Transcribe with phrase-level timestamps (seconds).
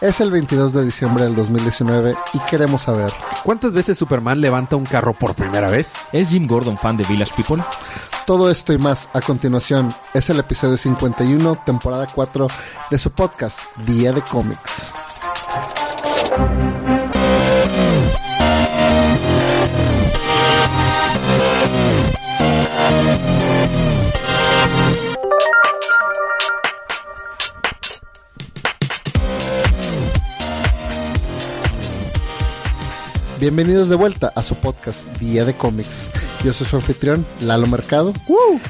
[0.00, 3.12] Es el 22 de diciembre del 2019 y queremos saber
[3.44, 5.92] ¿Cuántas veces Superman levanta un carro por primera vez?
[6.12, 7.62] ¿Es Jim Gordon fan de Village People?
[8.26, 9.94] todo esto y más a continuación.
[10.14, 12.46] Es el episodio 51, temporada 4
[12.90, 14.92] de su podcast, Día de Cómics.
[33.42, 36.08] Bienvenidos de vuelta a su podcast Día de Cómics.
[36.44, 38.12] Yo soy su anfitrión, Lalo Mercado.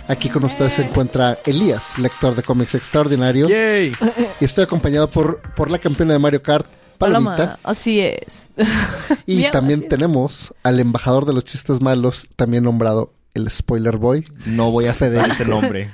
[0.09, 3.51] Aquí con ustedes se encuentra Elías, lector de cómics extraordinario.
[3.51, 3.95] ¡Yay!
[4.41, 6.66] Y estoy acompañado por, por la campeona de Mario Kart,
[6.97, 7.37] Palomita.
[7.37, 8.49] Paloma, así es.
[9.27, 14.27] Y Bien, también tenemos al embajador de los chistes malos, también nombrado el Spoiler Boy.
[14.47, 15.91] No voy a ceder ese nombre.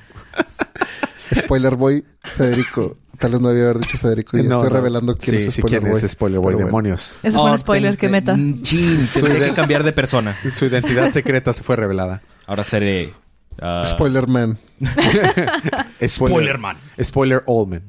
[1.34, 2.96] Spoiler Boy Federico.
[3.18, 4.74] Tal vez no debía haber dicho Federico y No, estoy no.
[4.76, 6.00] revelando quién sí, es sí, Spoiler quién Boy.
[6.04, 6.66] es Spoiler Boy, Pero bueno.
[6.66, 7.18] demonios.
[7.22, 8.34] Eso fue Oh, un spoiler ten- que meta.
[8.34, 10.38] Chin, tendré que cambiar de persona.
[10.50, 12.22] Su identidad secreta se fue revelada.
[12.46, 13.12] Ahora seré...
[13.60, 14.56] ah, Spoiler Man.
[16.06, 16.76] Spoiler Man.
[17.02, 17.82] Spoiler Old Man.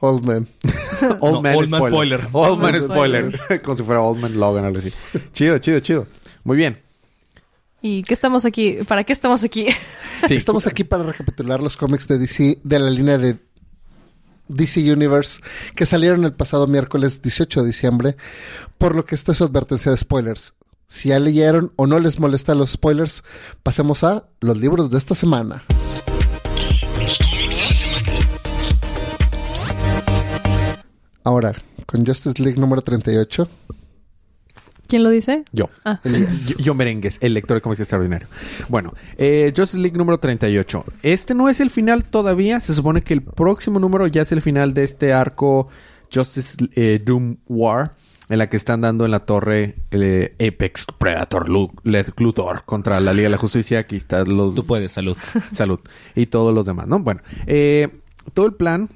[0.00, 0.48] Old Man.
[1.20, 2.20] Old No, Man Old Man Spoiler.
[2.22, 2.28] Spoiler.
[2.32, 3.62] Old Man Man Spoiler.
[3.62, 4.92] Como si fuera Old Man Logan o algo así.
[5.32, 6.06] Chido, chido, chido.
[6.44, 6.80] Muy bien.
[7.82, 8.78] ¿Y qué estamos aquí?
[8.86, 9.66] ¿Para qué estamos aquí?
[10.28, 10.34] Sí.
[10.36, 13.36] Estamos aquí para recapitular los cómics de DC de la línea de
[14.50, 15.40] DC Universe
[15.74, 18.16] que salieron el pasado miércoles 18 de diciembre,
[18.78, 20.54] por lo que esta es advertencia de spoilers.
[20.88, 23.22] Si ya leyeron o no les molesta los spoilers,
[23.62, 25.62] pasemos a los libros de esta semana.
[31.22, 31.54] Ahora,
[31.86, 33.48] con Justice League número 38,
[34.90, 35.44] ¿Quién lo dice?
[35.52, 35.70] Yo.
[35.84, 36.00] Ah.
[36.46, 36.56] yo.
[36.58, 38.26] yo Merengues, el lector de cómics extraordinario.
[38.68, 40.84] Bueno, eh, Justice League número 38.
[41.04, 42.58] Este no es el final todavía.
[42.58, 45.68] Se supone que el próximo número ya es el final de este arco
[46.12, 47.94] Justice eh, Doom War.
[48.28, 51.48] En la que están dando en la torre el Apex Predator
[51.84, 53.80] Lex Luthor contra la Liga de la Justicia.
[53.80, 54.54] Aquí está los...
[54.54, 55.16] Tú puedes, salud.
[55.52, 55.80] Salud.
[56.14, 56.98] Y todos los demás, ¿no?
[57.00, 57.88] Bueno, eh,
[58.32, 58.88] todo el plan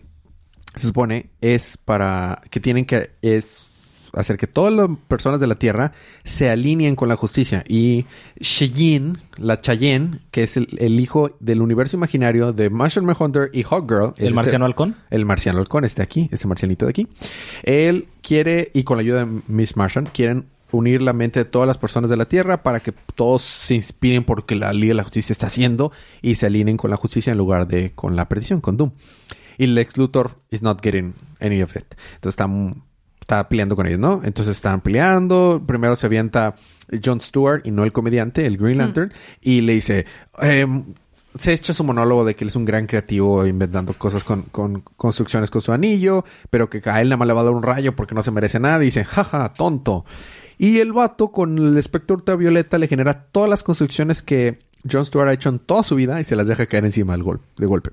[0.74, 3.73] se supone es para que tienen que es
[4.16, 5.92] hacer que todas las personas de la Tierra
[6.24, 7.64] se alineen con la justicia.
[7.68, 8.06] Y
[8.40, 13.62] Cheyenne, la Cheyenne, que es el, el hijo del universo imaginario de Martian Manhunter y
[13.62, 14.14] Hawkgirl.
[14.16, 14.96] ¿El este- marciano halcón?
[15.10, 17.08] el marciano halcón este aquí, este marcianito de aquí.
[17.62, 21.68] Él quiere, y con la ayuda de Miss Martian, quieren unir la mente de todas
[21.68, 24.90] las personas de la Tierra para que todos se inspiren por lo que la Liga
[24.90, 28.16] de la Justicia está haciendo y se alineen con la justicia en lugar de con
[28.16, 28.90] la perdición, con Doom.
[29.56, 31.84] Y Lex Luthor is not getting any of it.
[32.16, 32.48] Entonces está,
[33.24, 34.20] está peleando con ellos, ¿no?
[34.22, 35.62] Entonces están peleando.
[35.66, 36.54] Primero se avienta
[37.02, 40.06] Jon Stewart y no el comediante, el Green Lantern, y le dice...
[40.38, 40.84] em,
[41.36, 44.82] se echa su monólogo de que él es un gran creativo inventando cosas con, con
[44.96, 47.64] construcciones con su anillo, pero que a él nada más le va a dar un
[47.64, 48.80] rayo porque no se merece nada.
[48.80, 50.04] Y dice, jaja, tonto.
[50.58, 55.28] Y el vato con el espectro ultravioleta le genera todas las construcciones que Jon Stewart
[55.28, 57.66] ha hecho en toda su vida y se las deja caer encima del gol de
[57.66, 57.90] golpe.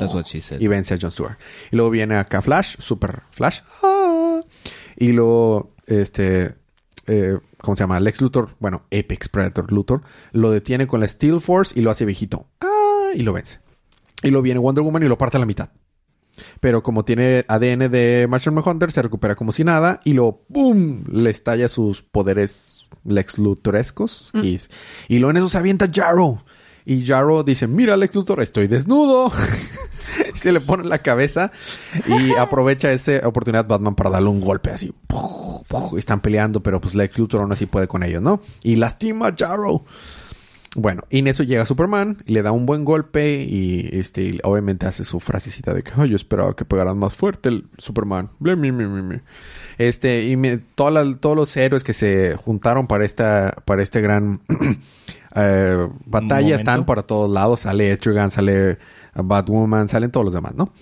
[0.00, 0.60] That's what she said.
[0.60, 1.36] Y vence a Jon Stewart.
[1.70, 3.60] Y luego viene acá Flash, Super Flash.
[3.82, 3.95] Ah.
[4.96, 6.54] Y luego, este,
[7.06, 8.00] eh, ¿cómo se llama?
[8.00, 10.02] Lex Luthor, bueno, Apex Predator Luthor,
[10.32, 12.46] lo detiene con la Steel Force y lo hace viejito.
[12.60, 13.60] Ah, y lo vence.
[14.22, 15.70] Y luego viene Wonder Woman y lo parte a la mitad.
[16.60, 21.04] Pero como tiene ADN de Martian Manhunter, se recupera como si nada y luego ¡boom!
[21.10, 24.30] Le estalla sus poderes Lex Luthorescos.
[24.34, 24.60] Y,
[25.08, 26.42] y luego en eso se avienta Jarrow.
[26.86, 29.30] Y Jarrow dice, mira Lex Luthor, estoy desnudo.
[30.34, 31.50] y se le pone en la cabeza
[32.06, 34.94] y aprovecha esa oportunidad Batman para darle un golpe así.
[35.08, 35.66] ¡Puf!
[35.68, 35.92] ¡Puf!
[35.94, 38.40] Y Están peleando, pero pues Lex Luthor aún así puede con ellos, ¿no?
[38.62, 39.84] Y lastima a Jarrow.
[40.78, 44.84] Bueno, y en eso llega Superman, y le da un buen golpe y este obviamente
[44.84, 48.28] hace su frasecita de que "Ay, yo esperaba que pegaran más fuerte el Superman.
[48.40, 49.20] Ble, mi, mi, mi, mi".
[49.78, 54.42] Este y me- la- todos los héroes que se juntaron para esta para este gran
[55.36, 57.60] eh, batalla están para todos lados.
[57.60, 58.78] Sale Etrigan, sale
[59.14, 60.72] Batwoman, salen todos los demás, ¿no?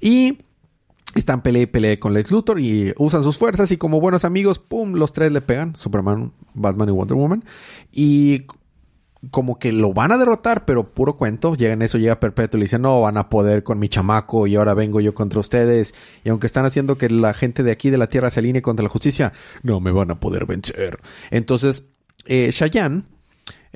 [0.00, 0.38] Y
[1.14, 4.58] están pelea y pelea con Lex Luthor y usan sus fuerzas y como buenos amigos,
[4.58, 4.94] ¡pum!
[4.94, 5.74] Los tres le pegan.
[5.74, 7.44] Superman, Batman y Wonder Woman.
[7.90, 8.46] Y
[9.30, 11.54] como que lo van a derrotar, pero puro cuento.
[11.54, 14.46] Llega en eso, llega Perpetuo y le dice, no, van a poder con mi chamaco
[14.46, 15.94] y ahora vengo yo contra ustedes.
[16.22, 18.84] Y aunque están haciendo que la gente de aquí de la Tierra se alinee contra
[18.84, 19.32] la justicia,
[19.62, 21.00] no me van a poder vencer.
[21.30, 21.86] Entonces,
[22.26, 23.06] eh, Shayan,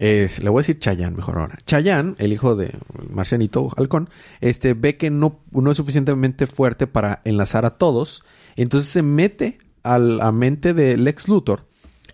[0.00, 1.58] le voy a decir Chayan mejor ahora.
[1.66, 2.74] Chayan, el hijo de
[3.10, 4.08] Marcianito Halcón,
[4.40, 8.24] este, ve que no, no es suficientemente fuerte para enlazar a todos.
[8.56, 11.66] Entonces se mete a la mente de Lex Luthor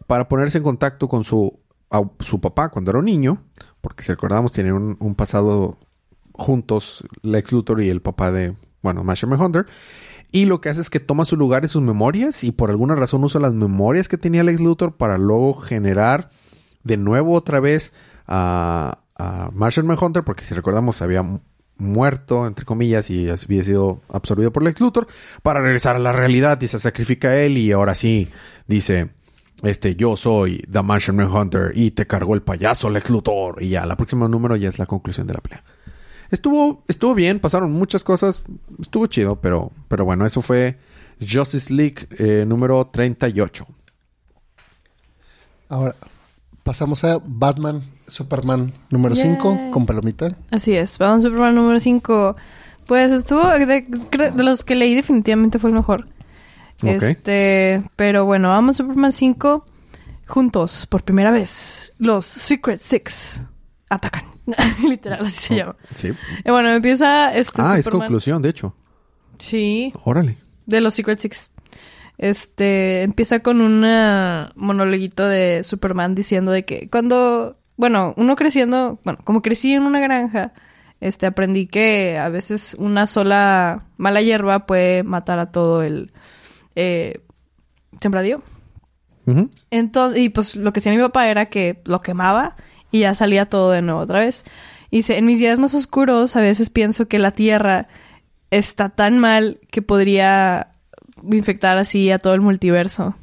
[0.08, 1.60] para ponerse en contacto con su,
[1.90, 3.44] a su papá cuando era un niño.
[3.80, 5.78] Porque si recordamos, tienen un, pasado
[6.32, 9.66] juntos, Lex Luthor y el papá de, bueno, Martian Hunter.
[10.32, 12.96] Y lo que hace es que toma su lugar y sus memorias y por alguna
[12.96, 16.30] razón usa las memorias que tenía Lex Luthor para luego generar
[16.86, 17.92] de nuevo otra vez
[18.26, 21.40] a, a Martian Manhunter, porque si recordamos había mu-
[21.78, 25.06] muerto, entre comillas, y había sido absorbido por Lex Luthor,
[25.42, 28.28] para regresar a la realidad y se sacrifica a él y ahora sí
[28.66, 29.10] dice,
[29.62, 33.84] este, yo soy The Martian Manhunter y te cargó el payaso Lex Luthor y ya,
[33.84, 35.64] la próxima número ya es la conclusión de la pelea.
[36.30, 38.42] Estuvo, estuvo bien, pasaron muchas cosas,
[38.80, 40.78] estuvo chido, pero, pero bueno, eso fue
[41.20, 43.66] Justice League eh, número 38.
[45.68, 45.94] Ahora,
[46.66, 49.36] pasamos a Batman, Superman número Yay.
[49.36, 50.36] 5 con palomita.
[50.50, 52.36] Así es, Batman Superman número 5.
[52.86, 53.86] Pues estuvo, de,
[54.36, 56.08] los que leí definitivamente fue el mejor.
[56.82, 59.64] Este, pero bueno, Batman Superman 5
[60.26, 61.94] juntos por primera vez.
[61.98, 63.44] Los Secret Six
[63.88, 64.24] atacan.
[64.88, 65.76] Literal, así se llama.
[65.94, 66.12] Sí.
[66.44, 68.74] Y bueno, empieza este ah, es conclusión, de hecho.
[69.38, 70.36] Sí, Órale.
[70.66, 71.52] de los Secret Six.
[72.18, 78.98] Este empieza con un eh, monologuito de Superman diciendo de que cuando, bueno, uno creciendo,
[79.04, 80.52] bueno, como crecí en una granja,
[81.00, 86.12] este aprendí que a veces una sola mala hierba puede matar a todo el
[86.74, 87.20] eh,
[88.00, 88.42] sembradío.
[89.70, 92.54] Entonces, y pues lo que hacía mi papá era que lo quemaba
[92.92, 94.44] y ya salía todo de nuevo otra vez.
[94.90, 97.88] Y dice, en mis días más oscuros a veces pienso que la tierra
[98.50, 100.75] está tan mal que podría
[101.30, 103.14] infectar así a todo el multiverso.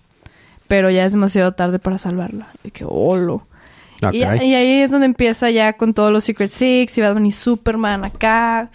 [0.68, 2.48] Pero ya es demasiado tarde para salvarla.
[2.64, 3.46] Y que holo.
[4.02, 7.32] Ah, y, ahí es donde empieza ya con todos los Secret Six y Batman y
[7.32, 8.70] Superman acá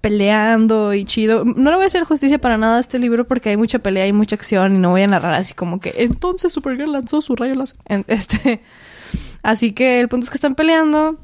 [0.00, 1.44] peleando y chido.
[1.44, 4.06] No le voy a hacer justicia para nada a este libro porque hay mucha pelea
[4.06, 7.36] y mucha acción y no voy a narrar así como que entonces Supergirl lanzó su
[7.36, 7.78] rayo láser.
[8.08, 8.60] Este,
[9.42, 11.18] así que el punto es que están peleando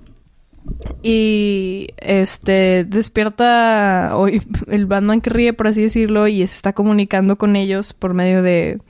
[1.02, 7.37] y este despierta hoy el Batman que ríe por así decirlo y se está comunicando
[7.37, 8.81] con ellos por medio de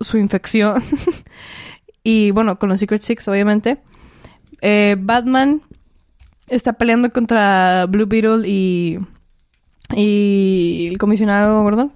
[0.00, 0.82] su infección.
[2.04, 3.78] Y bueno con los Secret Six obviamente.
[4.60, 5.62] Eh, Batman
[6.48, 8.98] está peleando contra Blue Beetle y
[9.94, 11.92] y el comisionado Gordon.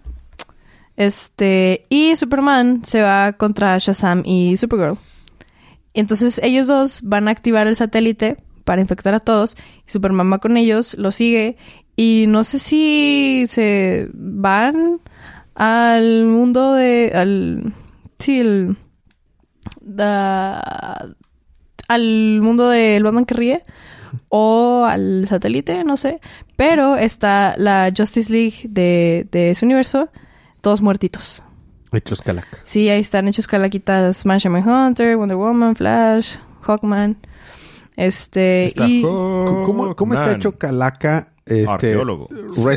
[0.97, 4.97] Este y Superman se va contra Shazam y Supergirl.
[5.93, 9.57] Entonces ellos dos van a activar el satélite para infectar a todos.
[9.87, 11.57] Y Superman va con ellos, lo sigue.
[11.97, 15.01] Y no sé si se van
[15.55, 17.13] al mundo de...
[17.15, 17.73] Al,
[18.19, 18.77] sí, el...
[19.81, 21.07] da-
[21.89, 23.65] al mundo del Batman que ríe.
[24.29, 26.21] O al satélite, no sé.
[26.57, 30.11] Pero está la Justice League de, de ese universo.
[30.61, 31.43] Todos muertitos.
[31.93, 32.59] Hechos calaca.
[32.63, 37.17] Sí, ahí están hechos calaquitas Martian Manhunter, Wonder Woman, Flash, Hawkman.
[37.97, 39.03] Este, Está y...
[39.03, 42.29] ¿Cómo, cómo- está hecho calaca este Arqueólogo.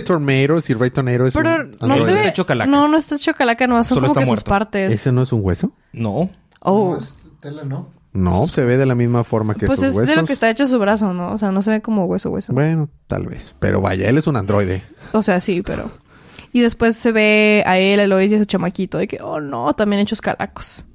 [0.06, 2.28] Tornadoes y Red Tornado es Pero un no se está ve...
[2.30, 2.70] hecho calaca.
[2.70, 4.94] No, no está hecho calaca, no, son Solo como que sus partes.
[4.94, 5.72] ¿Ese no es un hueso?
[5.92, 6.30] No.
[6.62, 6.92] Oh.
[6.94, 7.88] No, es tela, ¿no?
[8.12, 10.16] No, se ve de la misma forma que Pues sus es huesos.
[10.16, 11.32] de lo que está hecho su brazo, ¿no?
[11.32, 12.54] O sea, no se ve como hueso, hueso.
[12.54, 13.54] Bueno, tal vez.
[13.60, 14.84] Pero vaya, él es un androide.
[15.14, 15.90] O sea, sí, pero...
[16.52, 18.98] Y después se ve a él, a Lois y a su chamaquito.
[18.98, 20.86] De que, oh no, también hechos calacos.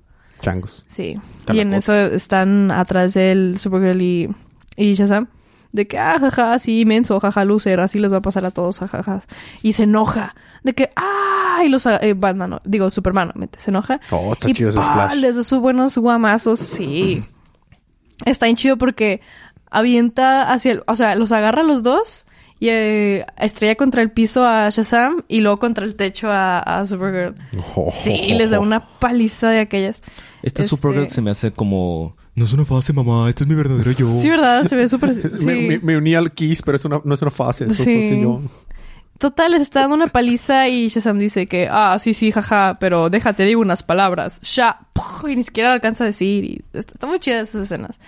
[0.44, 0.84] Changos.
[0.86, 1.18] Sí.
[1.52, 4.28] Y en eso están atrás del Supergirl y,
[4.76, 5.28] y Shazam.
[5.72, 8.78] De que, ah, jaja, sí, menso, jaja, loser, así les va a pasar a todos,
[8.78, 9.22] jajaja.
[9.60, 10.36] Y se enoja.
[10.62, 11.84] De que, ah, y los...
[11.86, 14.00] Eh, Batman, no, digo, Superman, no, se enoja.
[14.12, 15.16] Oh, está y chido ese splash.
[15.16, 17.24] les da sus buenos guamazos, sí.
[18.24, 19.20] Está bien chido porque
[19.68, 20.84] avienta hacia el...
[20.86, 22.24] O sea, los agarra a los dos
[22.60, 26.84] y eh, estrella contra el piso a Shazam y luego contra el techo a, a
[26.84, 27.34] Supergirl.
[27.74, 30.02] Oh, Sí, les da una paliza de aquellas.
[30.44, 32.16] Este, Este- Supergirl se me hace como...
[32.34, 33.28] No es una fase, mamá.
[33.30, 34.20] Este es mi verdadero yo.
[34.20, 34.64] Sí, ¿verdad?
[34.64, 35.14] Se ve súper...
[35.38, 35.46] Sí.
[35.46, 37.64] Me, me- me uní al Kiss, pero es una, no es una fase.
[37.64, 37.90] Eso, Sí.
[37.96, 38.40] eso sí yo.
[39.18, 43.08] Total, les está dando una paliza y Shazam dice que, ah, sí, sí, jaja, pero
[43.08, 44.40] déjate, digo unas palabras.
[44.92, 45.30] ¡puf!
[45.30, 46.44] y ni siquiera alcanza a decir.
[46.44, 47.98] Y está, está muy chida esas escenas.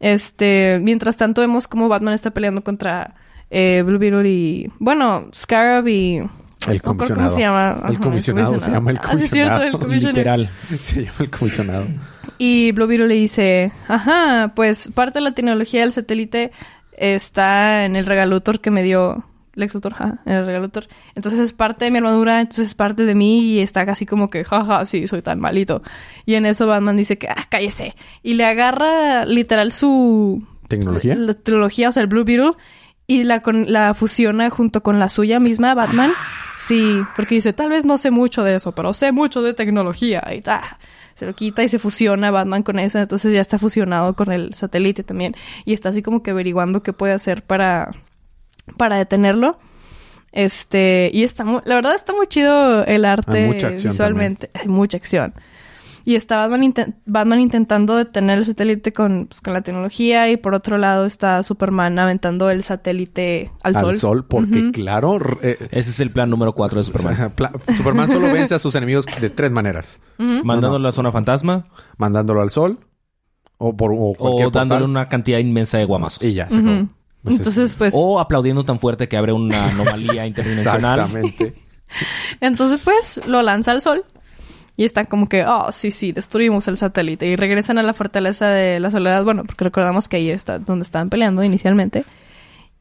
[0.00, 3.14] Este, mientras tanto vemos cómo Batman está peleando contra
[3.50, 6.22] eh, Blue Beetle y, bueno, Scarab y...
[6.68, 7.24] El comisionado.
[7.28, 7.70] ¿Cómo se llama?
[7.70, 9.78] Ajá, El comisionado se llama el Ah, sí, es cierto, el comisionado.
[9.78, 10.16] comisionado.
[10.16, 10.50] Literal.
[10.82, 11.86] Se llama el comisionado.
[12.38, 16.52] Y Blue Beetle le dice, ajá, pues parte de la tecnología del satélite
[16.92, 19.24] está en el regalutor que me dio
[19.54, 20.86] Lex Luthor, ajá, en el regalutor.
[21.14, 24.30] Entonces es parte de mi armadura, entonces es parte de mí y está casi como
[24.30, 25.82] que, jaja, sí, soy tan malito.
[26.26, 27.94] Y en eso Batman dice que, ah, cállese.
[28.22, 30.46] Y le agarra literal su...
[30.68, 31.16] ¿Tecnología?
[31.16, 32.52] La tecnología, o sea, el Blue Beetle.
[33.10, 36.12] Y la, con, la fusiona junto con la suya misma, Batman.
[36.56, 40.22] Sí, porque dice, tal vez no sé mucho de eso, pero sé mucho de tecnología.
[40.32, 40.78] Y ta,
[41.16, 43.00] se lo quita y se fusiona Batman con eso.
[43.00, 45.34] Entonces ya está fusionado con el satélite también.
[45.64, 47.90] Y está así como que averiguando qué puede hacer para,
[48.76, 49.58] para detenerlo.
[50.30, 54.50] Este, y está muy, la verdad está muy chido el arte Hay visualmente.
[54.54, 55.34] Hay mucha acción.
[56.10, 60.36] Y está Batman, inten- Batman intentando detener el satélite con, pues, con la tecnología y
[60.36, 65.90] por otro lado está Superman aventando el satélite al, Al sol, porque claro, eh, Ese
[65.90, 67.32] es el plan número 4 de Superman.
[67.76, 70.00] Superman solo vence a sus enemigos de tres maneras.
[70.18, 72.80] Mandándolo a la zona fantasma Mandándolo al sol
[73.58, 76.24] o por o cualquier o dándole portal, una cantidad inmensa de guamazos.
[76.24, 76.58] y ya se.
[76.60, 80.98] Pues es- Entonces, pues, O aplaudiendo tan fuerte que abre una anomalía interdimensional.
[80.98, 81.54] Exactamente.
[82.40, 84.04] entonces pues lo lanza al sol.
[84.80, 87.26] Y están como que, oh, sí, sí, destruimos el satélite.
[87.26, 89.22] Y regresan a la fortaleza de la soledad.
[89.24, 92.06] Bueno, porque recordamos que ahí está donde estaban peleando inicialmente.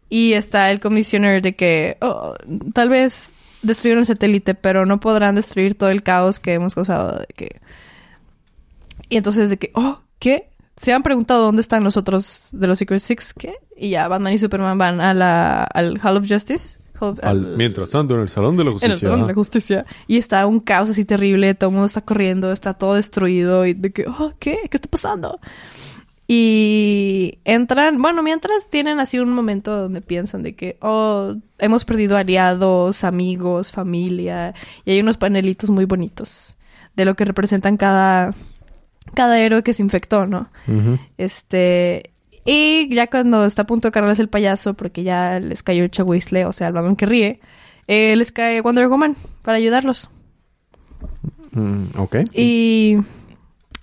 [0.08, 2.36] Y está el commissioner de que, oh,
[2.74, 7.20] tal vez destruyeron el satélite, pero no podrán destruir todo el caos que hemos causado.
[7.20, 7.60] De que...
[9.10, 10.48] Y entonces de que, oh, ¿qué?
[10.78, 13.56] Se han preguntado dónde están los otros de los Secret Six, ¿qué?
[13.76, 16.79] Y ya Batman y Superman van a la, al Hall of Justice.
[17.22, 19.86] Al- mientras tanto, en el Salón de la en el Salón de la Justicia.
[20.08, 23.74] Y está un caos así terrible, todo el mundo está corriendo, está todo destruido y
[23.74, 24.60] de que, oh, ¿qué?
[24.70, 25.40] ¿Qué está pasando?
[26.32, 32.18] Y entran, bueno, mientras tienen así un momento donde piensan de que, oh, hemos perdido
[32.18, 34.54] aliados, amigos, familia,
[34.86, 36.56] y hay unos panelitos muy bonitos
[36.96, 38.36] de lo que representan cada,
[39.16, 40.50] cada héroe que se infectó, ¿no?
[41.18, 42.12] Este.
[42.46, 45.92] Y ya cuando está a punto de cargarles el payaso, porque ya les cayó el
[45.92, 47.40] chahuizle, o sea, el Batman que ríe,
[47.88, 50.10] eh, les cae Wonder Woman para ayudarlos.
[51.52, 52.16] Mm, ok.
[52.34, 52.98] Y.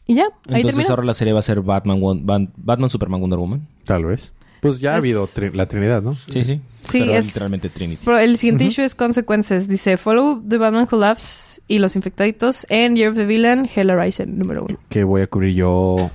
[0.09, 0.89] Y ya, ahí Entonces termina.
[0.91, 2.23] ahora la serie va a ser Batman, Won-
[2.57, 3.67] Batman, Superman, Wonder Woman.
[3.85, 4.33] Tal vez.
[4.61, 6.13] Pues ya ha Es- habido tri- la Trinidad, ¿no?
[6.13, 6.61] Sí, sí.
[6.85, 8.03] Sí, Pero es- literalmente Trinity.
[8.05, 9.67] Pero el siguiente issue es Consequences.
[9.69, 14.39] Dice: Follow the Batman Collapse y los infectaditos en Year of the Villain, Hell Horizon,
[14.39, 14.79] número uno.
[14.89, 16.11] Que voy a cubrir yo,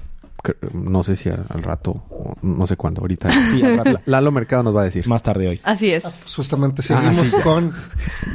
[0.73, 3.29] no sé si al, al rato, o no sé cuándo, ahorita.
[3.51, 3.99] Sí, al rato.
[4.05, 5.07] Lalo Mercado nos va a decir.
[5.07, 5.59] Más tarde hoy.
[5.63, 6.03] Así es.
[6.03, 7.43] Pues justamente seguimos sí, ya.
[7.43, 7.71] con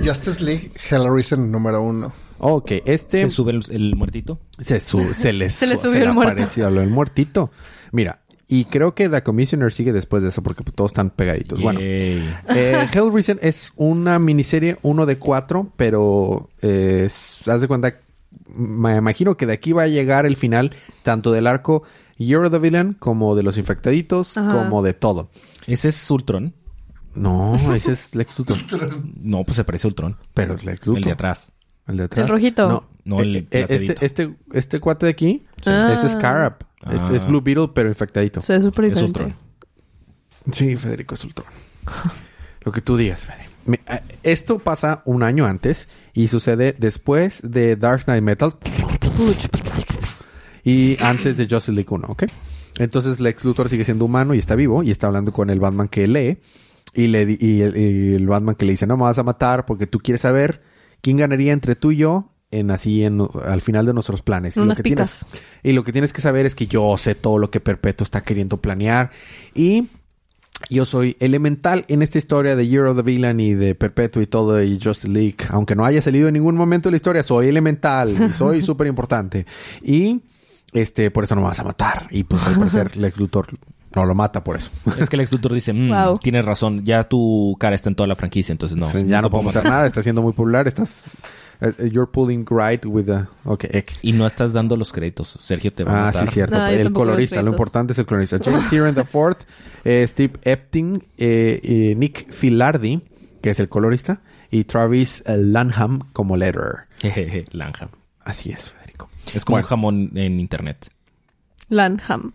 [0.05, 2.13] Justice League Hellraiser número uno.
[2.39, 3.23] Ok, este...
[3.23, 4.39] Se sube el, el muertito.
[4.61, 6.43] Se, su- se les Se le subió el muerto.
[6.91, 7.51] muertito.
[7.93, 11.61] Mira, y creo que The Commissioner sigue después de eso porque pues, todos están pegaditos.
[11.61, 12.23] Bueno, eh,
[12.93, 17.97] Hellraiser es una miniserie uno de cuatro, pero eh, haz de cuenta,
[18.49, 21.83] me imagino que de aquí va a llegar el final tanto del arco
[22.19, 24.53] of the Villain como de los infectaditos, Ajá.
[24.53, 25.31] como de todo.
[25.67, 26.55] ¿Ese es Ultron?
[27.15, 28.59] No, ese es Lex Luthor.
[29.23, 30.17] No, pues se parece a Ultron.
[30.35, 30.99] Pero es Lex Luthor.
[30.99, 31.53] El de atrás.
[31.87, 32.27] El de atrás.
[32.27, 32.69] El rojito.
[32.69, 33.93] No, No, el Eh, eh, plateadito.
[33.93, 35.93] este, este, este cuate de aquí Ah.
[35.95, 36.59] es Scarab.
[36.91, 37.11] Es, Ah.
[37.15, 38.41] es Blue Beetle, pero infectadito.
[38.43, 39.03] Súper Es.
[39.03, 39.35] Ultron.
[40.53, 41.47] Sí, Federico es Ultron.
[42.63, 43.49] Lo que tú digas, Fede.
[43.67, 48.53] Eh, Esto pasa un año antes y sucede después de Dark Knight Metal
[50.65, 52.25] y antes de Justice League 1, ¿ok?
[52.79, 55.89] Entonces Lex Luthor sigue siendo humano y está vivo y está hablando con el Batman
[55.89, 56.39] que lee
[56.95, 59.65] y, le, y el, y el Batman que le dice, no me vas a matar
[59.67, 60.63] porque tú quieres saber
[61.01, 64.57] quién ganaría entre tú y yo en así en, al final de nuestros planes.
[64.57, 67.39] Y lo que tienes- y lo que tienes que saber es que yo sé todo
[67.39, 69.11] lo que Perpetuo está queriendo planear
[69.55, 69.89] y
[70.71, 74.27] yo soy elemental en esta historia de Year of the Villain y de Perpetuo y
[74.27, 75.37] todo y Justice League.
[75.51, 78.87] Aunque no haya salido en ningún momento de la historia, soy elemental y soy súper
[78.87, 79.47] importante.
[79.83, 80.23] Y
[80.73, 82.09] este, por eso no me vas a matar.
[82.11, 83.49] Y pues al parecer Lex Luthor
[83.95, 84.71] no lo mata por eso.
[84.99, 86.19] Es que el ex Luthor dice, "Mm, Wow.
[86.19, 88.91] tienes razón, ya tu cara está en toda la franquicia, entonces no.
[89.07, 91.17] Ya no podemos hacer nada, está siendo muy popular, estás...
[91.61, 93.25] eh, You're pulling right with the...
[93.45, 94.01] Ok, X.
[94.05, 95.29] Y no estás dando los créditos.
[95.41, 96.27] Sergio te va a Ah, matar.
[96.29, 96.59] sí, cierto.
[96.59, 98.39] No, el colorista, lo importante es el colorista.
[98.45, 99.43] James Tyrion the Fourth,
[99.85, 103.03] eh, Steve Epting, eh, eh, Nick Filardi,
[103.41, 104.21] que es el colorista,
[104.51, 106.87] y Travis eh, Lanham como letterer.
[106.99, 107.91] Jejeje, Lanham.
[108.21, 109.09] Así es, Federico.
[109.35, 109.65] Es como Bueno.
[109.67, 110.91] un jamón en internet.
[111.69, 112.33] Lanham.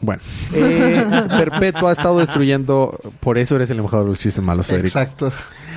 [0.00, 0.22] Bueno,
[0.54, 4.86] eh, Perpetuo ha estado destruyendo, por eso eres el embajador de los chistes malos, Federico.
[4.86, 5.32] Exacto.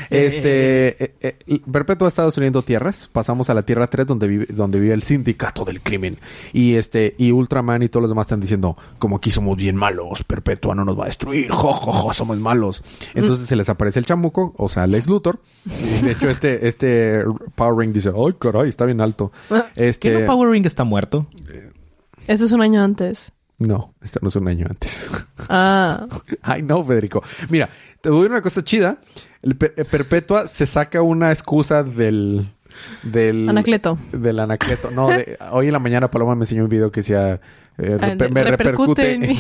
[0.10, 3.10] Este, eh, eh, Perpetuo ha estado destruyendo tierras.
[3.12, 6.20] Pasamos a la Tierra 3 donde vive, donde vive el sindicato del crimen.
[6.52, 10.24] Y este, y Ultraman y todos los demás están diciendo, como aquí somos bien malos,
[10.24, 12.84] Perpetua no nos va a destruir, jo, jo, jo, somos malos.
[13.16, 15.40] Entonces se les aparece el chamuco, o sea, Lex Luthor.
[15.66, 17.24] Y de hecho, este, este
[17.56, 19.32] Power Ring dice, ay, caray, está bien alto.
[19.76, 21.28] Este, ¿Qué no Power Ring está muerto?
[22.28, 23.32] Eso es un año antes.
[23.68, 25.28] No, esto no es un año antes.
[25.50, 26.06] Ah.
[26.42, 27.24] Ay, no, Federico.
[27.50, 27.70] Mira,
[28.02, 28.98] te voy a decir una cosa chida.
[29.42, 32.54] El Per- Perpetua se saca una excusa del...
[33.04, 33.48] Del...
[33.50, 33.98] Anacleto.
[34.12, 34.90] Del anacleto.
[34.92, 37.40] No, de- hoy en la mañana Paloma me enseñó un video que decía...
[37.78, 39.14] eh, Ah, reper- me repercute repercute.
[39.14, 39.40] en mí.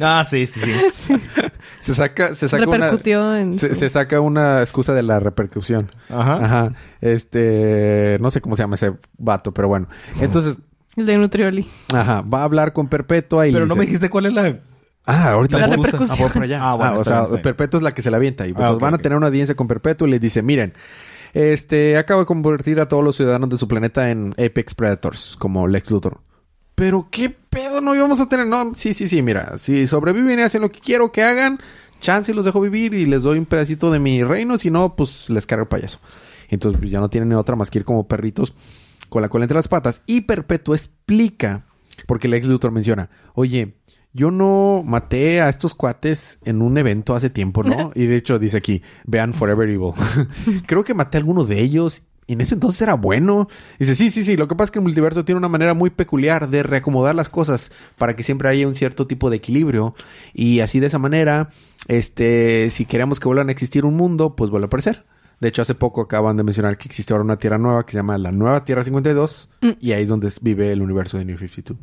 [0.00, 1.14] Ah, sí, sí, sí.
[1.80, 2.76] se saca, se saca una...
[2.86, 5.90] Repercutió en Se, su- se saca una excusa de la repercusión.
[6.08, 6.36] Ajá.
[6.44, 6.72] Ajá.
[7.00, 8.16] Este...
[8.20, 9.86] No sé cómo se llama ese vato, pero bueno.
[10.20, 10.56] Entonces...
[10.96, 11.66] El de Nutrioli.
[11.94, 12.20] Ajá.
[12.22, 13.52] Va a hablar con Perpetua y...
[13.52, 14.58] Pero le no dice- me dijiste cuál es la...
[15.04, 16.18] Ah, ahorita La vamos- repercusión.
[16.18, 16.60] ah, voy por allá.
[16.62, 17.42] Ah, bueno, Ah, o está sea, bien, está bien.
[17.42, 18.46] Perpetuo es la que se la avienta.
[18.46, 19.02] Y pues, Ah, ok, van a ok.
[19.02, 20.74] tener una audiencia con Perpetuo y le dice, miren,
[21.32, 25.66] este, acabo de convertir a todos los ciudadanos de su planeta en Apex Predators, como
[25.66, 26.20] Lex Luthor.
[26.74, 28.46] Pero qué pedo no íbamos a tener.
[28.46, 31.58] No, sí, sí, sí, mira, si sobreviven y hacen lo que quiero que hagan,
[32.00, 34.94] chance y los dejo vivir y les doy un pedacito de mi reino, si no,
[34.94, 35.98] pues les cargo el payaso.
[36.48, 38.54] Entonces pues, ya no tienen ni otra más que ir como perritos
[39.12, 40.02] con la cola entre las patas.
[40.06, 41.66] Y Perpetuo explica,
[42.06, 43.74] porque Lex Luthor menciona, oye,
[44.14, 47.92] yo no maté a estos cuates en un evento hace tiempo, ¿no?
[47.94, 49.92] Y de hecho dice aquí, vean Forever Evil.
[50.66, 52.02] Creo que maté a alguno de ellos.
[52.26, 53.48] Y en ese entonces era bueno.
[53.78, 54.36] Dice, sí, sí, sí.
[54.36, 57.28] Lo que pasa es que el multiverso tiene una manera muy peculiar de reacomodar las
[57.28, 59.94] cosas para que siempre haya un cierto tipo de equilibrio.
[60.32, 61.50] Y así de esa manera,
[61.88, 65.04] este, si queremos que vuelvan a existir un mundo, pues vuelve a aparecer.
[65.42, 67.98] De hecho, hace poco acaban de mencionar que existe ahora una Tierra nueva que se
[67.98, 69.50] llama la Nueva Tierra 52.
[69.80, 71.76] Y ahí es donde vive el universo de New 52.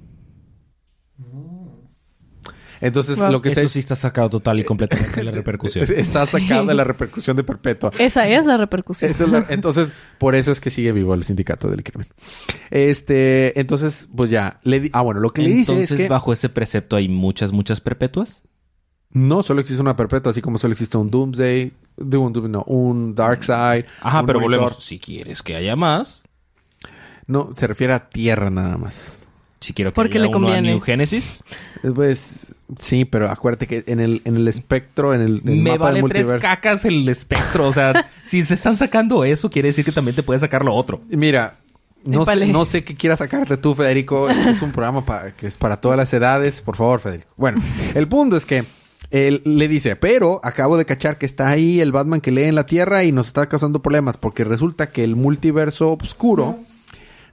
[2.82, 3.30] Entonces, Wow.
[3.34, 5.86] lo que está Eso sí está sacado total y completamente de la repercusión.
[5.94, 7.92] está sacado de la repercusión de Perpetua.
[8.00, 9.12] Esa es la repercusión.
[9.12, 12.08] Esa es la- entonces, por eso es que sigue vivo el sindicato del crimen.
[12.72, 16.08] Este, entonces, pues ya, le di- ah, bueno, lo que le dice Entonces, es que
[16.08, 18.44] bajo ese precepto hay muchas, muchas perpetuas.
[19.12, 22.64] No solo existe una perpetua, así como solo existe un Doomsday, de un, Doom- no,
[22.64, 23.86] un Darkseid.
[24.02, 24.62] Ajá, un pero Monitor.
[24.66, 24.84] volvemos.
[24.84, 26.24] Si quieres que haya más,
[27.28, 29.20] No, se refiere a Tierra nada más.
[29.60, 30.70] si quiero que Porque haya le uno a conviene.
[30.72, 31.44] New Genesis,
[31.84, 35.56] Eh, Pues sí, pero acuérdate que en el, en el espectro, en el, en el
[35.62, 36.42] me mapa vale del tres multiverso.
[36.42, 37.68] cacas el espectro.
[37.68, 40.74] O sea, si se están sacando eso, quiere decir que también te puede sacar lo
[40.74, 41.02] otro.
[41.10, 41.58] Mira,
[42.06, 44.30] no sé, no sé qué quieras sacarte tú, Federico.
[44.30, 46.62] Este es un programa para, que es para todas las edades.
[46.62, 47.34] Por favor, Federico.
[47.36, 47.62] Bueno,
[47.96, 48.64] el punto es que
[49.12, 52.56] él le dice, pero acabo de cachar que está ahí el Batman que lee en
[52.56, 56.60] la Tierra y nos está causando problemas porque resulta que el multiverso oscuro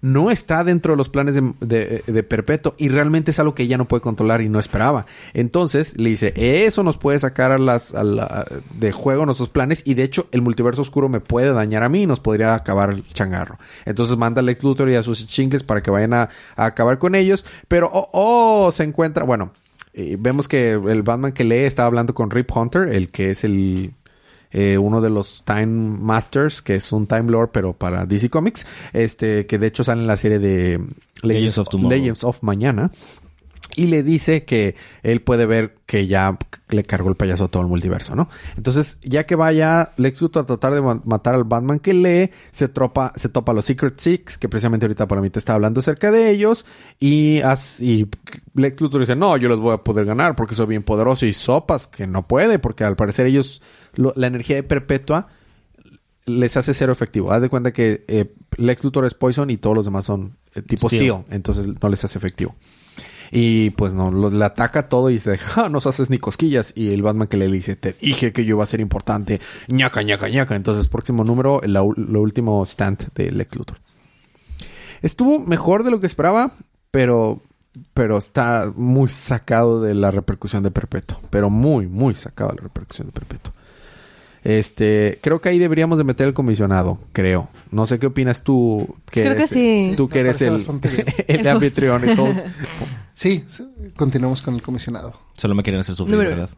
[0.03, 3.63] no está dentro de los planes de, de- de Perpetuo y realmente es algo que
[3.65, 5.07] ella no puede controlar y no esperaba.
[5.33, 8.47] Entonces le dice, eso nos puede sacar a las, a la-
[8.79, 12.03] de juego nuestros planes y de hecho el multiverso oscuro me puede dañar a mí
[12.03, 13.59] y nos podría acabar el changarro.
[13.85, 16.99] Entonces manda a Lex Luthor y a sus chingles para que vayan a, a acabar
[16.99, 19.51] con ellos, pero oh, oh, se encuentra, bueno,
[19.97, 23.45] eh, vemos que el Batman que lee está hablando con Rip Hunter, el que es
[23.45, 23.95] el
[24.53, 28.67] eh, uno de los Time Masters, que es un Time Lord, pero para DC Comics,
[28.93, 30.85] este, que de hecho sale en la serie de
[31.23, 31.99] Legends of Tomorrow.
[31.99, 32.91] Legends of Mañana.
[33.75, 36.39] Y le dice que él puede ver que ya
[36.71, 38.29] le cargó el payaso a todo el multiverso, ¿no?
[38.57, 42.31] Entonces, ya que vaya Lex Luthor a tratar de ma- matar al Batman que lee,
[42.53, 45.55] se, tropa, se topa a los Secret Six, que precisamente ahorita para mí te está
[45.55, 46.65] hablando acerca de ellos.
[47.01, 48.09] Y, as- y
[48.55, 51.27] Lex Luthor dice, no, yo los voy a poder ganar porque soy bien poderoso.
[51.27, 53.61] Y sopas, que no puede, porque al parecer ellos,
[53.95, 55.29] lo- la energía de perpetua
[56.25, 57.31] les hace cero efectivo.
[57.33, 60.63] Haz de cuenta que eh, Lex Luthor es Poison y todos los demás son eh,
[60.63, 61.03] tipo Steel.
[61.03, 61.25] Steel.
[61.31, 62.57] Entonces no les hace efectivo.
[63.31, 66.73] Y pues no, le ataca todo y se deja, "Ah, no se haces ni cosquillas.
[66.77, 69.41] Y el Batman que le dice, te dije que yo iba a ser importante.
[69.69, 70.55] ñaca, ñaca, ñaca.
[70.55, 73.79] Entonces, próximo número, lo último stand de Lex Luthor.
[75.03, 76.53] Estuvo mejor de lo que esperaba,
[76.91, 77.41] pero,
[77.95, 81.21] pero está muy sacado de la repercusión de Perpetuo.
[81.31, 83.53] Pero muy, muy sacado de la repercusión de Perpetuo.
[84.49, 87.49] Este, creo que ahí deberíamos de meter el comisionado, creo.
[87.73, 88.95] No sé qué opinas tú.
[89.11, 89.95] Que Creo que sí.
[89.97, 90.55] Tú que Me eres el,
[91.27, 92.37] el anfitrión y todos.
[93.15, 93.45] Sí,
[93.97, 95.21] continuamos con el comisionado.
[95.37, 96.51] Solo me quieren hacer sufrir, Número- ¿verdad?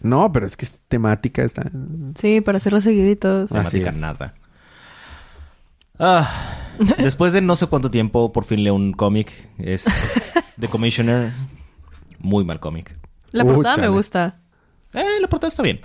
[0.00, 1.70] No, pero es que es temática está.
[2.18, 3.50] Sí, para hacerlo seguiditos.
[3.50, 3.96] Temática es.
[3.98, 4.34] nada.
[5.98, 6.56] Ah,
[6.98, 9.30] después de no sé cuánto tiempo, por fin leo un cómic.
[9.58, 9.84] Es
[10.60, 11.32] The Commissioner.
[12.18, 12.96] Muy mal cómic.
[13.32, 14.40] La portada me gusta.
[14.94, 15.80] Eh, la portada está bien.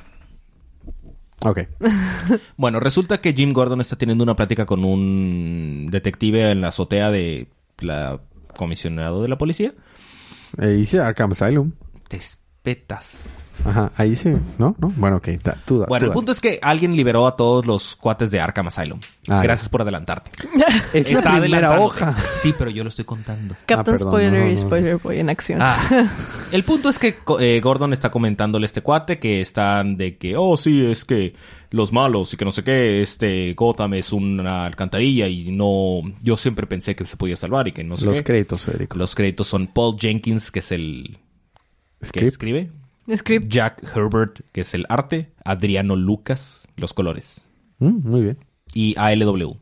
[1.44, 1.60] Ok.
[2.56, 7.10] Bueno, resulta que Jim Gordon está teniendo una plática con un detective en la azotea
[7.10, 7.48] de
[7.80, 8.22] la
[8.56, 9.74] comisionado de la policía.
[10.58, 11.72] Ahí dice Arkham Asylum.
[12.10, 13.24] Despetas.
[13.66, 14.76] Ajá, ahí sí, ¿no?
[14.80, 14.88] ¿No?
[14.98, 17.66] Bueno, ok, da- tú da- Bueno, tú el punto es que alguien liberó a todos
[17.66, 19.00] los cuates de Arkham Asylum.
[19.28, 20.32] Ah, Gracias por adelantarte.
[20.56, 20.82] dale.
[20.94, 21.84] Es la primera adelantándote.
[22.04, 22.16] hoja.
[22.42, 23.56] Sí, pero yo lo estoy contando.
[23.66, 24.60] Captain perdón, Spoiler no, no, y no.
[24.62, 25.60] Spoiler Boy en acción.
[25.62, 26.10] Ah,
[26.52, 30.18] el punto es que co- eh, Gordon está comentándole a este cuate que están de
[30.18, 31.36] que, oh, sí, es que
[31.70, 36.36] los malos y que no sé qué, este Gotham es una alcantarilla y no, yo
[36.36, 38.24] siempre pensé que se podía salvar y que no sé Los qué.
[38.26, 38.98] créditos, Federico.
[38.98, 41.18] Los créditos son Paul Jenkins, que es el
[42.02, 42.28] que Script.
[42.28, 42.72] escribe,
[43.18, 43.48] Script.
[43.52, 47.46] Jack Herbert, que es el arte, Adriano Lucas, los colores,
[47.80, 48.38] Mm, muy bien.
[48.74, 49.58] y ALW,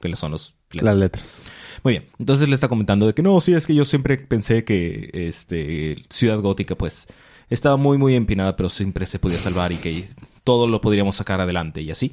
[0.00, 1.42] que son los Las letras.
[1.84, 2.04] muy bien.
[2.18, 5.96] Entonces le está comentando de que no, sí, es que yo siempre pensé que este
[6.10, 7.06] Ciudad Gótica, pues,
[7.50, 10.08] estaba muy, muy empinada, pero siempre se podía salvar y que
[10.44, 12.12] todo lo podríamos sacar adelante y así.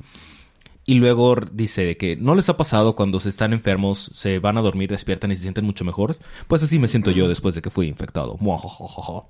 [0.85, 4.57] Y luego dice de que no les ha pasado cuando se están enfermos, se van
[4.57, 6.19] a dormir, despiertan y se sienten mucho mejores.
[6.47, 8.37] Pues así me siento yo después de que fui infectado.
[8.41, 9.27] Muajajajaja.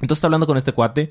[0.00, 1.10] Entonces está hablando con este cuate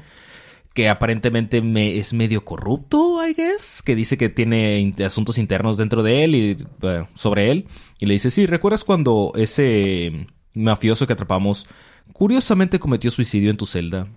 [0.78, 6.04] que aparentemente me, es medio corrupto, I guess, que dice que tiene asuntos internos dentro
[6.04, 7.66] de él y bueno, sobre él.
[8.00, 11.66] Y le dice, sí, ¿recuerdas cuando ese mafioso que atrapamos
[12.14, 14.08] curiosamente cometió suicidio en tu celda?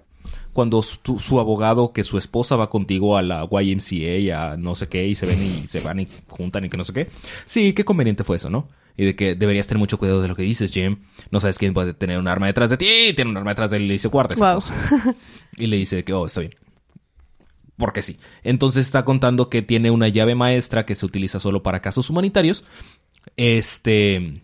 [0.52, 4.86] Cuando su, su abogado, que su esposa va contigo a la YMCA a no sé
[4.88, 7.08] qué, y se ven y se van y juntan y que no sé qué.
[7.46, 8.68] Sí, qué conveniente fue eso, ¿no?
[9.00, 10.98] Y de que deberías tener mucho cuidado de lo que dices, Jim.
[11.30, 13.12] No sabes quién puede tener un arma detrás de ti.
[13.16, 14.54] Tiene un arma detrás de él y le dice, guarda esa Wow.
[14.56, 14.74] cosa.
[15.56, 16.54] Y le dice que, oh, está bien.
[17.78, 18.18] Porque sí.
[18.42, 22.64] Entonces está contando que tiene una llave maestra que se utiliza solo para casos humanitarios.
[23.36, 24.42] Este.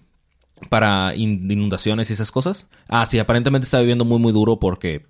[0.71, 2.66] Para in- inundaciones y esas cosas.
[2.88, 5.05] Ah, sí, aparentemente está viviendo muy, muy duro porque.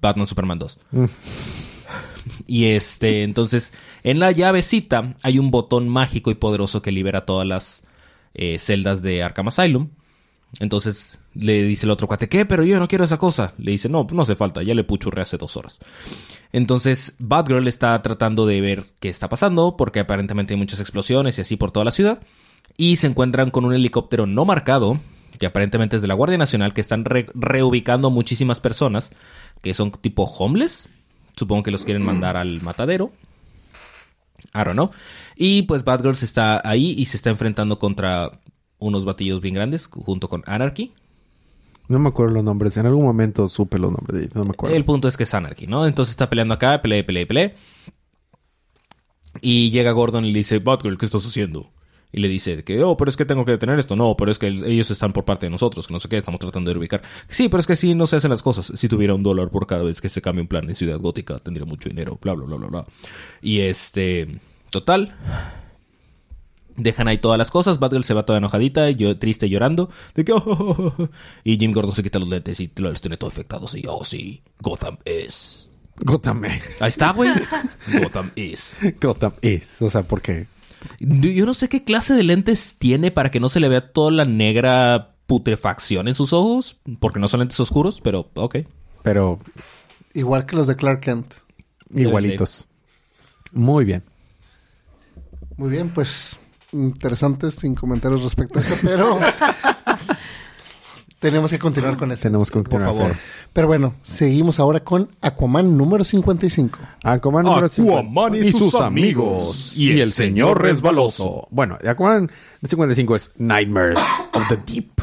[0.00, 0.78] Batman Superman 2.
[2.46, 7.46] Y este, entonces, en la llavecita hay un botón mágico y poderoso que libera todas
[7.46, 7.84] las
[8.34, 9.90] eh, celdas de Arkham Asylum.
[10.60, 12.44] Entonces le dice el otro cuate, ¿qué?
[12.44, 13.54] Pero yo no quiero esa cosa.
[13.56, 15.80] Le dice, no, no hace falta, ya le puchurré hace dos horas.
[16.52, 21.40] Entonces Batgirl está tratando de ver qué está pasando, porque aparentemente hay muchas explosiones y
[21.40, 22.20] así por toda la ciudad.
[22.76, 24.98] Y se encuentran con un helicóptero no marcado,
[25.38, 29.10] que aparentemente es de la Guardia Nacional, que están re- reubicando muchísimas personas,
[29.62, 30.90] que son tipo homeless.
[31.34, 33.10] Supongo que los quieren mandar al matadero.
[34.54, 34.90] I don't know.
[35.36, 38.40] Y pues Batgirl se está ahí y se está enfrentando contra
[38.78, 40.92] unos batillos bien grandes junto con Anarchy.
[41.88, 42.76] No me acuerdo los nombres.
[42.76, 44.34] En algún momento supe los nombres.
[44.34, 44.74] No me acuerdo.
[44.76, 45.86] El punto es que es Anarchy, ¿no?
[45.86, 47.52] Entonces está peleando acá, pelea, pelea, pelea.
[49.40, 51.70] Y llega Gordon y le dice, Batgirl, ¿qué estás haciendo?
[52.14, 53.96] Y le dice que, oh, pero es que tengo que detener esto.
[53.96, 56.18] No, pero es que el- ellos están por parte de nosotros, que no sé qué,
[56.18, 57.00] estamos tratando de ubicar.
[57.28, 58.70] Sí, pero es que sí no se hacen las cosas.
[58.78, 61.38] Si tuviera un dólar por cada vez que se cambia un plan en Ciudad Gótica,
[61.38, 62.86] tendría mucho dinero, bla, bla, bla, bla, bla.
[63.40, 64.38] Y este,
[64.72, 65.14] total.
[66.76, 67.78] Dejan ahí todas las cosas.
[67.78, 69.90] Batgirl se va toda enojadita, yo, triste, llorando.
[70.14, 71.08] De que, oh, oh, oh.
[71.44, 73.74] Y Jim Gordon se quita los lentes y los tiene todo afectados.
[73.76, 75.70] Y, oh, sí, Gotham es.
[75.98, 77.30] Gotham Ahí está, güey.
[78.02, 78.76] Gotham is.
[79.00, 79.80] Gotham es.
[79.82, 80.48] O sea, porque...
[80.98, 84.10] Yo no sé qué clase de lentes tiene para que no se le vea toda
[84.10, 86.78] la negra putrefacción en sus ojos.
[86.98, 88.56] Porque no son lentes oscuros, pero ok.
[89.04, 89.38] Pero
[90.14, 91.34] Igual que los de Clark Kent.
[91.94, 92.66] igualitos.
[93.52, 94.02] Muy bien.
[95.62, 96.40] Muy bien, pues
[96.72, 99.20] interesantes sin comentarios respecto a eso, pero
[101.20, 102.22] tenemos que continuar con eso.
[102.22, 102.88] Tenemos que continuar.
[102.88, 103.06] favor.
[103.10, 103.16] Fer.
[103.52, 106.80] Pero bueno, seguimos ahora con Aquaman número 55.
[107.04, 108.48] Aquaman número Aquaman 50.
[108.48, 109.76] y sus amigos.
[109.76, 111.46] Y el señor resbaloso.
[111.52, 112.28] Bueno, Aquaman
[112.64, 114.00] 55 es Nightmares
[114.32, 115.00] of the Deep.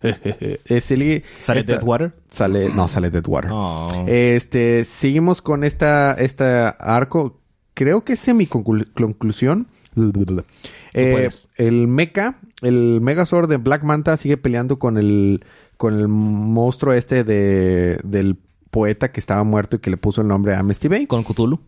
[0.64, 2.14] es el, ¿Sale esta- Deadwater?
[2.30, 3.52] Sale, no, sale Deadwater.
[3.54, 4.06] Oh.
[4.08, 7.37] Este, seguimos con esta, esta arco.
[7.78, 9.68] Creo que es semi-conclusión.
[10.94, 11.48] Eh, puedes.
[11.56, 15.44] el mecha, el Megazord de Black Manta sigue peleando con el,
[15.76, 18.36] con el monstruo este de, del
[18.70, 21.60] poeta que estaba muerto y que le puso el nombre a Amnesty Bay Con Cthulhu.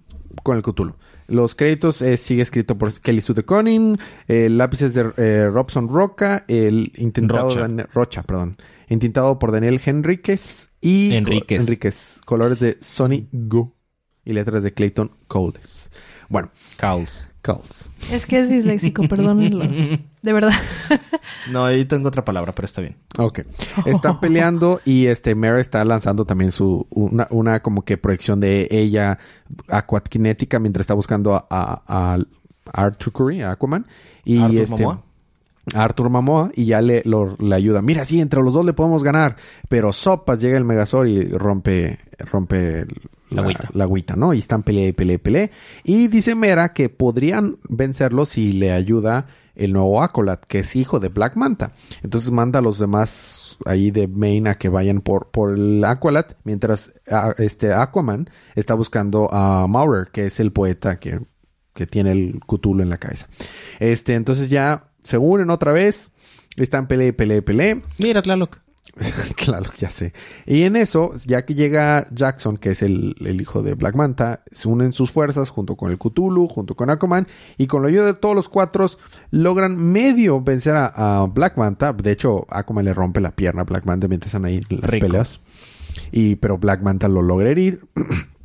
[0.42, 0.94] con el Cthulhu.
[1.28, 3.96] Los créditos eh, sigue escrito por Kelly Sue DeConning,
[4.26, 7.60] eh, lápices de eh, Robson Roca, el intentado Rocha.
[7.60, 8.56] Dan- Rocha, perdón,
[8.88, 11.58] intentado por Daniel Henríquez y Enríquez.
[11.58, 13.76] co- Enríquez, colores de Sonny Go
[14.30, 15.90] y letras de Clayton Coles.
[16.28, 17.28] Bueno, Caos.
[17.42, 17.88] Coles.
[18.12, 19.66] Es que es disléxico, perdónenlo.
[20.22, 20.52] De verdad.
[21.50, 22.96] No, ahí tengo otra palabra, pero está bien.
[23.16, 23.40] Ok.
[23.86, 28.68] Están peleando y este Mera está lanzando también su una, una como que proyección de
[28.70, 29.18] ella
[29.68, 32.18] aquakinética mientras está buscando a, a, a
[32.72, 33.86] Arthur Curry, a Aquaman.
[34.24, 35.02] Y Arthur este Momoa.
[35.74, 37.82] A Arthur Mamoa y ya le, lo- le ayuda.
[37.82, 39.36] Mira, sí, entre los dos le podemos ganar.
[39.68, 41.98] Pero sopas llega el Megazord y rompe,
[42.30, 42.86] rompe
[43.30, 43.68] La agüita.
[43.74, 44.34] la agüita, ¿no?
[44.34, 45.50] Y están pelea y pelea y pelea.
[45.84, 51.00] Y dice Mera que podrían vencerlo si le ayuda el nuevo Acolat, que es hijo
[51.00, 51.72] de Black Manta.
[52.02, 56.32] Entonces manda a los demás ahí de Maine a que vayan por, por el Aqualat,
[56.44, 61.20] mientras a- este Aquaman está buscando a Maurer, que es el poeta que,
[61.74, 63.26] que tiene el Cthulhu en la cabeza.
[63.80, 66.10] Este, entonces ya se unen otra vez,
[66.56, 67.80] están pelea y pelea.
[67.98, 68.58] Mira, Tlaloc.
[69.36, 70.12] claro, ya sé.
[70.46, 74.42] Y en eso, ya que llega Jackson, que es el, el hijo de Black Manta,
[74.50, 78.06] se unen sus fuerzas junto con el Cthulhu, junto con Aquaman, y con la ayuda
[78.06, 78.86] de todos los cuatro
[79.30, 81.92] logran medio vencer a, a Black Manta.
[81.92, 85.06] De hecho, Aquaman le rompe la pierna a Black Manta mientras están ahí las Rico.
[85.06, 85.40] peleas.
[86.12, 87.86] Y, pero Black Manta lo logra herir.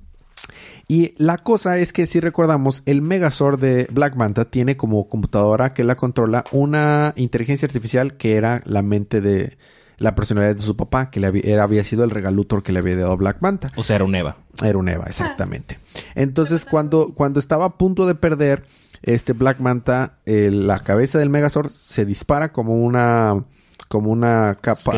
[0.87, 5.73] Y la cosa es que si recordamos, el Megazord de Black Manta tiene como computadora
[5.73, 9.57] que la controla una inteligencia artificial que era la mente de
[9.97, 12.79] la personalidad de su papá, que le había, era- había sido el regalutor que le
[12.79, 13.71] había dado Black Manta.
[13.77, 14.37] O sea, era un Eva.
[14.61, 15.79] Era un Eva, exactamente.
[16.15, 18.65] Entonces, cuando, cuando estaba a punto de perder,
[19.01, 23.43] este Black Manta, eh, la cabeza del Megazord se dispara como una
[23.87, 24.91] como una capa,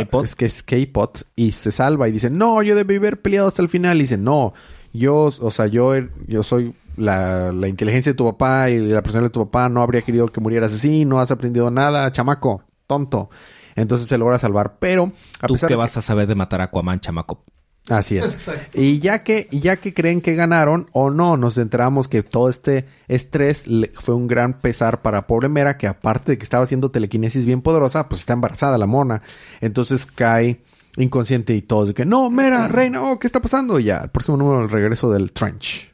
[0.46, 3.68] es que pod, y se salva y dice, no, yo debí haber peleado hasta el
[3.70, 3.98] final.
[3.98, 4.54] Y dice, no,
[4.94, 9.02] yo, o sea, yo, er- yo soy la, la inteligencia de tu papá y la
[9.02, 12.64] persona de tu papá no habría querido que murieras así, no has aprendido nada, chamaco,
[12.88, 13.30] tonto.
[13.76, 16.36] Entonces se logra salvar, pero a ¿Tú pesar qué de que- vas a saber de
[16.36, 17.44] matar a Aquaman, chamaco?
[17.90, 18.50] Así es.
[18.74, 22.50] Y ya que, y ya que creen que ganaron o no, nos enteramos que todo
[22.50, 26.64] este estrés le- fue un gran pesar para pobre Mera, que aparte de que estaba
[26.64, 29.22] haciendo telequinesis bien poderosa, pues está embarazada la mona.
[29.62, 30.60] Entonces cae
[30.98, 33.80] inconsciente y todos de que, no, Mera, reina, oh, ¿qué está pasando?
[33.80, 35.94] Y ya, el próximo número, el regreso del Trench.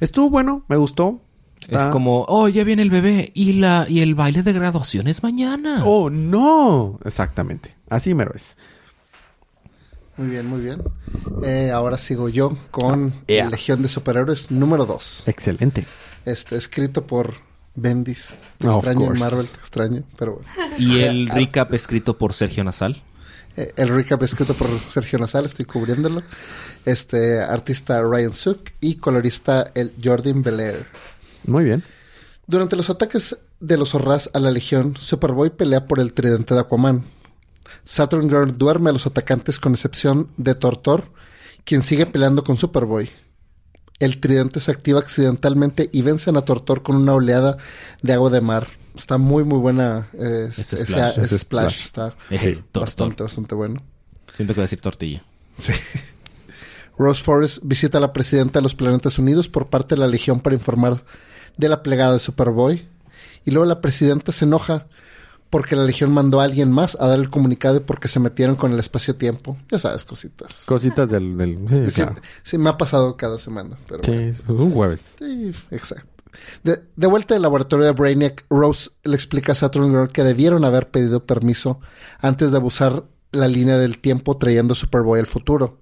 [0.00, 1.20] Estuvo bueno, me gustó.
[1.60, 5.06] Está- Es como, oh, ya viene el bebé y la y el baile de graduación
[5.08, 5.82] es mañana.
[5.86, 6.98] Oh, no.
[7.04, 7.74] Exactamente.
[7.88, 8.56] Así mero es.
[10.16, 10.82] Muy bien, muy bien.
[11.42, 13.48] Eh, ahora sigo yo con Yeah.
[13.50, 15.26] Legión de Superhéroes número 2.
[15.28, 15.86] Excelente.
[16.24, 17.34] Este, escrito por
[17.74, 18.34] Bendis.
[18.58, 19.18] Te extraño en.
[19.18, 20.74] Marvel, te extraño, pero bueno.
[20.78, 23.02] Y el recap escrito por Sergio Nasal.
[23.56, 26.22] Eh, el recap escrito por Sergio Nasal, estoy cubriéndolo.
[26.84, 30.86] Este, artista Ryan Suk y colorista el Jordan Belair.
[31.46, 31.82] Muy bien.
[32.46, 36.60] Durante los ataques de los Horras a la Legión, Superboy pelea por el tridente de
[36.60, 37.04] Aquaman.
[37.82, 41.10] Saturn Girl duerme a los atacantes con excepción de Tortor,
[41.64, 43.10] quien sigue peleando con Superboy.
[44.00, 47.56] El tridente se activa accidentalmente y vencen a Tortor con una oleada
[48.02, 48.66] de agua de mar.
[48.94, 51.10] Está muy, muy buena eh, Ese ese, splash.
[51.18, 51.74] ese Ese splash.
[51.74, 51.84] splash.
[51.84, 52.14] Está
[52.80, 53.82] bastante, bastante bueno.
[54.34, 55.24] Siento que voy a decir tortilla.
[56.96, 60.40] Rose Forrest visita a la presidenta de los Planetas Unidos por parte de la Legión
[60.40, 61.02] para informar
[61.56, 62.86] de la plegada de Superboy.
[63.44, 64.86] Y luego la presidenta se enoja
[65.50, 68.56] porque la Legión mandó a alguien más a dar el comunicado y porque se metieron
[68.56, 69.56] con el espacio-tiempo.
[69.70, 70.64] Ya sabes, cositas.
[70.66, 71.36] Cositas del...
[71.36, 72.14] del sí, Sí, claro.
[72.42, 73.76] sí, me ha pasado cada semana.
[73.88, 74.28] Pero Sí, bueno.
[74.30, 75.00] es un jueves.
[75.18, 76.13] Sí, exacto.
[76.62, 80.64] De, de vuelta del laboratorio de Brainiac, Rose le explica a Saturn Girl que debieron
[80.64, 81.80] haber pedido permiso
[82.20, 85.78] antes de abusar la línea del tiempo trayendo a Superboy al futuro.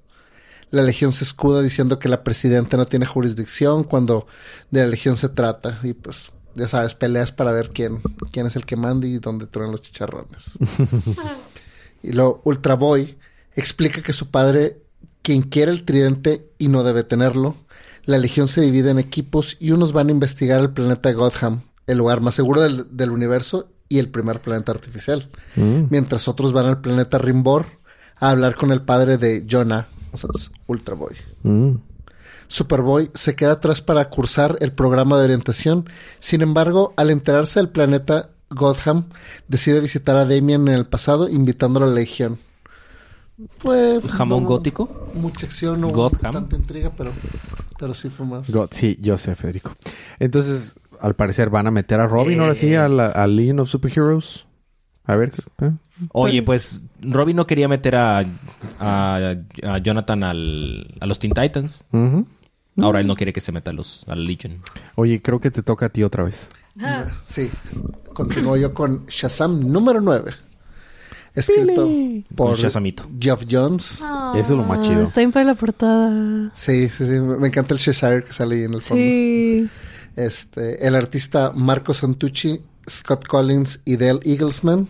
[0.70, 4.26] La Legión se escuda diciendo que la presidenta no tiene jurisdicción cuando
[4.70, 5.78] de la Legión se trata.
[5.82, 9.46] Y pues, ya sabes, peleas para ver quién, quién es el que manda y dónde
[9.46, 10.58] truenan los chicharrones.
[12.02, 13.18] y luego Ultra Boy
[13.54, 14.80] explica que su padre,
[15.20, 17.54] quien quiere el tridente y no debe tenerlo,
[18.04, 21.98] la Legión se divide en equipos y unos van a investigar el planeta Gotham, el
[21.98, 25.30] lugar más seguro del, del universo y el primer planeta artificial.
[25.56, 25.84] Mm.
[25.90, 27.66] Mientras otros van al planeta Rimbor
[28.16, 31.14] a hablar con el padre de Jonah, o sea, es Ultra Boy.
[31.42, 31.74] Mm.
[32.48, 35.88] Superboy se queda atrás para cursar el programa de orientación.
[36.20, 39.06] Sin embargo, al enterarse del planeta Gotham,
[39.48, 42.38] decide visitar a Damien en el pasado, invitándolo a la Legión.
[43.58, 45.08] Fue ¿Jamón no, gótico?
[45.14, 46.32] Mucha acción, no hubo Gotham.
[46.32, 47.10] tanta intriga, pero,
[47.78, 48.50] pero sí fue más.
[48.50, 49.72] God, sí, yo sé, Federico.
[50.18, 52.56] Entonces, al parecer van a meter a Robin ahora Eh.
[52.56, 54.46] sí a la a Legion of Superheroes.
[55.04, 55.32] A ver.
[55.60, 55.72] ¿eh?
[56.12, 58.24] Oye, pues Robin no quería meter a,
[58.78, 61.84] a, a Jonathan al, a los Teen Titans.
[62.76, 64.62] Ahora él no quiere que se meta a los a la Legion.
[64.94, 66.48] Oye, creo que te toca a ti otra vez.
[67.26, 67.50] Sí.
[68.14, 70.32] Continúo yo con Shazam número 9.
[71.34, 71.88] Escrito
[72.34, 72.56] por.
[72.56, 73.92] Geoff Jones.
[74.34, 75.00] Eso es lo más chido.
[75.00, 76.50] Ah, Está bien para la portada.
[76.54, 77.20] Sí, sí, sí.
[77.20, 79.02] Me encanta el Cheshire que sale ahí en el fondo.
[79.02, 79.68] Sí.
[80.16, 84.86] Este, el artista Marco Santucci, Scott Collins y Dale Eaglesman,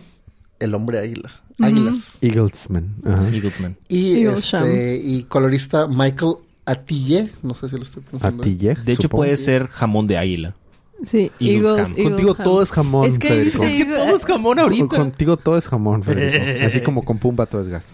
[0.59, 1.31] el hombre águila.
[1.59, 2.17] Águilas.
[2.21, 2.95] Eaglesman.
[3.05, 3.29] Ajá.
[3.29, 3.77] Eaglesman.
[3.87, 4.63] Y Eaglesham.
[4.65, 8.43] este, y colorista Michael Atille, no sé si lo estoy pronunciando.
[8.43, 9.21] ti, Jej, De hecho, supongo.
[9.23, 10.55] puede ser jamón de águila.
[11.05, 11.31] Sí.
[11.39, 11.91] Eagles Eagles, ham.
[11.97, 12.43] Eagles Contigo ham.
[12.43, 13.63] todo es jamón, Es que Federico.
[13.63, 16.65] Es que Eagle- jamón Con- Contigo todo es jamón, Federico.
[16.67, 17.85] Así como con Pumba todo es gas.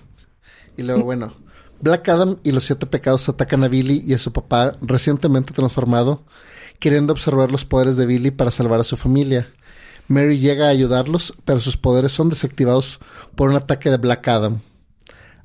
[0.78, 1.34] Y luego, bueno,
[1.82, 6.24] Black Adam y los siete pecados atacan a Billy y a su papá recientemente transformado,
[6.80, 9.48] queriendo observar los poderes de Billy para salvar a su familia.
[10.08, 13.00] Mary llega a ayudarlos, pero sus poderes son desactivados
[13.36, 14.60] por un ataque de Black Adam.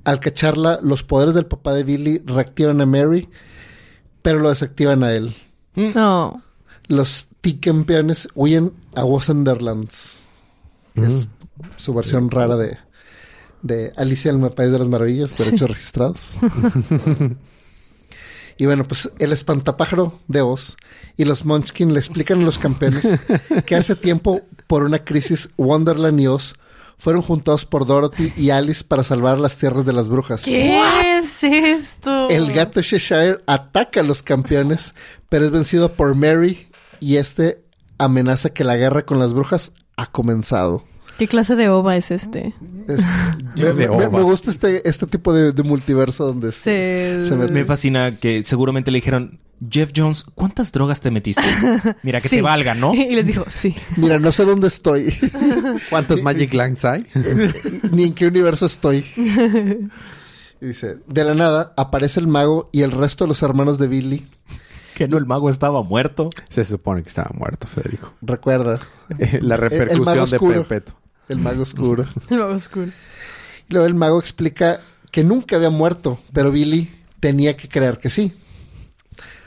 [0.04, 3.28] Al cacharla, los poderes del papá de Billy reactivan a Mary,
[4.22, 5.34] pero lo desactivan a él.
[5.74, 6.42] No.
[6.88, 10.22] Los T-campeones huyen a Wonderlands,
[10.94, 11.28] que es
[11.76, 12.78] su versión rara de,
[13.60, 16.38] de Alicia en el País de las Maravillas, derechos registrados.
[18.56, 20.78] y bueno, pues el espantapájaro de Oz
[21.18, 23.06] y los Munchkin le explican a los campeones
[23.66, 26.54] que hace tiempo, por una crisis, Wonderland y Oz
[26.96, 30.44] fueron juntados por Dorothy y Alice para salvar las tierras de las brujas.
[30.44, 32.26] ¿Qué es esto?
[32.30, 34.94] El gato Cheshire ataca a los campeones,
[35.28, 36.68] pero es vencido por Mary
[37.00, 37.62] y este
[37.98, 40.84] amenaza que la guerra con las brujas ha comenzado.
[41.18, 42.54] ¿Qué clase de ova es este?
[42.88, 43.00] Es-
[43.56, 44.08] me, de me- ova.
[44.18, 47.24] me gusta este, este tipo de, de multiverso donde se, Se...
[47.26, 49.38] se mete- Me fascina que seguramente le dijeron,
[49.70, 51.42] Jeff Jones, ¿cuántas drogas te metiste?
[52.02, 52.36] Mira, que Sí.
[52.36, 52.92] te valga, ¿no?
[52.94, 53.76] Y les dijo, sí.
[53.96, 55.06] Mira, no sé dónde estoy,
[55.88, 57.06] ¿Cuántos Magic Lands hay?
[57.92, 59.04] ni en qué universo estoy.
[60.60, 63.86] Y dice, de la nada aparece el mago y el resto de los hermanos de
[63.86, 64.26] Billy.
[64.96, 66.30] Que no, el mago estaba muerto.
[66.48, 68.12] Se supone que estaba muerto, Federico.
[68.22, 68.80] Recuerda,
[69.18, 70.38] Eh, La el repercusión mago de.
[70.38, 70.96] Perpetuo.
[71.28, 72.04] el mago oscuro.
[72.30, 72.90] Lo oscuro.
[73.68, 74.80] Y luego el mago explica
[75.10, 78.32] que nunca había muerto, pero Billy tenía que creer que sí.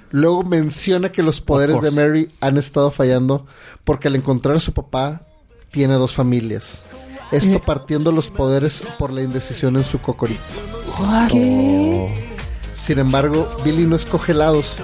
[0.10, 1.92] Luego menciona que los poderes de.
[1.92, 3.46] Mary han estado fallando
[3.84, 5.22] porque al encontrar a su papá
[5.72, 6.84] tiene dos familias.
[7.32, 10.42] Esto partiendo los poderes por la indecisión en su cocorito.
[11.30, 12.14] ¿Qué?
[12.74, 14.80] Sin embargo, Billy no escoge lados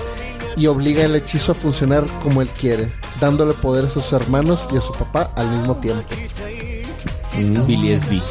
[0.55, 4.77] y obliga el hechizo a funcionar como él quiere, dándole poder a sus hermanos y
[4.77, 6.03] a su papá al mismo tiempo.
[7.65, 8.21] Billy es B.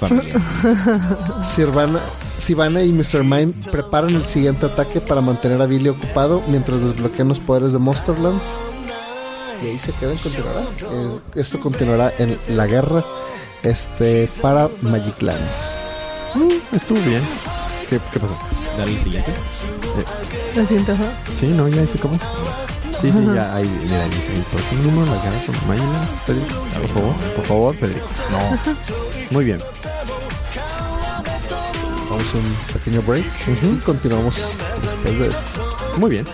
[1.42, 1.98] Sirvana,
[2.38, 3.24] Sivana y Mr.
[3.24, 7.78] Mind preparan el siguiente ataque para mantener a Billy ocupado mientras desbloquean los poderes de
[7.78, 8.58] Monsterlands.
[9.62, 10.60] Y ahí se queda y continuará.
[10.90, 13.04] Eh, esto continuará en la guerra
[13.62, 15.72] este, para Magic Lands.
[16.72, 17.22] Estuvo bien.
[17.88, 18.57] ¿Qué, qué pasó?
[18.78, 19.32] Dale el siguiente.
[20.54, 21.10] Lo siento, ajá.
[21.36, 22.14] Sí, no, ya se acabó.
[23.00, 23.56] Sí, sí, ya.
[23.56, 26.08] Ahí, mira, dice el próximo número, la gana con Mayla.
[26.24, 28.06] Federico, por favor, por favor, Federico.
[28.30, 28.74] No.
[29.32, 29.58] Muy bien.
[32.08, 33.26] Vamos a un pequeño break
[33.64, 35.98] y continuamos después de esto.
[35.98, 36.26] Muy bien.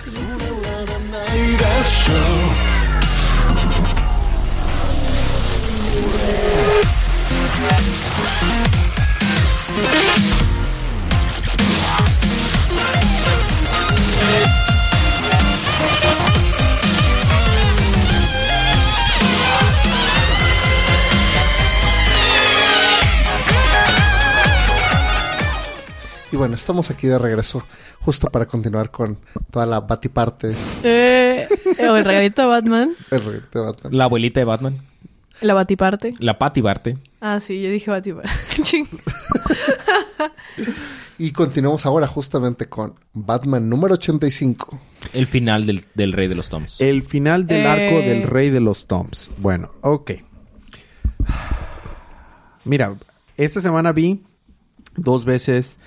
[26.32, 27.64] Y bueno, estamos aquí de regreso
[28.00, 29.18] justo para continuar con
[29.52, 31.46] toda la batiparte Eh,
[31.88, 32.94] o el regalito de Batman.
[33.10, 33.96] del re- de Batman.
[33.96, 34.78] La abuelita de Batman.
[35.40, 36.14] La batiparte.
[36.18, 36.96] La Patty Barte.
[37.20, 38.30] Ah, sí, yo dije batiparte.
[41.18, 44.78] Y continuamos ahora justamente con Batman número 85.
[45.12, 46.80] El final del, del Rey de los Toms.
[46.80, 47.66] El final del Eh.
[47.68, 49.30] arco del Rey de los Toms.
[49.38, 50.10] Bueno, ok.
[52.64, 52.94] Mira,
[53.36, 54.22] esta semana vi
[54.96, 55.78] dos veces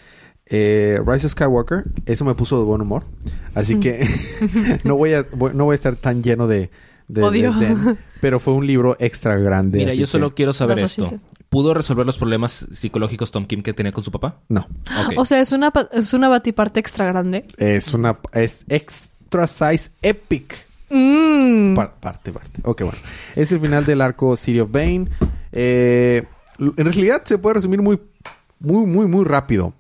[0.46, 1.84] eh, Rise of Skywalker.
[2.06, 3.04] Eso me puso de buen humor.
[3.54, 4.08] Así que
[4.84, 6.70] no, voy a, voy- no voy a estar tan lleno de,
[7.08, 7.54] de Odio.
[8.22, 9.80] pero fue un libro extra grande.
[9.80, 11.20] Mira, yo que- solo quiero saber esto.
[11.58, 14.42] ¿Pudo resolver los problemas psicológicos Tom Kim que tenía con su papá?
[14.48, 14.68] No.
[15.16, 17.46] O sea, es una, es una batiparte extra grande.
[17.58, 18.20] Es una...
[18.32, 20.68] Es extra size epic.
[20.92, 21.74] Mm.
[21.74, 22.62] Par- parte, parte.
[22.64, 23.00] Ok, bueno.
[23.36, 25.08] Es el final del arco City of Bane.
[25.52, 26.26] Eh,
[26.60, 28.00] en realidad se puede resumir muy,
[28.60, 29.74] muy, muy, muy rápido.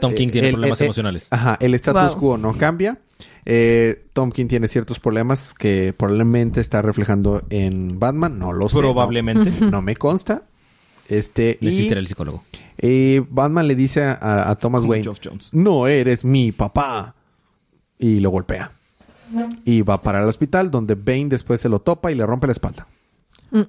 [0.00, 1.28] Tom King Eh, tiene el- problemas el- emocionales.
[1.30, 2.18] Ajá, el status Wow.
[2.20, 2.98] quo no cambia.
[3.46, 8.36] Eh, Tom King tiene ciertos problemas que probablemente está reflejando en Batman.
[8.36, 8.74] No lo sé.
[8.74, 9.52] no- Probablemente.
[9.60, 10.42] No, me consta.
[11.10, 12.42] Este, el psicólogo.
[12.78, 15.50] eh, Batman le dice a, a Thomas Como Wayne: Geoff Jones.
[15.52, 17.14] No eres mi papá.
[17.98, 18.72] Y lo golpea.
[19.64, 22.52] Y va para el hospital, donde Bane después se lo topa y le rompe la
[22.52, 22.86] espalda.
[23.50, 23.60] Mm.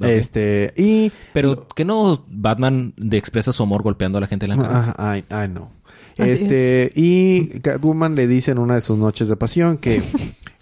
[0.00, 1.12] Este, y.
[1.32, 4.94] Pero que no Batman de expresa su amor golpeando a la gente en la cara.
[4.96, 5.70] Ay, ay, no.
[6.16, 10.02] Este, y Catwoman le dice en una de sus noches de pasión que,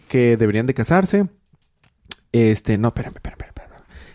[0.09, 1.29] que deberían de casarse.
[2.33, 3.51] Este, no, espérame, espérame, espérame.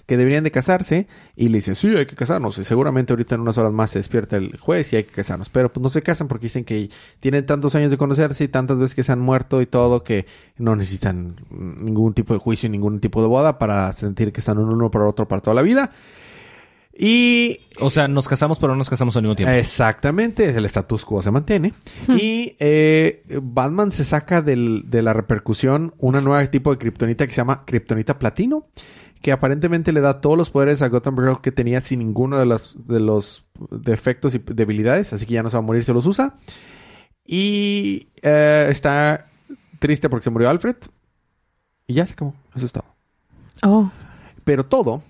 [0.08, 1.06] Que deberían de casarse.
[1.36, 2.58] Y le dice, sí, hay que casarnos.
[2.58, 5.50] Y seguramente ahorita en unas horas más se despierta el juez y hay que casarnos.
[5.50, 6.90] Pero pues no se casan porque dicen que
[7.20, 10.26] tienen tantos años de conocerse y tantas veces que se han muerto y todo que
[10.58, 14.90] no necesitan ningún tipo de juicio, ningún tipo de boda para sentir que están uno
[14.90, 15.92] para otro para toda la vida.
[17.00, 19.54] Y O sea, nos casamos, pero no nos casamos al mismo tiempo.
[19.54, 21.74] Exactamente, el status quo se mantiene.
[22.08, 27.34] y eh, Batman se saca del- de la repercusión una nueva tipo de kriptonita que
[27.34, 28.66] se llama kriptonita platino,
[29.22, 32.46] que aparentemente le da todos los poderes a Gotham Girl que tenía sin ninguno de
[32.46, 35.94] los, de los defectos y debilidades, así que ya no se va a morir, se
[35.94, 36.36] los usa.
[37.26, 39.28] Y eh, está
[39.80, 40.78] triste porque se murió Alfred.
[41.88, 42.86] Y ya se acabó, eso es todo.
[43.64, 43.92] Oh.
[44.44, 45.02] Pero todo,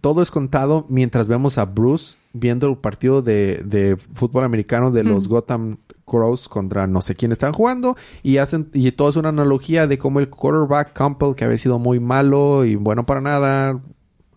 [0.00, 5.04] todo es contado mientras vemos a Bruce viendo el partido de, de fútbol americano de
[5.04, 5.78] los Gotham
[6.10, 9.98] Crows contra no sé quién están jugando y hacen y todo es una analogía de
[9.98, 13.80] cómo el quarterback Campbell que había sido muy malo y bueno para nada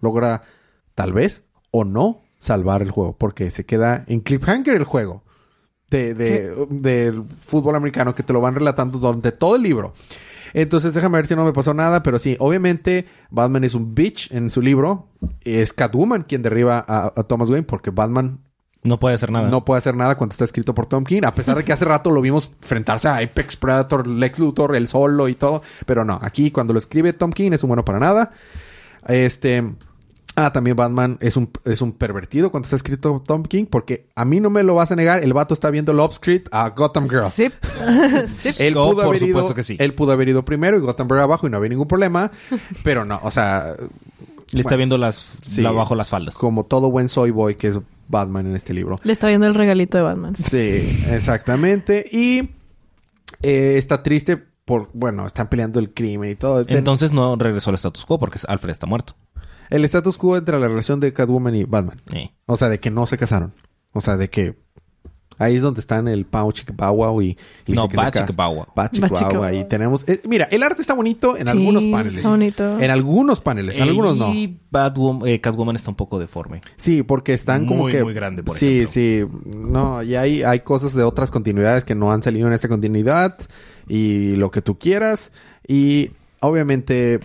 [0.01, 0.43] logra
[0.93, 5.23] tal vez o no salvar el juego porque se queda en cliffhanger el juego
[5.89, 9.93] de, fútbol americano que te lo van relatando durante todo el libro.
[10.53, 14.31] Entonces déjame ver si no me pasó nada, pero sí, obviamente Batman es un bitch
[14.31, 15.07] en su libro.
[15.41, 18.39] Es Catwoman quien derriba a, a Thomas Wayne porque Batman
[18.83, 19.47] No puede hacer nada.
[19.49, 21.85] no puede hacer nada cuando está escrito por Tom King, a pesar de que hace
[21.85, 26.19] rato lo vimos enfrentarse a Apex Predator, Lex Luthor, el solo y todo, pero no,
[26.21, 28.31] aquí cuando lo escribe Tom King es un bueno para nada.
[29.07, 29.63] Este,
[30.35, 34.25] ah, también Batman es un, es un pervertido cuando está escrito Tom King, porque a
[34.25, 37.07] mí no me lo vas a negar, el vato está viendo Love Street a Gotham
[37.09, 37.29] Girl.
[37.29, 37.49] Sí.
[38.59, 39.77] Él Oh, pudo, por haber ido, supuesto que sí.
[39.79, 42.31] él pudo haber ido primero y Gotham Girl abajo y no había ningún problema,
[42.83, 43.75] pero no, o sea,
[44.51, 45.61] Le está viendo las sí.
[45.61, 46.35] la- bajo las faldas.
[46.35, 48.97] como todo buen soy boy que es Batman en este libro.
[49.03, 50.35] Le está viendo el regalito de Batman.
[50.35, 52.05] Sí, exactamente.
[52.11, 52.49] Y
[53.41, 56.63] eh, está triste por, bueno, están peleando el crimen y todo.
[56.67, 59.15] Entonces no regresó al status quo porque Alfred está muerto.
[59.69, 61.99] el status quo entre la relación de Catwoman y Batman.
[62.11, 62.31] Eh.
[62.45, 63.53] O sea, de que no se casaron.
[63.91, 64.62] O sea, de que
[65.37, 67.37] ahí es donde están el Pau Wow y...
[67.65, 67.87] y No.
[67.87, 68.65] Bow
[69.43, 69.67] Ahí Wow.
[69.67, 70.07] tenemos...
[70.07, 72.17] eh, mira, el arte está bonito en Sí, algunos paneles.
[72.17, 72.79] está bonito.
[72.79, 74.33] En algunos paneles, en algunos no.
[74.33, 76.61] Y Batwoman, eh, Catwoman está un poco deforme.
[76.77, 78.03] Sí, porque están como Muy, que...
[78.03, 78.91] muy grande, por sí, ejemplo.
[78.91, 79.57] sí.
[79.57, 83.37] No, y hay, hay cosas de otras continuidades que no han salido en esta continuidad.
[83.87, 85.31] Y lo que tú quieras.
[85.67, 87.19] Y obviamente...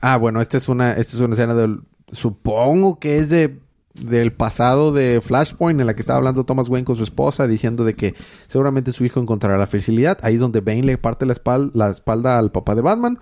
[0.00, 1.80] Ah, bueno, esta es una, esta es una escena del...
[2.10, 3.58] Supongo que es de...
[3.94, 7.84] Del pasado de Flashpoint en la que estaba hablando Thomas Wayne con su esposa diciendo
[7.84, 8.14] de que
[8.46, 10.18] seguramente su hijo encontrará la felicidad.
[10.22, 13.18] Ahí es donde Bane le parte la espalda, la espalda al papá de Batman.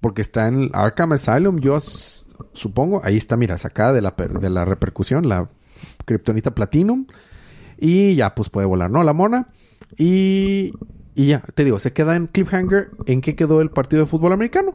[0.00, 1.58] Porque está en Arkham Asylum.
[1.58, 1.78] Yo
[2.52, 3.00] supongo.
[3.04, 5.28] Ahí está, mira, sacada de la, de la repercusión.
[5.28, 5.50] La
[6.04, 7.06] Kryptonita Platinum.
[7.78, 9.02] Y ya, pues puede volar, ¿no?
[9.02, 9.48] La mona.
[9.96, 10.72] Y,
[11.14, 14.32] y ya, te digo, se queda en cliffhanger en qué quedó el partido de fútbol
[14.32, 14.74] americano.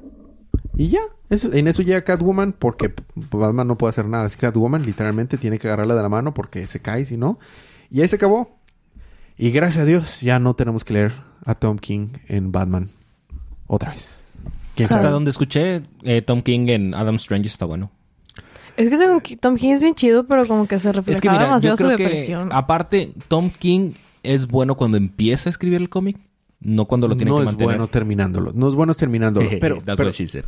[0.76, 4.26] Y ya, eso, en eso llega Catwoman porque Batman no puede hacer nada.
[4.26, 7.39] Así que Catwoman literalmente tiene que agarrarla de la mano porque se cae si no.
[7.89, 8.55] Y ahí se acabó.
[9.38, 11.13] Y gracias a Dios ya no tenemos que leer
[11.45, 12.89] a Tom King en Batman
[13.67, 14.36] otra vez.
[14.76, 14.99] ¿Quién Sabe.
[14.99, 15.13] Hasta sabe?
[15.13, 17.91] donde escuché, eh, Tom King en Adam Strange está bueno.
[18.78, 21.30] Es que según Tom King es bien chido, pero como que se refleja Es que
[21.30, 22.49] mira, yo demasiado su que depresión.
[22.53, 23.91] aparte Tom King
[24.24, 26.17] es bueno cuando empieza a escribir el cómic,
[26.62, 27.66] no cuando lo tiene no que es mantener.
[27.76, 28.51] bueno terminándolo.
[28.53, 29.49] No es bueno terminándolo.
[29.62, 29.82] pero,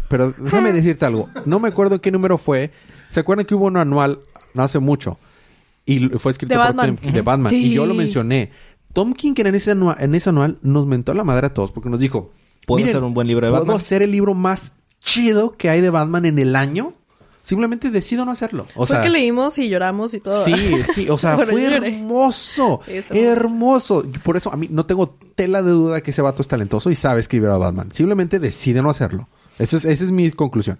[0.10, 1.28] pero, déjame decirte algo.
[1.46, 2.72] No me acuerdo qué número fue.
[3.10, 4.20] ¿Se acuerdan que hubo un anual
[4.54, 5.18] no hace mucho?
[5.86, 6.98] Y fue escrito De por Batman.
[6.98, 7.50] Tim- de Batman.
[7.50, 7.58] Sí.
[7.58, 8.52] Y yo lo mencioné.
[8.94, 11.90] Tom King en ese, anua- en ese anual nos mentó la madre a todos porque
[11.90, 12.32] nos dijo...
[12.66, 15.70] ¿Puedo "Miren, hacer un buen libro de ¿puedo Batman?" hacer el libro más chido que
[15.70, 16.94] hay de Batman en el año?
[17.44, 18.66] Simplemente decido no hacerlo.
[18.74, 20.46] O Fue sea, que leímos y lloramos y todo.
[20.46, 20.54] Sí,
[20.96, 22.80] sí, o sea, Bueno, fue hermoso,
[23.10, 24.04] hermoso.
[24.24, 26.96] Por eso a mí no tengo tela de duda que ese vato es talentoso y
[26.96, 27.92] sabe escribir a Batman.
[27.92, 29.28] Simplemente decide no hacerlo.
[29.60, 30.80] Eso es, esa es mi conclusión.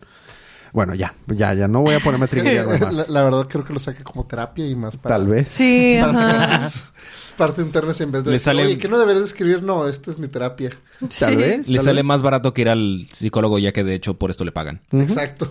[0.72, 3.10] Bueno, ya, ya, ya no voy a ponerme a escribir algo la, más.
[3.10, 5.18] la verdad creo que lo saque como terapia y más para...
[5.18, 5.50] Tal vez.
[5.50, 6.32] Sí, Para ajá.
[6.42, 6.82] sacar sus,
[7.24, 9.62] sus partes internas en vez de Le decir, sale- oye, que no deberías escribir?
[9.62, 10.72] No, esta es mi terapia.
[11.20, 11.36] Tal Sí.
[11.36, 11.68] vez.
[11.70, 12.06] Le tal sale vez.
[12.06, 14.82] más barato que ir al psicólogo ya que de hecho por esto le pagan.
[14.94, 15.48] Exacto.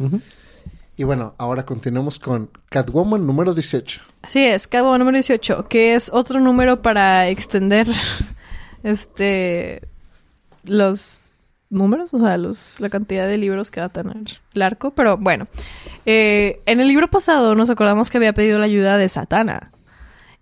[0.00, 0.20] Ujú.
[0.96, 4.00] Y bueno, ahora continuamos con Catwoman número 18.
[4.22, 7.86] Así es, Catwoman número 18, que es otro número para extender
[8.82, 9.82] este
[10.64, 11.34] los
[11.68, 14.16] números, o sea, los, la cantidad de libros que va a tener
[14.54, 14.92] el arco.
[14.92, 15.44] Pero bueno,
[16.06, 19.72] eh, en el libro pasado nos acordamos que había pedido la ayuda de Satana.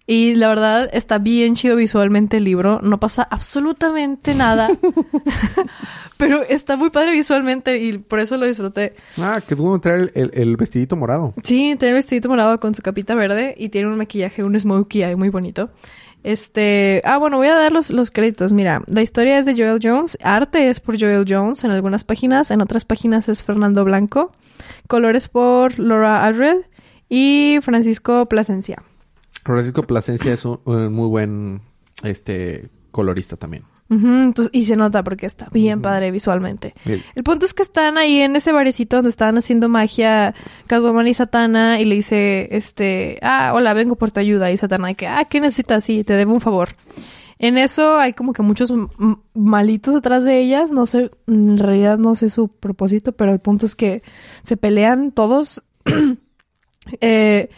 [0.06, 2.80] Y la verdad está bien chido visualmente el libro.
[2.82, 4.68] No pasa absolutamente nada.
[6.18, 8.94] Pero está muy padre visualmente y por eso lo disfruté.
[9.18, 11.34] Ah, que tuvo que traer el, el vestidito morado.
[11.42, 15.02] Sí, tiene el vestidito morado con su capita verde y tiene un maquillaje, un smokey
[15.02, 15.70] ahí muy bonito.
[16.22, 18.52] Este, ah, bueno, voy a dar los, los créditos.
[18.52, 22.50] Mira, la historia es de Joel Jones, arte es por Joel Jones en algunas páginas,
[22.50, 24.32] en otras páginas es Fernando Blanco,
[24.88, 26.62] colores por Laura Alred
[27.10, 28.78] y Francisco Plasencia.
[29.44, 31.60] Francisco Plasencia es un, un muy buen
[32.02, 33.64] este colorista también.
[33.90, 36.74] Entonces, y se nota porque está bien padre visualmente.
[36.84, 37.02] Bien.
[37.14, 40.34] El punto es que están ahí en ese barecito donde estaban haciendo magia
[40.66, 44.50] Catwoman y Satana y le dice, este, ah, hola, vengo por tu ayuda.
[44.50, 45.84] Y Satana de que, ah, ¿qué necesitas?
[45.84, 46.70] Sí, te debo un favor.
[47.38, 48.72] En eso hay como que muchos
[49.34, 50.72] malitos atrás de ellas.
[50.72, 54.02] No sé, en realidad no sé su propósito, pero el punto es que
[54.44, 55.62] se pelean todos.
[57.00, 57.50] eh,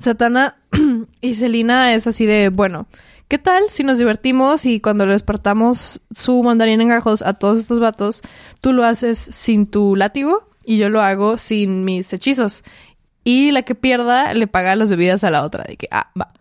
[0.00, 0.56] Satana
[1.20, 2.88] y Selina es así de, bueno,
[3.28, 7.60] ¿qué tal si nos divertimos y cuando le despertamos su mandarín en gajos a todos
[7.60, 8.22] estos vatos,
[8.60, 12.64] tú lo haces sin tu látigo y yo lo hago sin mis hechizos?
[13.22, 16.32] Y la que pierda le paga las bebidas a la otra, de que, ah, va.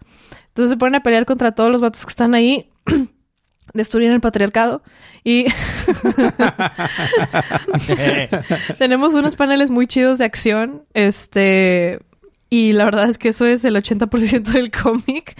[0.47, 2.70] Entonces se ponen a pelear contra todos los vatos que están ahí.
[3.74, 4.82] Destruyen el patriarcado.
[5.24, 5.45] Y
[8.80, 10.86] tenemos unos paneles muy chidos de acción.
[10.93, 11.99] Este.
[12.50, 15.36] Y la verdad es que eso es el 80% del cómic.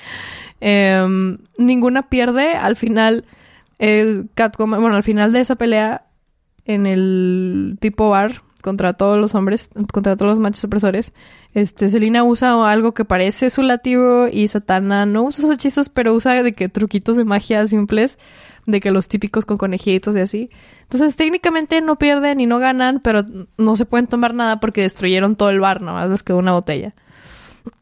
[0.62, 2.54] Em, ninguna pierde.
[2.54, 3.26] Al final,
[3.80, 6.06] el Catwoman, bueno, al final de esa pelea,
[6.66, 11.14] en el tipo bar contra todos los hombres, contra todos los machos opresores.
[11.54, 16.14] Este, Selina usa algo que parece su látigo y Satana no usa sus hechizos, pero
[16.14, 18.20] usa de que truquitos de magia simples,
[18.72, 20.50] de que los típicos con conejitos y así.
[20.84, 23.24] Entonces, técnicamente no pierden y no ganan, pero
[23.58, 26.54] no se pueden tomar nada porque destruyeron todo el bar, nada más les quedó una
[26.54, 26.94] botella.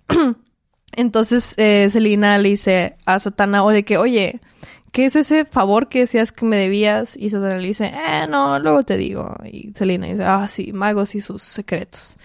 [0.94, 4.40] Entonces, eh, Selina le dice a Satana, o de que, oye,
[4.92, 7.16] ¿qué es ese favor que decías que me debías?
[7.16, 9.36] Y Satana le dice, eh, no, luego te digo.
[9.46, 12.18] Y Selina dice, ah, sí, magos y sus secretos.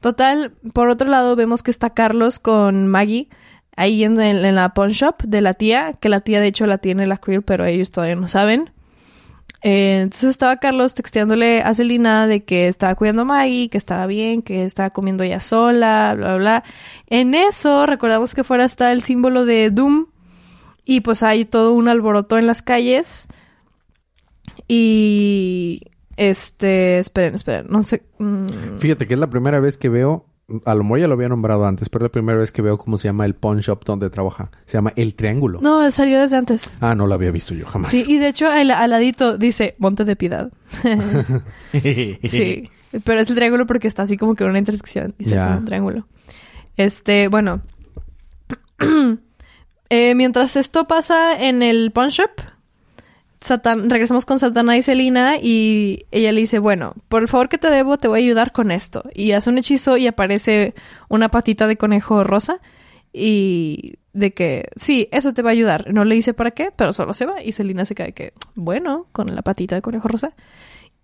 [0.00, 3.28] Total, por otro lado, vemos que está Carlos con Maggie
[3.76, 6.78] ahí en, en- la pawn shop de la tía, que la tía de hecho la
[6.78, 8.70] tiene la Creel, pero ellos todavía no saben.
[9.66, 14.06] Eh, entonces estaba Carlos texteándole a Celina de que estaba cuidando a Maggie, que estaba
[14.06, 16.64] bien, que estaba comiendo ella sola, bla, bla, bla.
[17.06, 20.06] En eso, recordamos que fuera está el símbolo de Doom.
[20.84, 23.26] Y pues hay todo un alboroto en las calles.
[24.68, 25.80] Y.
[26.16, 26.98] Este.
[26.98, 27.66] Esperen, esperen.
[27.70, 28.02] No sé.
[28.18, 30.26] mm, Fíjate que es la primera vez que veo,
[30.66, 32.76] a lo mejor ya lo había nombrado antes, pero es la primera vez que veo
[32.78, 34.50] cómo se llama el pawn shop donde trabaja.
[34.66, 35.60] Se llama El Triángulo.
[35.62, 36.70] No, salió desde antes.
[36.80, 37.90] Ah, no lo había visto yo jamás.
[37.90, 40.52] Sí, y de hecho al, al ladito dice Monte de Piedad.
[41.72, 42.70] sí,
[43.04, 45.14] pero es el triángulo porque está así como que en una intersección.
[45.18, 45.46] Dice Ya.
[45.46, 46.06] como un triángulo.
[46.76, 47.62] Este, bueno.
[49.90, 52.30] Eh, mientras esto pasa en el pawn shop,
[53.44, 57.58] Satan, regresamos con Satana y Selina y ella le dice, bueno, por el favor que
[57.58, 59.04] te debo, te voy a ayudar con esto.
[59.12, 60.72] Y hace un hechizo y aparece
[61.10, 62.60] una patita de conejo rosa
[63.12, 65.92] y de que, sí, eso te va a ayudar.
[65.92, 69.08] No le dice para qué, pero solo se va y Selina se cae que, bueno,
[69.12, 70.32] con la patita de conejo rosa.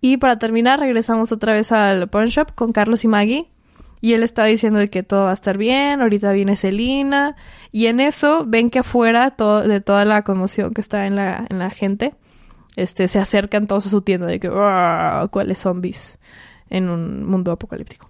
[0.01, 3.51] Y para terminar, regresamos otra vez al pawn shop con Carlos y Maggie.
[4.03, 7.35] Y él estaba diciendo de que todo va a estar bien, ahorita viene Selina.
[7.71, 11.45] Y en eso ven que afuera todo, de toda la conmoción que está en la,
[11.47, 12.15] en la gente,
[12.75, 16.19] este, se acercan todos a su tienda de que, "Ah, ¿cuáles zombies?
[16.69, 18.09] En un mundo apocalíptico.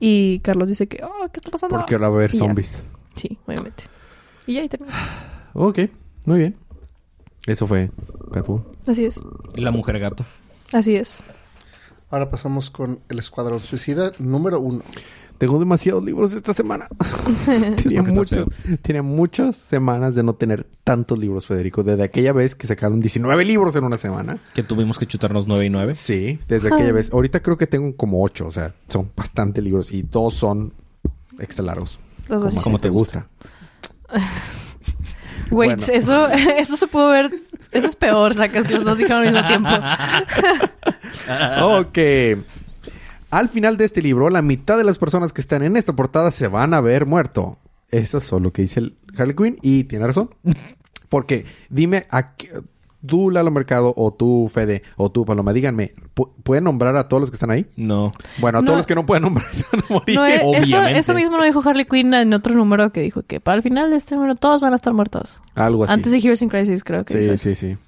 [0.00, 1.76] Y Carlos dice que, oh, ¿qué está pasando?
[1.76, 2.38] Porque ahora va a haber ya.
[2.38, 2.86] zombies.
[3.14, 3.84] Sí, obviamente.
[4.46, 4.92] Y ya ahí termina.
[5.52, 5.80] Ok,
[6.24, 6.56] muy bien.
[7.46, 7.90] Eso fue
[8.32, 8.64] Catwoman.
[8.86, 9.20] Así es.
[9.54, 10.24] La mujer gato.
[10.72, 11.22] Así es.
[12.10, 14.82] Ahora pasamos con El Escuadrón Suicida número uno.
[15.38, 16.86] Tengo demasiados libros esta semana.
[17.76, 18.46] tenía, Porque estás mucho,
[18.82, 21.82] tenía muchas semanas de no tener tantos libros, Federico.
[21.82, 24.38] Desde aquella vez que sacaron 19 libros en una semana.
[24.54, 25.94] Que tuvimos que chutarnos 9 y 9.
[25.94, 27.12] Sí, desde aquella vez.
[27.12, 28.46] Ahorita creo que tengo como 8.
[28.46, 30.72] O sea, son bastantes libros y todos son
[31.38, 31.98] extra largos.
[32.28, 33.26] Como, te gusta.
[35.50, 35.84] Wait, Bueno.
[35.92, 36.28] eso,
[36.58, 37.30] eso se pudo ver.
[37.70, 39.68] Eso es peor, sacas que los dos dijeron al mismo tiempo.
[41.60, 41.98] ok.
[43.34, 46.30] Al final de este libro, la mitad de las personas que están en esta portada
[46.30, 47.58] se van a ver muerto.
[47.90, 50.30] Eso es lo que dice el Harley Quinn y tiene razón.
[51.08, 52.50] Porque dime, a qué-
[53.06, 57.20] tú Lalo Mercado o tú Fede o tú Paloma, díganme, ¿pu- ¿pueden nombrar a todos
[57.20, 57.66] los que están ahí?
[57.76, 58.10] No.
[58.38, 58.66] Bueno, a No.
[58.66, 60.16] todos los que no pueden nombrar se van a morir.
[60.16, 63.40] No, eh, eso, eso mismo lo dijo Harley Quinn en otro número que dijo que
[63.40, 65.40] para el final de este número todos van a estar muertos.
[65.54, 65.92] Algo así.
[65.92, 67.18] Antes de Heroes in Crisis, creo que.
[67.18, 67.78] dijo Sí, sí, sí.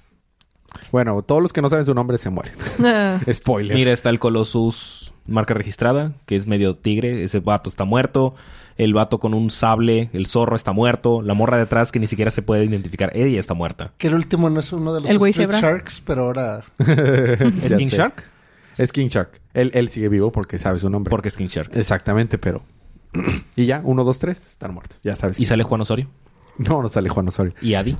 [0.91, 2.53] Bueno, todos los que no saben su nombre se mueren.
[3.33, 3.75] Spoiler.
[3.75, 7.23] Mira, está el Colossus marca registrada, que es medio tigre.
[7.23, 8.35] Ese vato está muerto.
[8.77, 11.21] El vato con un sable, el zorro está muerto.
[11.21, 13.15] La morra detrás que ni siquiera se puede identificar.
[13.15, 13.91] Ella está muerta.
[13.97, 15.51] Que el último no es uno de los El Street.
[15.51, 17.97] Sharks, pero ahora ¿Es King sé.
[17.97, 18.23] Shark?
[18.77, 19.41] Es King Shark.
[19.53, 21.09] Él, él sigue vivo porque sabe su nombre.
[21.09, 21.71] Porque es King Shark.
[21.75, 22.61] Exactamente, pero...
[23.55, 24.99] y ya, uno, dos, tres, están muertos.
[25.03, 25.39] Ya sabes.
[25.39, 25.63] ¿Y sale.
[25.63, 26.07] Juan Osorio?
[26.59, 27.53] No, no sale Juan Osorio.
[27.61, 27.97] ¿Y Adi?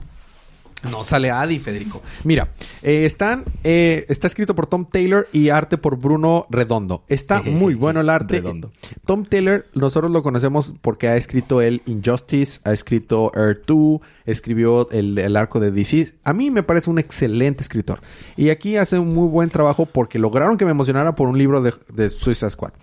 [0.84, 2.04] No sale Adi, Federico.
[2.24, 2.50] Mira,
[2.84, 7.04] eh, están, eh, está escrito por Tom Taylor y arte por Bruno Redondo.
[7.08, 8.36] Está muy bueno el arte.
[8.36, 8.72] Redondo.
[9.06, 14.90] Tom Taylor, nosotros lo conocemos porque ha escrito el Injustice, ha escrito Air 2, escribió
[14.92, 16.14] el, el arco de DC.
[16.24, 18.02] A mí me parece un excelente escritor.
[18.36, 21.62] Y aquí hace un muy buen trabajo porque lograron que me emocionara por un libro
[21.64, 22.74] de, de Suicide Squad.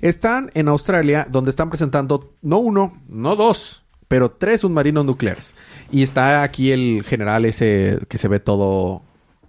[0.00, 5.54] Están en Australia, donde están presentando no uno, no dos, pero tres submarinos nucleares.
[5.90, 9.02] Y está aquí el general ese que se ve todo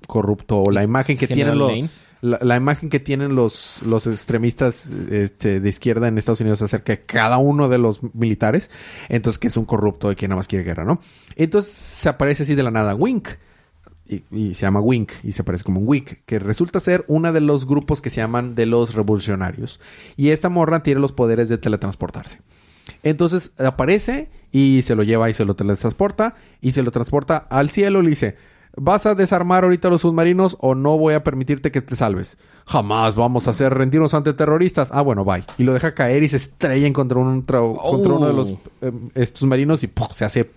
[0.07, 1.71] corrupto, o la imagen que General tienen los...
[1.71, 1.89] Lane.
[2.19, 6.93] La, la imagen que tienen los, los extremistas este, de izquierda en Estados Unidos acerca
[6.93, 8.71] de cada uno de los militares.
[9.07, 10.99] Entonces, que es un corrupto y que nada más quiere guerra, ¿no?
[11.35, 13.29] Entonces, se aparece así de la nada Wink.
[14.09, 17.31] Y, y se llama Wink y se aparece como un Wink, que resulta ser uno
[17.31, 19.79] de los grupos que se llaman de los revolucionarios.
[20.15, 22.39] Y esta morra tiene los poderes de teletransportarse.
[23.03, 27.69] Entonces aparece y se lo lleva y se lo teletransporta y se lo transporta al
[27.69, 28.37] cielo y le dice,
[28.75, 32.39] ¿vas a desarmar ahorita los submarinos o no voy a permitirte que te salves?
[32.65, 34.89] Jamás vamos a hacer rendirnos ante terroristas.
[34.91, 35.43] Ah, bueno, bye.
[35.59, 38.49] Y lo deja caer y se estrella contra, un contra uno de los
[38.81, 40.49] eh, estos submarinos y se hace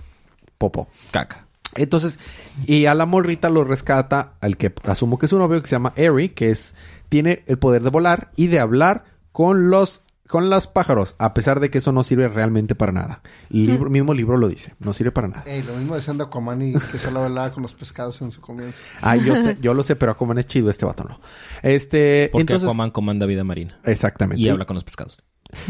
[0.56, 0.88] popo.
[1.10, 1.46] Caca.
[1.74, 2.18] Entonces,
[2.64, 5.76] y a la morrita lo rescata al que asumo que es un novio que se
[5.76, 6.74] llama Eri, que es
[7.10, 10.00] tiene el poder de volar y de hablar con los
[10.30, 13.20] con los pájaros, a pesar de que eso no sirve realmente para nada.
[13.50, 15.42] El libro, mismo libro lo dice, no sirve para nada.
[15.46, 18.40] Ey, lo mismo decían de Aquaman y que solo hablaba con los pescados en su
[18.40, 18.82] comienzo.
[19.02, 21.18] Ah, yo sé, yo lo sé, pero Aquaman es chido, este vato no.
[21.62, 23.78] Este, Porque entonces, Aquaman comanda vida marina.
[23.84, 24.40] exactamente.
[24.40, 25.18] Y habla con los pescados.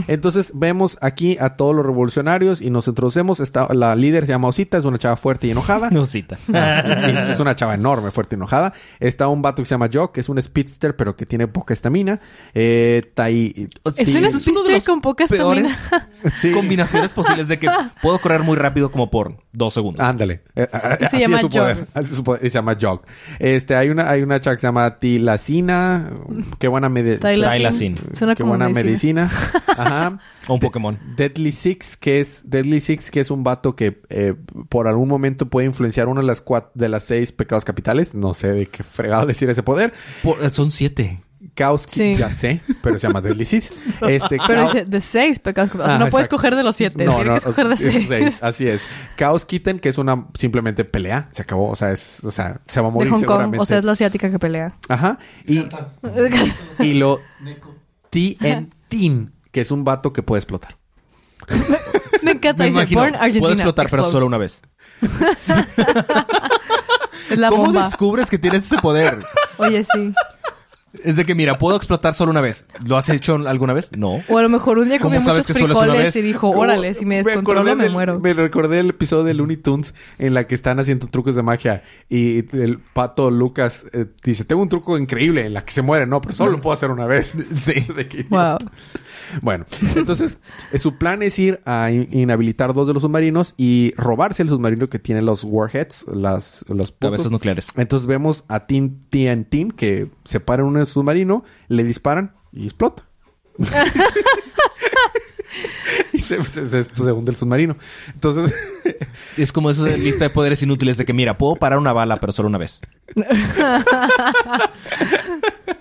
[0.08, 3.40] Entonces vemos aquí a todos los revolucionarios y nos introducemos.
[3.40, 5.88] Está, la líder se llama Osita, es una chava fuerte y enojada.
[5.90, 6.38] Nusita.
[6.52, 8.74] es, es una chava enorme, fuerte y enojada.
[8.98, 11.72] Está un vato que se llama Jock, que es un speedster, pero que tiene poca
[11.72, 12.20] estamina.
[12.52, 15.80] Eh, Tai- Es sí, una es uno de los con poca peores
[16.32, 16.52] sí.
[16.52, 17.68] combinaciones posibles de que
[18.02, 20.04] puedo correr muy rápido como por dos segundos.
[20.04, 20.42] Ándale.
[20.54, 21.86] Eh, eh, así llama es su poder.
[21.94, 22.44] Así es su poder.
[22.44, 23.02] Y se llama Jog.
[23.38, 26.10] Este, hay una, hay una chava que se llama Tilacina.
[26.58, 27.96] Qué buena medicina.
[28.12, 29.24] Suena Qué como buena medicina.
[29.24, 29.62] medicina.
[29.76, 30.18] Ajá.
[30.46, 30.98] O un Pokémon.
[31.16, 34.34] Deadly Six, que es Deadly Six, que es un vato que eh,
[34.68, 38.14] por algún momento puede influenciar uno de las cuat- de las seis pecados capitales.
[38.14, 39.92] No sé de qué fregado decir ese poder.
[40.22, 41.20] Por- son siete.
[41.56, 42.14] Chaos Sí.
[42.14, 43.72] ya sé, pero se llama Deadly Six.
[44.08, 45.70] Este, Pero dice de seis pecados.
[45.82, 46.36] Ah, no puedes exacto.
[46.36, 47.04] coger de los siete.
[47.04, 47.76] No, Tienes no, que escoger de
[48.06, 48.38] seis.
[48.42, 48.82] así es.
[49.16, 52.80] Chaos Kitten, que es una simplemente pelea, se acabó, o sea, es, o sea, se
[52.80, 53.56] va a De morir Hong Kong.
[53.58, 54.74] O sea, es la asiática que pelea.
[54.88, 55.18] Ajá.
[55.46, 55.66] Y,
[56.78, 57.20] y lo
[58.10, 60.76] TNT, que es un vato que puede explotar.
[62.22, 62.64] Me encanta.
[62.64, 63.00] Me imagino.
[63.00, 63.40] Born Argentina.
[63.40, 64.62] Puedo explotar, pero solo una vez.
[67.30, 67.84] Es la ¿Cómo bomba.
[67.84, 69.20] descubres que tienes ese poder?
[69.58, 70.12] Oye, sí.
[71.04, 72.66] Es de que, mira, puedo explotar solo una vez.
[72.84, 73.90] ¿Lo has hecho alguna vez?
[73.96, 74.20] No.
[74.28, 76.16] O a lo mejor un día ¿Cómo comió sabes muchos una frijoles vez?
[76.16, 78.18] y dijo, órale, si me descontrolo me del- muero.
[78.18, 81.84] Me recordé el episodio de Looney Tunes en la que están haciendo trucos de magia
[82.08, 86.06] y el pato Lucas eh, dice, tengo un truco increíble en la que se muere,
[86.06, 87.34] no, pero solo lo puedo hacer una vez.
[87.54, 87.74] Sí.
[87.96, 88.58] De que- Wow.
[89.42, 90.38] Bueno, entonces
[90.72, 94.48] eh, su plan es ir a in- inhabilitar dos de los submarinos y robarse el
[94.48, 97.10] submarino que tiene los warheads, las, los puntos.
[97.10, 97.68] Cabezas nucleares.
[97.76, 103.04] Entonces vemos a Team TNT que se para en un submarino, le disparan y explota.
[106.12, 107.76] y se, se- se- se hunde el submarino.
[108.14, 108.54] Entonces,
[109.36, 112.32] Es como esa lista de poderes inútiles de que, mira, puedo parar una bala, pero
[112.32, 112.80] solo una vez.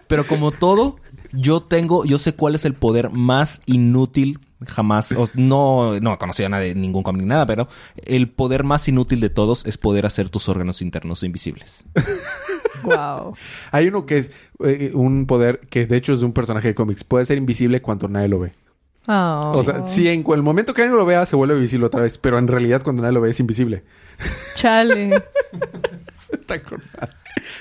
[0.07, 0.97] pero como todo,
[1.31, 5.13] yo tengo, yo sé cuál es el poder más inútil jamás.
[5.35, 7.67] no, no conocía a nadie, ningún cómic ni nada, pero
[8.05, 11.85] el poder más inútil de todos es poder hacer tus órganos internos invisibles.
[12.83, 13.35] Wow.
[13.71, 14.29] hay uno que es
[14.63, 17.03] eh, un poder que de hecho es de un personaje de cómics.
[17.03, 18.53] Puede ser invisible cuando nadie lo ve.
[19.07, 19.51] Oh.
[19.55, 22.17] O sea, si en el momento que alguien lo vea se vuelve visible otra vez,
[22.17, 23.83] pero en realidad cuando nadie lo ve es invisible.
[24.55, 25.23] Chale.
[26.31, 26.81] Está con.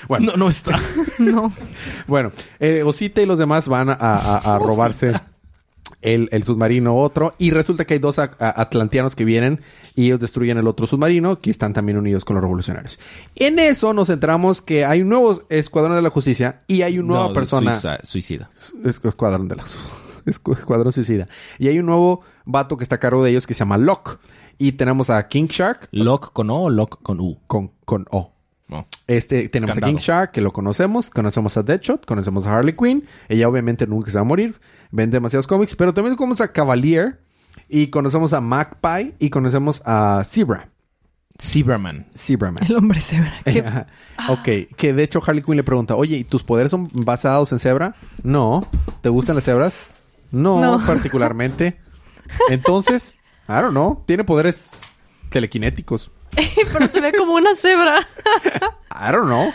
[0.07, 0.79] Bueno, No, no está.
[1.19, 1.51] No.
[2.07, 5.13] Bueno, eh, Osita y los demás van a, a- a robarse
[6.01, 7.33] el, el submarino otro.
[7.37, 9.61] Y resulta que hay dos a- a- atlanteanos que vienen
[9.95, 12.99] y ellos destruyen el otro submarino que están también unidos con los revolucionarios.
[13.35, 17.07] En eso nos enteramos que hay un nuevo escuadrón de la justicia y hay una
[17.09, 17.79] nueva No, persona.
[18.03, 18.49] suicida.
[18.85, 19.63] Es- Escuadrón de la
[20.25, 21.27] Escu- Escuadrón suicida.
[21.57, 24.19] Y hay un nuevo vato que está a cargo de ellos que se llama Locke.
[24.57, 27.37] Y tenemos a King Shark ¿Lock con O o Lock con U?
[27.47, 28.33] con, con O.
[28.67, 28.85] No.
[29.07, 31.09] Este, tenemos a King Shark, que lo conocemos.
[31.09, 33.03] Conocemos a Deadshot, conocemos a Harley Quinn.
[33.29, 34.59] Ella obviamente nunca se va a morir.
[34.91, 35.75] Ven demasiados cómics.
[35.75, 37.21] Pero también conocemos a Cavalier.
[37.67, 39.15] Y conocemos a Magpie.
[39.19, 40.69] Y conocemos a Zebra.
[41.41, 42.07] Cyberman.
[42.17, 42.63] Zebraman.
[42.65, 43.33] El hombre cebra.
[43.45, 43.87] Qué- Ajá.
[44.29, 47.59] Ok, que de hecho Harley Quinn le pregunta, oye, ¿y tus poderes son basados en
[47.59, 47.95] cebra?
[48.23, 48.67] No.
[49.01, 49.77] ¿Te gustan las cebras?
[50.31, 50.79] No, No.
[50.85, 51.77] particularmente.
[52.49, 53.13] Entonces,
[53.47, 54.71] I don't know, tiene poderes
[55.29, 56.11] telequinéticos.
[56.73, 58.07] Pero se ve como una cebra.
[58.91, 59.51] I don't know.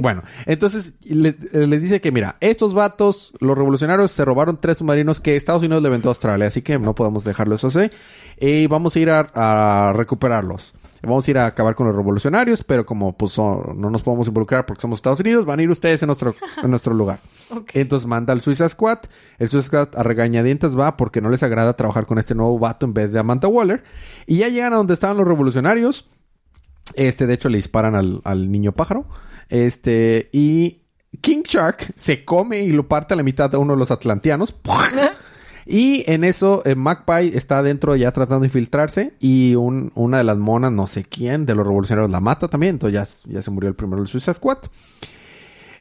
[0.00, 5.20] Bueno, entonces le, le dice que mira, estos vatos, los revolucionarios, se robaron tres submarinos
[5.20, 7.90] que Estados Unidos le vendió a Australia, así que no podemos dejarlo eso así.
[8.38, 10.74] Y vamos a ir a, a recuperarlos.
[11.06, 14.66] Vamos a ir a acabar con los revolucionarios, pero como pues no nos podemos involucrar
[14.66, 17.20] porque somos Estados Unidos, van a ir ustedes en nuestro, en nuestro lugar.
[17.72, 18.98] Entonces manda al Suiza Squad.
[19.38, 22.86] El Suiza Squad a regañadientes va porque no les agrada trabajar con este nuevo vato
[22.86, 23.84] en vez de Amanda Waller.
[24.26, 26.08] Y ya llegan a donde estaban los revolucionarios.
[26.94, 29.06] Este, de hecho, le disparan al, al niño pájaro.
[29.48, 30.82] Este, y
[31.20, 34.54] King Shark se come y lo parte a la mitad de uno de los atlanteanos.
[35.66, 39.14] Y en eso, eh, Magpie está adentro ya tratando de infiltrarse.
[39.18, 42.76] Y un- una de las monas, no sé quién, de los revolucionarios la mata también.
[42.76, 44.58] Entonces ya, ya se murió el primero del Suicide Squad.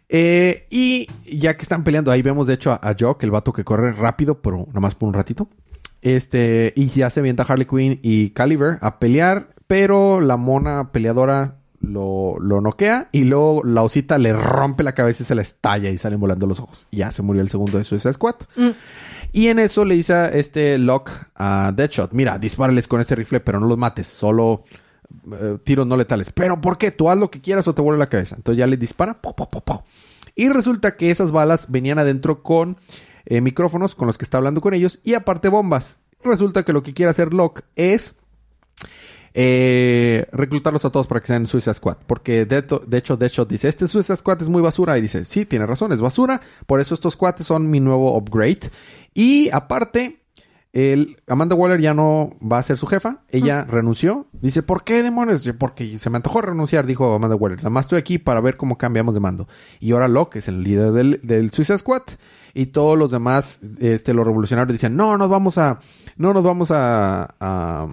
[0.10, 1.08] Eh, y
[1.38, 3.92] ya que están peleando, ahí vemos de hecho a, a Jock, el vato que corre
[3.94, 5.50] rápido, pero nada más por un ratito.
[6.02, 11.58] Este, y ya se avienta Harley Quinn y Caliber a pelear, pero la mona peleadora
[11.86, 15.90] lo, lo noquea y luego la osita le rompe la cabeza y se la estalla
[15.90, 16.88] y salen volando los ojos.
[16.92, 18.36] Ya se murió el segundo de Suicide Squad.
[18.56, 18.70] Mm.
[19.32, 23.40] Y en eso le dice a este Locke a Deadshot, mira, dispárales con este rifle,
[23.40, 24.64] pero no los mates, solo
[25.32, 26.32] eh, tiros no letales.
[26.32, 26.92] ¿Pero por qué?
[26.92, 28.36] Tú haz lo que quieras o te vuelve la cabeza.
[28.36, 29.22] Entonces ya le dispara.
[29.22, 29.84] po, po, po, po.
[30.36, 32.78] Y resulta que esas balas venían adentro con
[33.26, 35.98] eh, micrófonos con los que está hablando con ellos y aparte bombas.
[36.24, 38.16] Resulta que lo que quiere hacer Locke es
[39.38, 41.98] eh, reclutarlos a todos para que sean Suicide Squad.
[42.08, 44.98] Porque de, de hecho, Deadshot dice, este Suicide Squad es muy basura.
[44.98, 46.40] Y dice, sí, tiene razón, es basura.
[46.66, 48.72] Por eso estos cuates son mi nuevo upgrade.
[49.14, 50.22] Y aparte,
[50.72, 53.24] el, Amanda Waller ya no va a ser su jefa.
[53.30, 54.28] Ella renunció.
[54.32, 55.46] Dice, ¿por qué demonios?
[55.60, 57.58] Porque se me antojó renunciar, dijo Amanda Waller.
[57.58, 59.50] Nada más estoy aquí para ver cómo cambiamos de mando.
[59.82, 62.04] Y ahora Locke es el líder del, del Suicide Squad.
[62.56, 65.78] Y todos los demás, este, los revolucionarios dicen, no, nos vamos a,
[66.16, 67.88] no nos vamos a, a-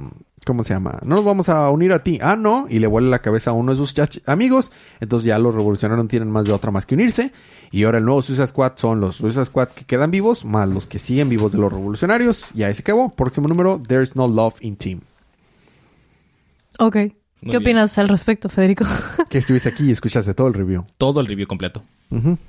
[0.46, 0.98] ¿cómo se llama?
[1.04, 2.18] No nos vamos a unir a ti.
[2.22, 2.66] Ah, no.
[2.70, 3.92] Y le vuela la cabeza a uno de sus
[4.26, 4.70] amigos.
[5.00, 7.32] Entonces ya los revolucionarios no tienen más de otra más que unirse.
[7.72, 10.86] Y ahora el nuevo Suicide Squad son los Suicide Squad que quedan vivos, más los
[10.86, 12.52] que siguen vivos de los revolucionarios.
[12.54, 13.10] Y ahí se acabó.
[13.14, 15.00] Próximo número, There's No Love in Team.
[16.78, 16.96] Ok.
[16.96, 17.10] Muy
[17.50, 17.62] ¿Qué bien.
[17.62, 18.84] opinas al respecto, Federico?
[19.28, 20.84] Que estuviste aquí y escuchaste todo el review.
[20.98, 21.82] Todo el review completo.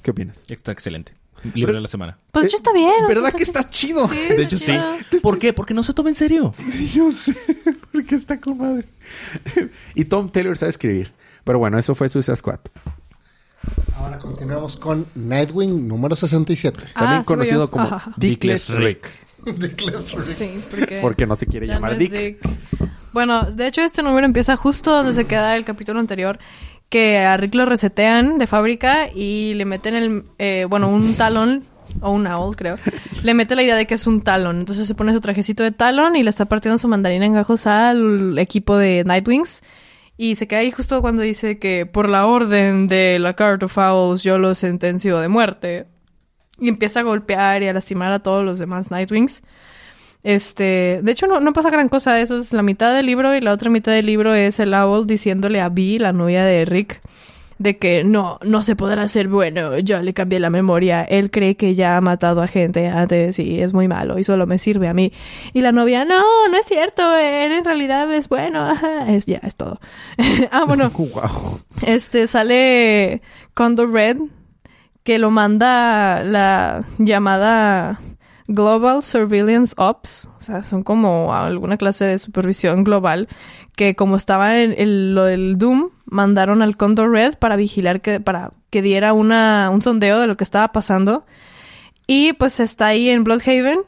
[0.04, 0.44] ¿Qué opinas?
[0.48, 1.14] Está excelente.
[1.54, 2.18] Libre de la semana.
[2.32, 2.90] Pues ya está bien.
[2.90, 4.08] o sea, ¿Verdad que está chido?
[4.08, 4.66] Sí, De hecho, sí.
[4.66, 4.84] chido.
[5.22, 5.54] ¿Por qué?
[5.54, 6.54] Porque no se toma en serio.
[6.70, 7.36] Sí, yo sé.
[7.92, 8.86] Porque está con madre.
[9.96, 11.12] y Tom Taylor sabe escribir.
[11.44, 12.60] Pero bueno, eso fue Suicide Squad.
[13.98, 16.78] Ahora continuamos con Nightwing número 67.
[16.96, 17.72] Ah, También conocido yo.
[17.72, 18.14] como Ajá.
[18.18, 19.10] Dickless Rick.
[19.46, 20.26] Dickless Rick.
[20.26, 21.00] Sí, porque...
[21.02, 22.12] Porque no se quiere llamar no Dick.
[22.12, 22.40] Dick.
[23.14, 26.40] Bueno, de hecho este número empieza justo donde se queda el capítulo anterior,
[26.94, 31.64] que a Rick lo resetean de fábrica y le meten el, eh, bueno, un talón
[32.02, 32.76] o un owl, creo.
[33.24, 34.60] Le mete la idea de que es un talón.
[34.60, 37.66] Entonces se pone su trajecito de talón y le está partiendo su mandarina en gajos
[37.66, 39.64] al equipo de Nightwings.
[40.18, 43.76] Y se queda ahí justo cuando dice que por la orden de la Carta of
[43.76, 45.88] Owls yo lo sentencio de muerte.
[46.60, 49.42] Y empieza a golpear y a lastimar a todos los demás Nightwings.
[50.24, 53.42] Este, de hecho no, no pasa gran cosa, eso es la mitad del libro y
[53.42, 57.02] la otra mitad del libro es el Owl diciéndole a Bee, la novia de Rick,
[57.60, 61.56] de que no, no se podrá ser bueno, yo le cambié la memoria, él cree
[61.56, 64.88] que ya ha matado a gente antes y es muy malo y solo me sirve
[64.88, 65.12] a mí.
[65.52, 69.42] Y la novia, no, no es cierto, él en realidad es bueno, ajá, es ya,
[69.44, 69.82] es todo.
[70.52, 70.90] ah, bueno,
[71.86, 73.22] este sale
[73.54, 74.18] Condor Red
[75.04, 78.00] que lo manda la llamada
[78.48, 83.28] Global Surveillance Ops, o sea, son como alguna clase de supervisión global
[83.76, 88.20] que como estaba en el- lo del Doom, mandaron al Condor Red para vigilar que
[88.20, 91.26] para que diera una un sondeo de lo que estaba pasando.
[92.06, 93.80] Y pues está ahí en Bloodhaven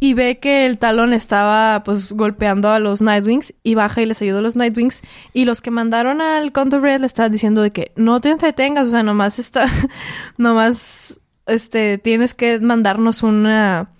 [0.00, 4.20] y ve que el talón estaba pues golpeando a los Nightwings y baja y les
[4.20, 5.02] ayuda a los Nightwings.
[5.32, 8.88] Y los que mandaron al Condor Red le estaban diciendo de que no te entretengas,
[8.88, 9.66] o sea, nomás está
[10.36, 13.90] nomás este tienes que mandarnos una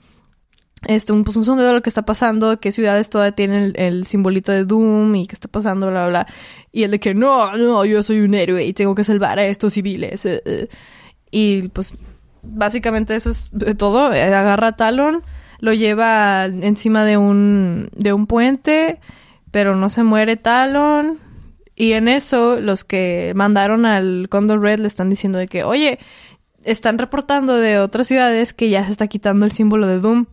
[0.87, 3.75] este un, pues, un sondeo de lo que está pasando, qué ciudades todavía tienen el,
[3.77, 6.27] el simbolito de Doom y qué está pasando, bla, bla.
[6.73, 9.47] Y el de que no, no, yo soy un héroe y tengo que salvar a
[9.47, 10.25] estos civiles.
[10.27, 10.69] eh, eh.
[11.31, 11.97] Y pues
[12.43, 14.07] básicamente eso es todo.
[14.07, 15.23] Agarra a Talon,
[15.59, 19.01] lo lleva encima de un, de un puente,
[19.51, 21.19] pero no se muere Talon.
[21.77, 25.99] Y en eso, los que mandaron al Condor Red le están diciendo de que, oye,
[26.65, 30.27] están reportando de otras ciudades que ya se está quitando el símbolo de Doom.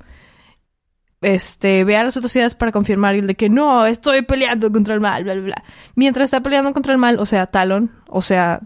[1.22, 4.96] Este, ve a las otras ciudades para confirmar el de que no, estoy peleando contra
[4.96, 5.64] el mal, bla, bla, bla.
[5.96, 8.60] Mientras está peleando contra el mal, o sea, Talon, o sea,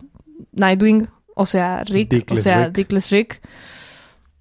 [0.54, 2.76] Nightwing, o sea, Rick, o sea, Rick.
[2.76, 3.42] Dickless Rick.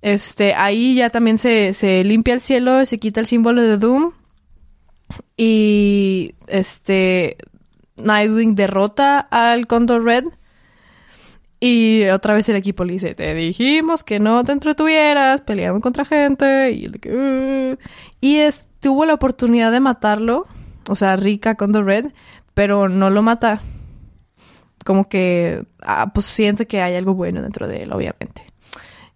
[0.01, 4.13] Este, ahí ya también se, se limpia el cielo, se quita el símbolo de Doom.
[5.37, 7.37] Y este
[8.03, 10.25] Nightwing derrota al Condor Red.
[11.67, 16.05] Y otra vez el equipo le dice, te dijimos que no te entretuvieras peleando contra
[16.05, 16.73] gente.
[16.73, 17.79] Y, "Uh".
[18.21, 18.39] y
[18.81, 20.47] tuvo la oportunidad de matarlo,
[20.91, 22.13] o sea, Rika Condor Red,
[22.53, 23.63] pero no lo mata.
[24.85, 28.43] Como que, ah, pues siente que hay algo bueno dentro de él, obviamente.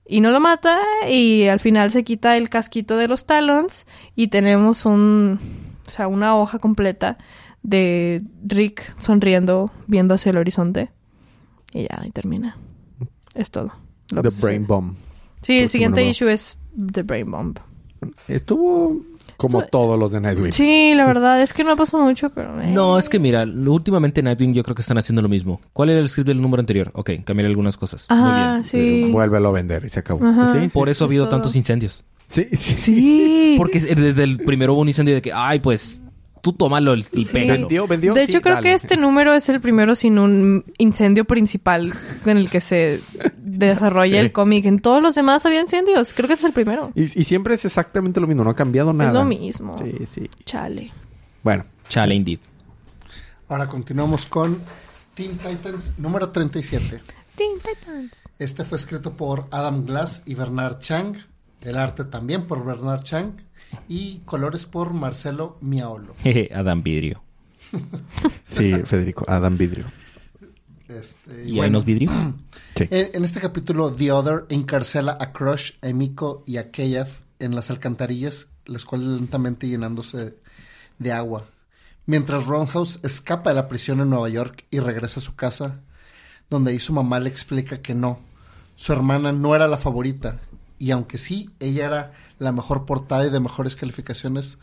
[0.07, 3.87] Y no lo mata y al final se quita el casquito de los talons
[4.17, 5.39] y tenemos un,
[5.87, 7.19] o sea, una hoja completa
[7.63, 10.89] de Rick sonriendo, viendo hacia el horizonte.
[11.73, 12.57] Y ya, ahí termina.
[13.35, 13.73] Es todo.
[14.11, 14.67] lo The Brain sucede.
[14.67, 14.95] Bomb.
[15.43, 16.11] Sí, el siguiente número.
[16.11, 16.59] issue es
[16.93, 17.59] The Brain Bomb.
[18.27, 19.01] Estuvo
[19.37, 20.53] como Estuvo- todos los de Nightwing.
[20.53, 22.53] Sí, la verdad es que no pasó mucho, pero...
[22.67, 25.61] No, es que mira, últimamente Nightwing yo creo que están haciendo lo mismo.
[25.73, 26.91] ¿Cuál era el script del número anterior?
[26.95, 28.07] Ok, cambiar algunas cosas.
[28.09, 29.05] Ah, Muy bien.
[29.05, 29.13] sí.
[29.13, 30.25] Vuélvelo a vender y se acabó.
[30.27, 30.49] Ajá.
[30.53, 31.31] Sí, sí, Por eso ha habido todo.
[31.37, 32.05] tantos incendios.
[32.27, 32.75] sí, sí.
[32.75, 33.55] Sí.
[33.59, 36.03] Porque desde el primero hubo un incendio de que, ay, pues
[36.41, 37.25] tú tómalo y Sí.
[37.33, 37.87] ¿Vendió?
[37.87, 38.15] ¿Vendió?
[38.15, 38.69] De Sí, hecho, creo dale.
[38.69, 41.93] que este número es el primero sin un incendio principal
[42.27, 43.01] en el que se
[43.39, 44.19] desarrolla Sí.
[44.19, 44.67] el cómic.
[44.67, 46.13] En todos los demás había incendios.
[46.13, 46.93] Creo que ese es el primero.
[46.95, 49.11] Y, y siempre es exactamente lo mismo, no ha cambiado nada.
[49.11, 49.77] Es lo mismo.
[49.79, 50.31] Sí, sí.
[50.45, 50.91] Chale.
[51.43, 52.39] Bueno, Chale, indeed.
[53.49, 54.61] Ahora continuamos con
[55.15, 57.01] Teen Titans número 37.
[57.35, 58.13] Teen Titans.
[58.39, 61.17] Este fue escrito por Adam Glass y Bernard Chang.
[61.61, 63.33] El arte también por Bernard Chang.
[63.89, 66.15] Y colores por Marcelo Miaolo.
[66.23, 67.23] Jeje, Adam Vidrio.
[68.47, 69.85] Sí, Federico, Adam Vidrio.
[70.89, 72.11] Este, ¿Y bueno, vidrio?
[72.75, 72.87] Sí.
[72.91, 77.55] en, en este capítulo, The Other encarcela a Crush, a Emiko y a Keith en
[77.55, 80.37] las alcantarillas, las cuales lentamente llenándose
[80.99, 81.45] de agua.
[82.07, 85.83] Mientras Roundhouse escapa de la prisión en Nueva York y regresa a su casa,
[86.49, 88.21] donde ahí su mamá le explica que no,
[88.77, 90.41] su hermana no era la favorita,
[90.79, 94.59] y aunque sí, ella era la mejor portada y de mejores calificaciones,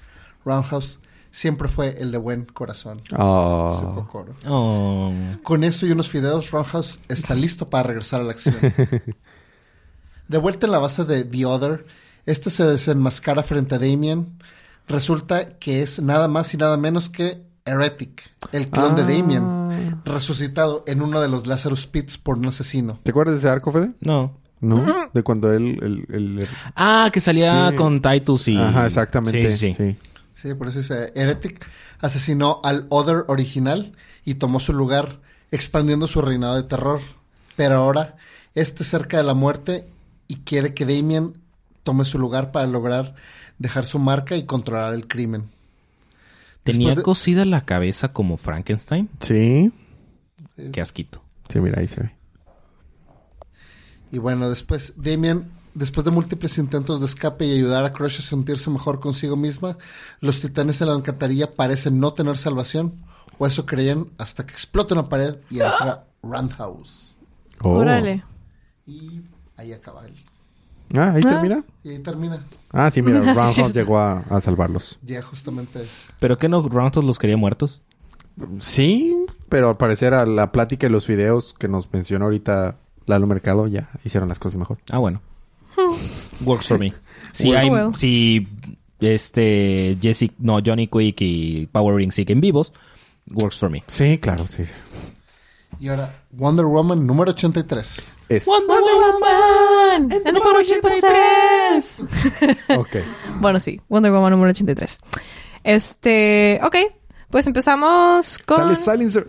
[0.46, 1.00] Roundhouse
[1.32, 3.02] siempre fue el de buen corazón.
[3.18, 3.76] Oh.
[3.78, 4.36] Su Kokoro.
[4.48, 5.12] Oh.
[5.44, 8.56] Con eso y unos fideos, Roundhouse está listo para regresar a la acción.
[10.28, 11.86] De vuelta en la base de The Other,
[12.26, 14.40] este se desenmascara frente a Damien.
[14.88, 19.06] Resulta que es nada más y nada menos que Heretic, el clon de Ah.
[19.06, 23.00] Damien, resucitado en uno de los Lazarus Pits por un asesino.
[23.04, 23.94] ¿Te acuerdas de ese arco, Fede?
[24.02, 24.38] No.
[24.62, 25.10] ¿No?
[25.14, 25.78] De cuando él...
[26.10, 27.76] el- el- Ah, que salía Sí.
[27.76, 28.58] con Titus y...
[28.58, 29.52] Ajá, exactamente.
[29.52, 29.76] Sí, sí.
[29.78, 29.96] sí.
[30.50, 31.66] Sí, por eso dice Heretic
[32.00, 33.94] asesinó al Other original
[34.26, 35.20] y tomó su lugar,
[35.52, 37.00] expandiendo su reinado de terror.
[37.56, 38.16] Pero ahora,
[38.54, 39.86] este cerca de la muerte
[40.28, 41.38] y quiere que Damien
[41.84, 43.16] tome su lugar para lograr
[43.60, 45.44] dejar su marca y controlar el crimen.
[46.64, 49.10] Tenía de- cosida la cabeza como Frankenstein.
[49.22, 49.72] Sí.
[50.72, 51.22] Qué asquito.
[51.50, 52.15] Sí, mira, ahí se ve.
[54.16, 58.22] Y bueno, después Damien, después de múltiples intentos de escape y ayudar a Crush a
[58.22, 59.78] sentirse mejor consigo misma,
[60.22, 62.94] los titanes en la alcantarilla parecen no tener salvación,
[63.38, 67.18] o eso creían hasta que explota una pared y entra Roundhouse.
[67.62, 67.72] Oh.
[67.72, 68.24] Órale.
[68.88, 69.20] Y
[69.58, 70.14] ahí acaba él.
[70.96, 71.30] Ah, ahí Ah.
[71.30, 71.64] termina.
[71.84, 72.42] Y ahí termina.
[72.72, 74.98] Ah, sí, mira, Roundhouse llegó a, a salvarlos.
[75.04, 75.86] Ya justamente.
[76.22, 76.62] ¿Pero qué no?
[76.66, 77.82] ¿Roundhouse los quería muertos?
[78.62, 79.14] Sí,
[79.50, 83.68] pero al parecer a la plática y los videos que nos mencionó ahorita Lalo Mercado
[83.68, 84.78] ya hicieron las cosas mejor.
[84.90, 85.22] Ah, bueno.
[86.46, 86.94] Works for me.
[87.34, 87.70] Si hay...
[87.70, 87.96] well.
[87.96, 88.48] Si...
[89.00, 89.98] Este...
[90.02, 90.34] Jessica...
[90.40, 92.74] No, Johnny Quick y Power Ring siguen vivos.
[93.32, 93.84] Works for me.
[93.88, 94.66] Sí, claro, sí.
[94.66, 94.74] sí.
[95.80, 98.16] Y ahora, Wonder Woman número 83.
[98.30, 98.46] Es...
[98.46, 100.12] Wonder Woman.
[100.26, 102.04] El número 83.
[102.78, 102.96] Ok.
[103.40, 103.82] Bueno, sí.
[103.90, 105.00] Wonder Woman número 83.
[105.64, 106.60] Este...
[106.64, 106.76] Ok.
[107.30, 108.58] Pues empezamos con...
[108.58, 109.28] Sale Silencer.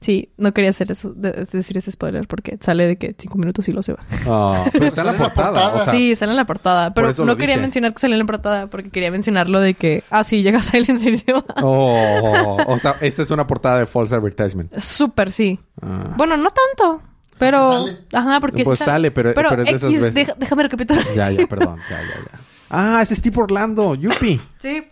[0.00, 3.66] Sí, no quería hacer eso, de- decir ese spoiler porque sale de que cinco minutos
[3.68, 3.98] y lo se va.
[4.26, 5.52] Ah, pero está en la Sale en la portada.
[5.52, 5.74] portada.
[5.80, 7.62] O sea, sí, sale en la portada, pero no quería dije.
[7.62, 11.14] mencionar que sale en la portada porque quería mencionarlo de que, ah, sí, llega Silencer
[11.14, 11.44] y se va.
[11.62, 14.72] Oh, o sea, esta es una portada de false advertisement.
[14.78, 15.58] Súper, sí.
[15.82, 16.14] Ah.
[16.16, 17.02] Bueno, no tanto,
[17.38, 17.84] pero...
[17.84, 17.98] Sale.
[18.12, 18.62] Ajá, porque...
[18.62, 20.14] Pues sí sale, pero- Pero, pero es de esas X, veces.
[20.14, 21.04] deja- déjame recapitular.
[21.16, 21.78] Ya, ya, perdón.
[21.90, 22.38] Ya, ya, ya.
[22.70, 23.94] Ah, ese es tipo Orlando.
[23.96, 24.40] Yupi.
[24.62, 24.84] Sí.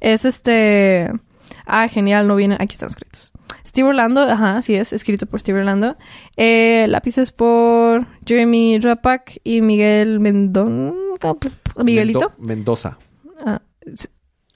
[0.00, 1.12] Es este...
[1.66, 2.56] Ah, genial, no viene...
[2.58, 3.32] Aquí están los créditos.
[3.74, 5.96] Steve Orlando, ajá, sí es, escrito por Steve Orlando.
[6.36, 10.94] Eh, lápices por Jeremy Rapak y Miguel Mendón...
[11.82, 12.20] Miguelito.
[12.38, 12.98] Mendo- Mendoza.
[13.44, 13.60] Ah,
[13.96, 14.06] sí.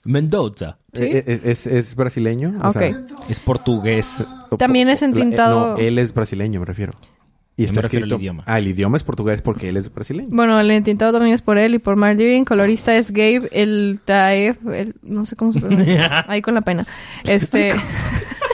[0.05, 0.79] Mendoza.
[0.93, 1.03] ¿Sí?
[1.03, 2.55] Eh, eh, ¿Es, es brasileño?
[2.63, 2.79] O Ok.
[2.79, 4.25] sea, Es portugués.
[4.51, 6.93] o- También es entintado- No, él es brasileño, me refiero.
[7.57, 8.23] Y está me refiero al escrito...
[8.23, 8.45] idioma.
[8.47, 10.29] Ah, el idioma es portugués porque él es brasileño.
[10.31, 12.45] Bueno, el entintado también es por él y por Marjorie.
[12.45, 16.25] Colorista es Gabe, el Taef, el, no sé cómo se pronuncia.
[16.29, 16.87] Ahí con la pena.
[17.25, 17.81] Este, El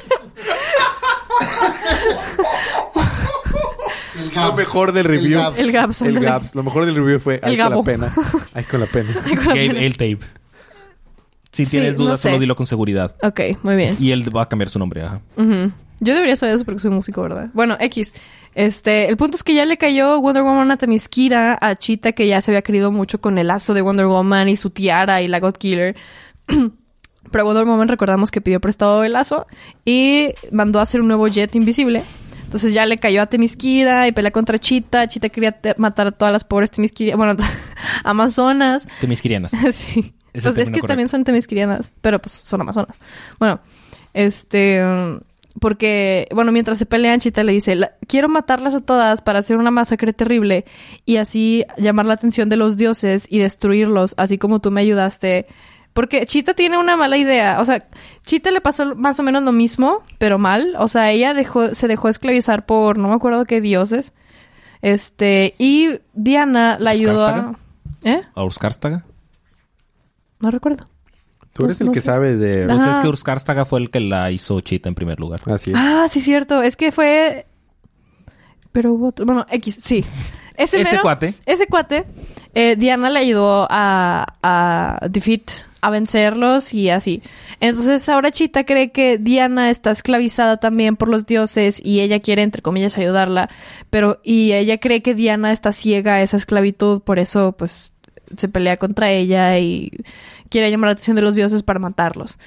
[4.34, 5.40] Lo mejor del El review.
[5.56, 6.02] El Gabs.
[6.02, 6.20] El.
[6.20, 6.54] Gaps.
[6.54, 7.34] Lo mejor del review fue...
[7.36, 7.76] El con Gabo.
[7.76, 8.12] la pena.
[8.54, 9.10] Ahí con la pena.
[9.24, 9.80] Ahí con la Gabe pena.
[9.80, 10.18] el tape.
[11.52, 12.28] Si Sí, tienes no dudas, sé.
[12.28, 13.14] solo dilo con seguridad.
[13.22, 13.96] Ok, muy bien.
[14.00, 15.02] Y él va a cambiar su nombre.
[15.02, 15.20] Ajá.
[15.36, 15.72] Ujú.
[16.00, 17.48] Yo debería saber eso porque soy músico, ¿verdad?
[17.54, 18.12] Bueno, X.
[18.56, 22.26] Este, el punto es que ya le cayó Wonder Woman a Tamiskira, a Cheetah, que
[22.26, 25.28] ya se había querido mucho con el lazo de Wonder Woman y su tiara y
[25.28, 25.94] la God Killer.
[27.30, 29.46] Pero Wonder Woman recordamos que pidió prestado el lazo
[29.84, 32.02] y mandó a hacer un nuevo jet invisible.
[32.44, 35.08] Entonces ya le cayó a Temiskira y pelea contra Cheetah.
[35.08, 37.34] Cheetah quería matar a todas las pobres Temiskira, bueno,
[38.04, 38.88] amazonas.
[39.00, 39.52] Temisquirianas.
[39.72, 40.14] sí.
[40.32, 42.96] Es pues es que también son temisquirianas, pero pues son amazonas.
[43.38, 43.60] Bueno,
[44.12, 44.82] este...
[45.60, 49.56] Porque, bueno, mientras se pelean, Chita le dice, "La- quiero matarlas a todas para hacer
[49.56, 50.64] una masacre terrible
[51.06, 55.46] y así llamar la atención de los dioses y destruirlos, así como tú me ayudaste.
[55.94, 57.60] Porque Chita tiene una mala idea.
[57.60, 57.86] O sea,
[58.26, 60.74] Chita le pasó más o menos lo mismo, pero mal.
[60.78, 64.12] O sea, ella dejó, se dejó esclavizar por no me acuerdo qué dioses.
[64.82, 67.54] Este, y Diana la ayudó a...
[68.02, 68.22] ¿Eh?
[68.34, 69.06] ¿A Urskárstaga?
[70.40, 70.88] No recuerdo.
[71.52, 72.06] Tú eres Pues el no que sé.
[72.06, 72.64] sabe de...
[72.64, 72.74] Ajá.
[72.84, 75.40] Pues es que Urskárstaga fue el que la hizo Chita en primer lugar.
[75.46, 75.76] Así es.
[75.78, 76.60] Ah, sí, cierto.
[76.62, 77.46] Es que fue.
[78.72, 79.24] Pero hubo otro.
[79.24, 80.04] Bueno, X, sí.
[80.56, 81.34] Ese, cuate.
[81.46, 82.04] Ese cuate.
[82.54, 85.42] eh, Diana le ayudó a, a defeat
[85.84, 87.22] a vencerlos y así.
[87.60, 92.42] Entonces ahora Chita cree que Diana está esclavizada también por los dioses y ella quiere,
[92.42, 93.50] entre comillas, ayudarla,
[93.90, 97.92] pero y ella cree que Diana está ciega a esa esclavitud, por eso pues
[98.34, 99.90] se pelea contra ella y
[100.48, 102.38] quiere llamar la atención de los dioses para matarlos.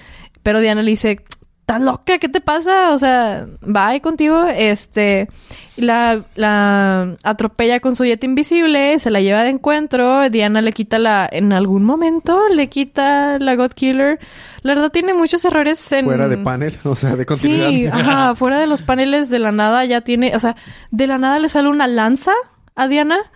[0.42, 1.20] Pero Diana le dice,
[1.68, 2.18] ¿estás loca?
[2.18, 2.94] ¿Qué te pasa?
[2.94, 4.46] O sea, bye contigo.
[4.48, 5.28] Este,
[5.76, 10.30] la, la atropella con su jet invisible, se la lleva de encuentro.
[10.30, 14.18] Diana le quita la, en algún momento le quita la God Killer.
[14.62, 16.06] La verdad tiene muchos errores en...
[16.06, 17.70] Fuera de panel, o sea, de continuidad.
[17.70, 20.56] Sí, ajá, fuera de los paneles de la nada ya tiene, o sea,
[20.92, 22.32] de la nada le sale una lanza
[22.76, 23.30] a Diana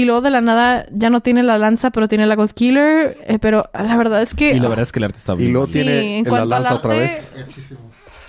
[0.00, 3.16] y luego de la nada ya no tiene la lanza, pero tiene la God Killer,
[3.26, 5.36] eh, pero la verdad es que Y la verdad es que el arte está Y
[5.38, 5.52] bien.
[5.52, 7.34] luego Sí, tiene en la cuanto al lanza otra arte- vez.
[7.38, 7.80] Muchísimo.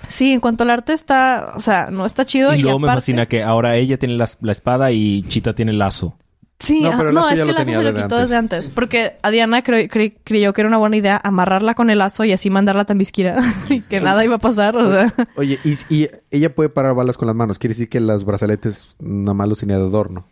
[0.08, 2.88] sí, en cuanto al arte está, o sea, no está chido Y y, luego me
[2.88, 6.18] fascina que ahora ella tiene la, la espada y Chita tiene el lazo.
[6.60, 8.20] Sí, No, ajá, pero el no, es que el lazo se lo quitó antes.
[8.22, 8.70] desde antes.
[8.72, 12.24] Porque a Diana cre- cre- creyó que era una buena idea amarrarla con el lazo
[12.24, 13.36] y así mandarla a Tambisquira.
[13.70, 15.14] y que nada iba a pasar, o sea.
[15.36, 17.60] Oye, y, y ella puede parar balas con las manos.
[17.60, 20.26] Quiere decir que los brazaletes nada más los tenía de adorno.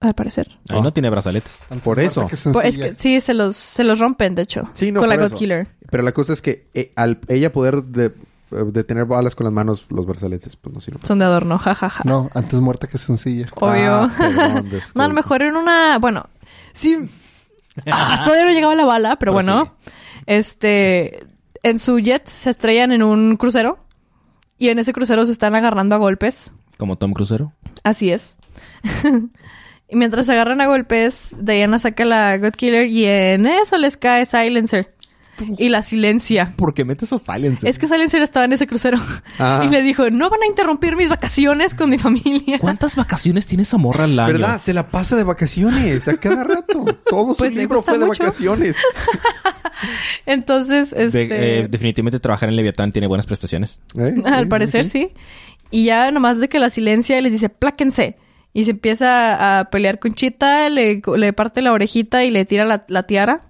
[0.00, 0.48] Al parecer.
[0.68, 1.52] Ahí no tiene brazaletes.
[1.82, 2.28] Por eso.
[2.62, 4.68] es que sí, se los, se los rompen, de hecho.
[4.72, 5.36] Sí, no, con la God eso.
[5.36, 5.66] Killer.
[5.90, 8.12] Pero la cosa es que eh, al ella poder de,
[8.50, 11.04] de tener balas con las manos, los brazaletes, pues no sirven.
[11.04, 12.04] Son de adorno, jajaja.
[12.04, 13.48] No, antes muerta que sencilla.
[13.56, 13.92] Obvio.
[13.92, 15.98] Ah, perdón, no, a lo mejor en una.
[15.98, 16.28] Bueno,
[16.74, 17.10] sí.
[17.86, 19.74] Ah, todavía no llegaba la bala, pero, Pero bueno.
[20.26, 21.26] Este.
[21.64, 23.78] En su jet se estrellan en un crucero.
[24.58, 26.52] Y en ese crucero se están agarrando a golpes.
[26.76, 27.52] Como Tom Crucero.
[27.82, 28.38] Así es.
[29.88, 33.96] y mientras se agarran a golpes, Diana saca la God Killer y en eso les
[33.96, 34.94] cae Silencer.
[35.56, 36.52] Y la silencia.
[36.56, 37.70] ¿Por qué metes a Silencer?
[37.70, 38.98] Es que Silencer estaba en ese crucero.
[39.38, 39.62] Ah.
[39.64, 42.58] Y le dijo, no van a interrumpir mis vacaciones con mi familia.
[42.58, 44.32] ¿Cuántas vacaciones tiene esa morra al año?
[44.32, 44.58] ¿Verdad?
[44.58, 46.84] Se la pasa de vacaciones a cada rato.
[47.08, 48.74] Todo su Pues libro fue de vacaciones.
[50.26, 51.60] Entonces, De- este...
[51.60, 53.80] eh, definitivamente trabajar en Leviatán tiene buenas prestaciones.
[53.96, 54.16] ¿Eh?
[54.24, 55.12] Al parecer sí, sí.
[55.70, 58.16] Y ya nomás de que la silencia y les dice, pláquense.
[58.58, 62.64] Y se empieza a pelear con Chita, le, le parte la orejita y le tira
[62.64, 63.42] la, la tiara.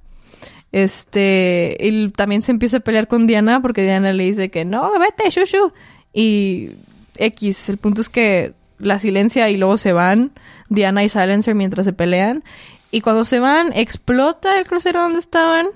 [0.71, 4.91] Este, y también se empieza a pelear con Diana porque Diana le dice que no,
[5.01, 5.73] vete, shushu.
[6.13, 6.73] Y
[7.17, 10.33] X, el punto es que la silencia y luego se van
[10.69, 12.45] Diana y Silencer mientras se pelean.
[12.91, 15.69] Y cuando se van, explota el crucero donde estaban.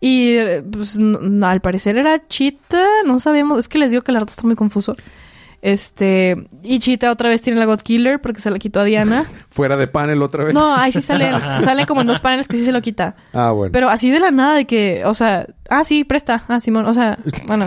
[0.00, 0.38] Y
[0.72, 4.42] pues al parecer era Chita, no sabemos, es que les digo que el arte está
[4.42, 4.96] muy confuso.
[5.66, 9.24] Este, y Chita otra vez tiene la God Killer porque se la quitó a Diana.
[9.50, 10.54] Fuera de panel otra vez.
[10.54, 13.16] No, ahí sí salen, salen como en dos paneles que sí se lo quita.
[13.32, 13.72] Ah, bueno.
[13.72, 16.94] Pero así de la nada de que, o sea, ah, sí, presta, ah, Simón, o
[16.94, 17.66] sea, bueno.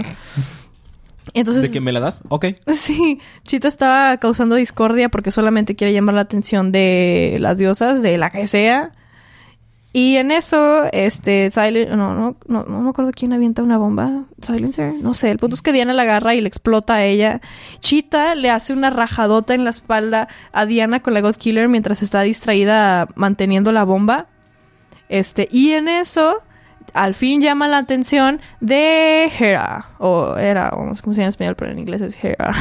[1.33, 2.21] Entonces, ¿De que me la das?
[2.29, 2.45] Ok.
[2.73, 8.17] Sí, Chita estaba causando discordia porque solamente quiere llamar la atención de las diosas, de
[8.17, 8.93] la que sea.
[9.91, 14.25] Y en eso, este, Silencer, no, no, no, no me acuerdo quién avienta una bomba.
[14.41, 15.31] Silencer, no sé.
[15.31, 17.41] El punto es que Diana la agarra y le explota a ella.
[17.79, 22.03] Chita le hace una rajadota en la espalda a Diana con la God Killer mientras
[22.03, 24.27] está distraída manteniendo la bomba.
[25.09, 26.43] Este, y en eso,
[26.93, 29.87] al fin llama la atención de Hera.
[29.97, 32.53] O Hera, o no sé cómo se llama en español, pero en inglés es Hera.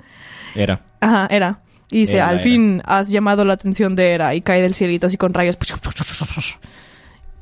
[0.54, 0.80] Era.
[1.00, 1.58] Ajá, Hera.
[1.90, 4.34] Y dice, al fin has llamado la atención de Hera.
[4.34, 5.56] Y cae del cielito así con rayos.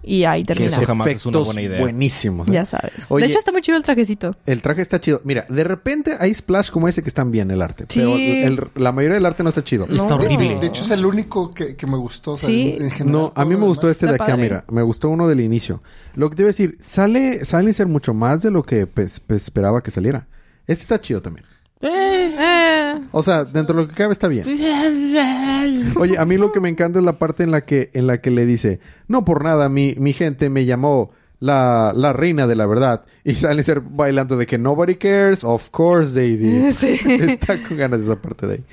[0.07, 0.77] Y ahí Que termina.
[0.77, 1.81] eso jamás es una buena idea.
[1.81, 2.47] buenísimos.
[2.51, 2.53] ¿eh?
[2.53, 3.07] Ya sabes.
[3.11, 4.37] Oye- de hecho, está muy chido el trajecito.
[4.45, 5.23] El traje está chido.
[5.25, 7.87] Mira, de repente hay splash como ese que están bien el arte.
[7.89, 8.01] Sí.
[8.01, 9.85] Pero el- la mayoría del arte no está chido.
[9.91, 10.49] Está De- horrible.
[10.57, 12.33] De, de hecho, es el único que, que me gustó.
[12.33, 12.75] o sea, Sí.
[12.77, 14.43] en- en general, No, a mí me gustó demás- este de acá, padre.
[14.43, 14.65] mira.
[14.71, 15.83] Me gustó uno del inicio.
[16.17, 19.45] Lo que te iba a decir, sale Silencer mucho más de lo que pues, pues,
[19.45, 20.27] esperaba que saliera.
[20.67, 21.47] Este está chido también.
[21.87, 24.45] Eh, O sea, dentro de lo que cabe está bien.
[25.97, 28.21] Oye, a mí lo que me encanta es la parte en la que, en la
[28.21, 31.11] que le dice, no por nada, mi, mi gente me llamó
[31.41, 33.05] la, la reina de la verdad.
[33.25, 36.73] Y Silencer bailando de que nobody cares, of course they did.
[36.73, 36.99] Sí.
[37.05, 38.65] Está con ganas de esa parte de ahí.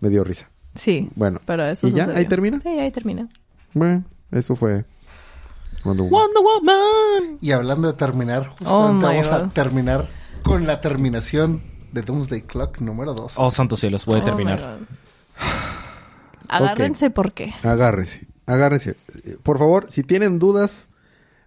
[0.00, 0.48] Me dio risa.
[0.74, 1.08] sí.
[1.14, 2.04] Bueno, Pero eso ¿Y ya?
[2.04, 2.18] sucedió.
[2.18, 2.60] ¿Ahí termina?
[2.60, 3.28] Sí, ahí termina.
[3.74, 4.84] bueno, eso fue
[5.84, 6.10] Wonder Woman.
[6.34, 7.38] Wonder Woman.
[7.40, 9.48] Y hablando de terminar, justamente Oh, vamos a God.
[9.52, 10.06] terminar
[10.42, 11.62] con la terminación
[11.92, 13.34] de Doomsday Clock número 2.
[13.36, 14.04] Oh, santos cielos.
[14.06, 14.58] Voy a Oh, terminar.
[14.58, 14.86] God.
[16.48, 17.52] Agárrense porque.
[17.62, 18.96] Agárrense, agárrense.
[19.24, 20.88] Eh, Por favor, si tienen dudas,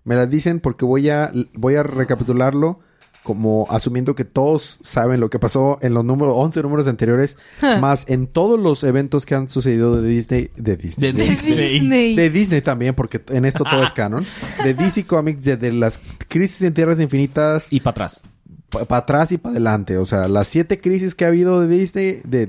[0.04, 2.80] me las dicen porque voy a, voy a recapitularlo
[3.24, 7.38] como asumiendo que todos saben lo que pasó en los números 11 números anteriores,
[7.80, 11.56] más en todos los eventos que han sucedido de Disney, de Disney, De de, Disney.
[11.56, 12.16] Disney.
[12.16, 14.26] de Disney también, porque en esto todo es canon,
[14.64, 18.22] de DC Comics, de, de las crisis en Tierras Infinitas, Y para atrás.
[18.72, 19.98] Para atrás y para adelante.
[19.98, 22.44] O sea, las siete crisis que ha habido de Disney, de,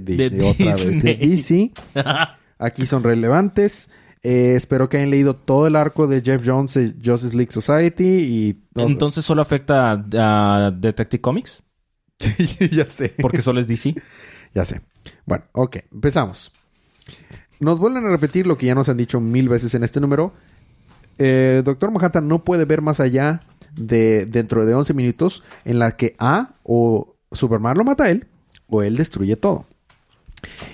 [0.44, 1.14] otra vez, de.
[1.16, 1.72] DC,
[2.58, 3.90] aquí son relevantes.
[4.22, 8.04] Eh, espero que hayan leído todo el arco de Jeff Jones de Justice League Society
[8.04, 8.62] y...
[8.76, 11.62] Entonces solo afecta a, a Detective Comics.
[12.22, 13.12] Sí, ya sé.
[13.20, 13.96] Porque solo es DC.
[14.54, 14.82] Ya sé.
[15.24, 16.52] Bueno, ok, empezamos.
[17.58, 20.34] Nos vuelven a repetir lo que ya nos han dicho mil veces en este número.
[21.16, 23.40] Eh, Doctor Manhattan no puede ver más allá
[23.74, 28.26] de dentro de 11 minutos en la que A o Superman lo mata a él
[28.68, 29.64] o él destruye todo.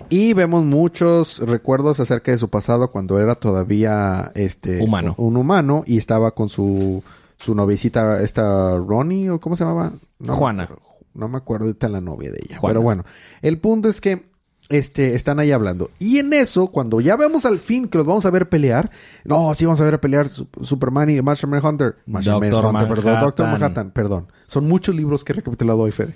[0.09, 5.15] Y vemos muchos recuerdos acerca de su pasado cuando era todavía este Humano.
[5.19, 7.03] un humano y estaba con su
[7.37, 10.69] su noviecita esta Ronnie o cómo se llamaba No Juana.
[11.15, 12.71] no me acuerdo ahorita la novia de ella Juana.
[12.73, 13.05] pero bueno
[13.43, 14.28] el punto es que
[14.69, 15.91] este, están ahí hablando.
[15.99, 18.91] Y en eso, cuando ya vemos al fin que los vamos a ver pelear,
[19.25, 21.97] no, sí vamos a ver a pelear Su- Superman y Martian Manhunter.
[22.07, 23.21] Martian Doctor perdón, Manhattan.
[23.25, 24.27] Doctor Manhattan, perdón.
[24.47, 26.15] Son muchos libros que he recapitulado hoy, Fede.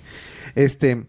[0.55, 1.07] Este,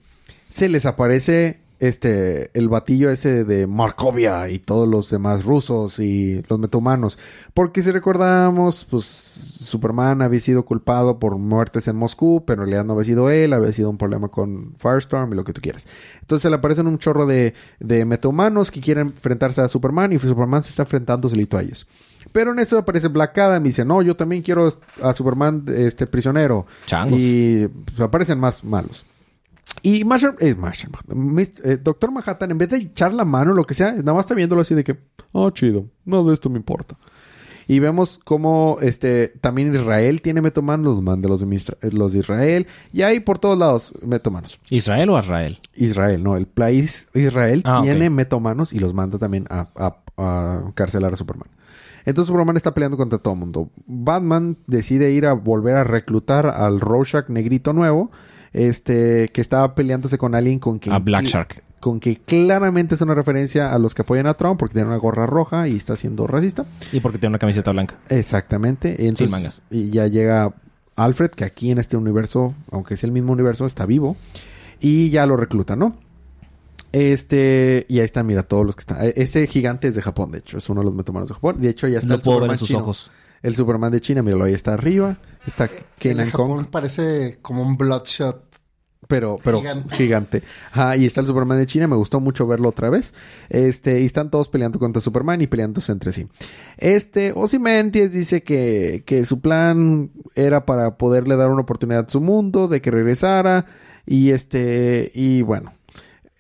[0.51, 6.43] se les aparece este, el batillo ese de Markovia y todos los demás rusos y
[6.49, 7.19] los metahumanos.
[7.53, 12.85] Porque si recordamos, pues Superman había sido culpado por muertes en Moscú, pero en realidad
[12.85, 15.87] no había sido él, había sido un problema con Firestorm y lo que tú quieras.
[16.21, 20.63] Entonces le aparecen un chorro de, de metahumanos que quieren enfrentarse a Superman y Superman
[20.63, 21.87] se está enfrentando solito a ellos.
[22.33, 24.69] Pero en eso aparece Black Adam y dice, no, yo también quiero
[25.03, 26.67] a Superman este prisionero.
[26.87, 27.19] Changos.
[27.19, 29.05] Y pues, aparecen más malos.
[29.85, 30.57] Y Marshall, eh,
[31.63, 34.33] eh, Doctor Manhattan, en vez de echar la mano, lo que sea, nada más está
[34.33, 34.97] viéndolo así de que,
[35.33, 36.97] oh, chido, nada de esto me importa.
[37.69, 42.21] Y vemos cómo este también Israel tiene metomanos, los manda los de, eh, los de
[42.21, 44.59] Israel, y hay por todos lados metomanos.
[44.71, 45.61] ¿Israel o Israel?
[45.75, 50.73] Israel, no, el país Israel Ah, tiene metomanos y los manda también a, a, a
[50.75, 51.49] carcelar a Superman.
[52.07, 53.69] Entonces Superman está peleando contra todo el mundo.
[53.87, 58.11] Batman decide ir a volver a reclutar al Rorschach negrito nuevo,
[58.55, 61.63] este, que estaba peleándose con alguien con quien A Black Shark.
[61.81, 64.97] con que claramente es una referencia a los que apoyan a Trump porque tiene una
[64.97, 66.65] gorra roja y está siendo racista.
[66.93, 67.97] Y porque tiene una camiseta blanca.
[68.09, 68.93] Exactamente.
[69.03, 69.61] Entonces, Sin mangas.
[69.71, 70.55] Y ya llega
[70.97, 74.17] Alfred, que aquí en este universo, aunque es el mismo universo, está vivo.
[74.81, 75.97] Y ya lo recluta, ¿no?
[76.93, 78.99] Este, y ahí están, mira, todos los que están.
[79.17, 81.61] Este gigante es de Japón, de hecho, es uno de los metomanos de Japón.
[81.61, 82.81] De hecho, ya está No el puedo ver en sus chino.
[82.81, 83.11] ojos.
[83.45, 85.19] El Superman de China, míralo, ahí está arriba.
[85.47, 88.43] Está de Kenan Kong, parece como un Bloodshot.
[89.07, 89.97] pero, pero Gigante.
[89.97, 90.43] gigante.
[90.73, 93.13] Ajá, y está el Superman de China, me gustó mucho verlo otra vez.
[93.51, 96.27] Este, y están todos peleando contra Superman y peleándose entre sí.
[96.79, 102.23] Este, Ozymandias dice que, que su plan era para poderle dar una oportunidad a su
[102.23, 103.67] mundo, de que regresara.
[104.07, 105.71] Y este, y bueno,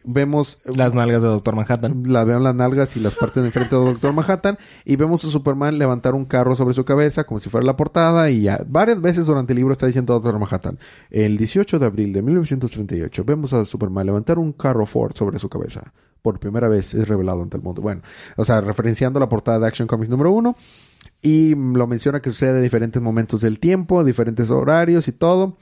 [0.04, 2.02] vemos Las nalgas de Doctor Manhattan.
[2.06, 5.24] la veo en las nalgas y las partes de enfrente de Doctor Manhattan y vemos
[5.24, 8.60] a Superman levantar un carro sobre su cabeza como si fuera la portada y ya
[8.66, 10.78] varias veces durante el libro está diciendo Doctor Manhattan.
[11.10, 15.48] El 18 de abril de 1938 vemos a Superman levantar un carro Ford sobre su
[15.48, 15.92] cabeza.
[16.22, 17.82] Por primera vez es revelado ante el mundo.
[17.82, 18.02] Bueno,
[18.36, 20.56] o sea, referenciando la portada de Action Comics número uno
[21.24, 25.56] y lo menciona que sucede en diferentes momentos del tiempo, diferentes horarios y todo.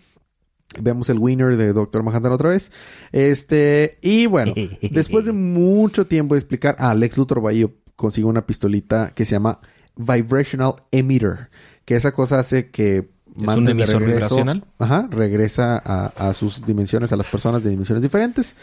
[0.80, 2.72] Vemos el winner de Doctor Manhattan otra vez.
[3.12, 4.54] Este, y bueno,
[4.90, 7.66] después de mucho tiempo de explicar, ah, Lex Luthor va y
[7.96, 9.60] consigue una pistolita que se llama
[9.96, 11.50] Vibrational Emitter,
[11.84, 14.64] que esa cosa hace que un mande de emisor regreso- vibracional?
[14.78, 18.56] Ajá, regresa a, a sus dimensiones, a las personas de dimensiones diferentes.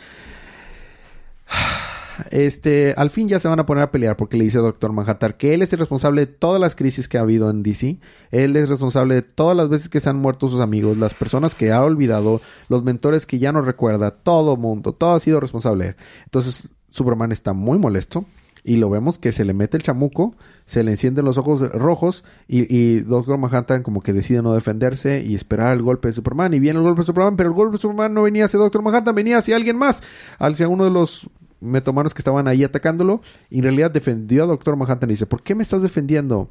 [2.32, 4.91] Este, al fin ya se van a poner a pelear porque le dice a Doctor
[4.91, 7.99] Manhattan que él es el responsable de todas las crisis que ha habido en DC.
[8.32, 11.55] Él es responsable de todas las veces que se han muerto sus amigos, las personas
[11.55, 15.95] que ha olvidado, los mentores que ya no recuerda, todo mundo, todo ha sido responsable.
[16.26, 18.26] Entonces, Superman está muy molesto
[18.63, 22.24] y lo vemos que se le mete el chamuco, se le encienden los ojos rojos
[22.47, 26.53] y, y Doctor Manhattan como que decide no defenderse y esperar el golpe de Superman.
[26.53, 28.82] Y viene el golpe de Superman, pero el golpe de Superman no venía hacia Doctor
[28.82, 30.03] Manhattan, venía hacia alguien más,
[30.38, 31.30] hacia uno de los
[31.60, 33.22] metomanos que estaban ahí atacándolo.
[33.49, 36.49] Y en realidad defendió a Doctor Manhattan y dice, ¿por qué me estás defendiendo?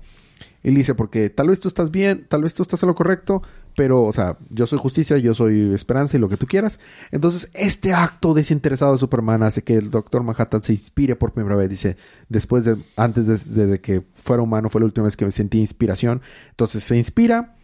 [0.63, 3.43] Y dice, porque tal vez tú estás bien, tal vez tú estás en lo correcto,
[3.77, 6.81] pero, o sea, yo soy justicia, yo soy esperanza y lo que tú quieras.
[7.13, 11.55] Entonces, este acto desinteresado de Superman hace que el Doctor Manhattan se inspire por primera
[11.55, 11.69] vez.
[11.69, 11.97] Dice,
[12.29, 16.23] después de, antes de, que fuera humano, fue la última vez que me sentí inspiración.
[16.51, 17.57] Entonces, se inspira,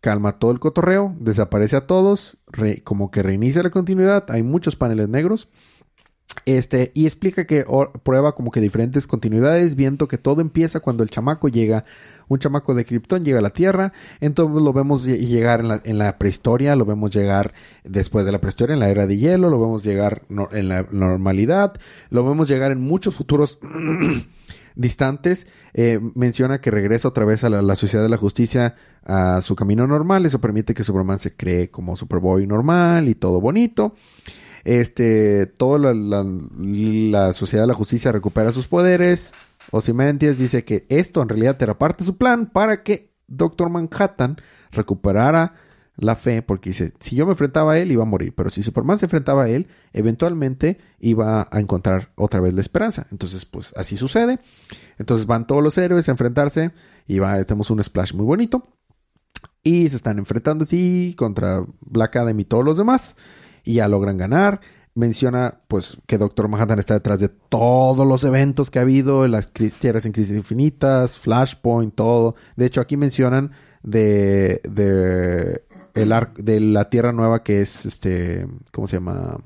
[0.00, 2.38] calma todo el cotorreo, desaparece a todos,
[2.84, 4.30] como que reinicia la continuidad.
[4.30, 5.48] Hay muchos paneles negros.
[6.46, 7.64] Este, y explica que
[8.04, 11.84] prueba como que diferentes continuidades, viendo que todo empieza cuando el chamaco llega,
[12.28, 15.82] un chamaco de Krypton llega a la Tierra, entonces lo vemos lle- llegar en la,
[15.84, 17.52] en la prehistoria, lo vemos llegar
[17.84, 21.74] después de la prehistoria, en la era de hielo, lo vemos llegar en la normalidad,
[22.10, 23.58] lo vemos llegar en muchos futuros
[24.76, 29.40] distantes, eh, menciona que regresa otra vez a la, la sociedad de la justicia a
[29.42, 33.94] su camino normal, eso permite que Superman se cree como Superboy normal y todo bonito.
[34.64, 39.32] Este, toda la, la- sociedad de la justicia recupera sus poderes.
[39.70, 44.36] Ozymandias dice que esto en realidad era parte de su plan para que Doctor Manhattan
[44.72, 45.54] recuperara
[45.96, 48.62] la fe, porque dice, si yo me enfrentaba a él iba a morir, pero si
[48.62, 53.06] Superman se enfrentaba a él, eventualmente iba a encontrar otra vez la esperanza.
[53.10, 54.38] Entonces, pues así sucede.
[54.98, 56.70] Entonces van todos los héroes a enfrentarse
[57.06, 58.66] y va, tenemos un splash muy bonito.
[59.62, 63.16] Y se están enfrentando así contra Black Adam y todos los demás.
[63.64, 64.60] Y ya logran ganar.
[64.94, 69.48] Menciona pues que Doctor Manhattan está detrás de todos los eventos que ha habido, las
[69.52, 72.34] tierras en crisis infinitas, Flashpoint, todo.
[72.56, 75.62] De hecho, aquí mencionan de, de
[75.94, 79.38] el ar- de la tierra nueva que es este, ¿cómo se llama?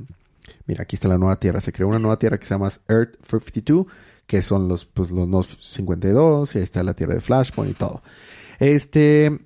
[0.66, 1.61] Mira, aquí está la nueva tierra.
[1.61, 3.86] Se creó una nueva tierra que se llama Earth 52,
[4.27, 7.74] que son los, pues, los nuevos 52, y ahí está la tierra de Flashpoint y
[7.74, 8.03] todo.
[8.59, 9.41] Este,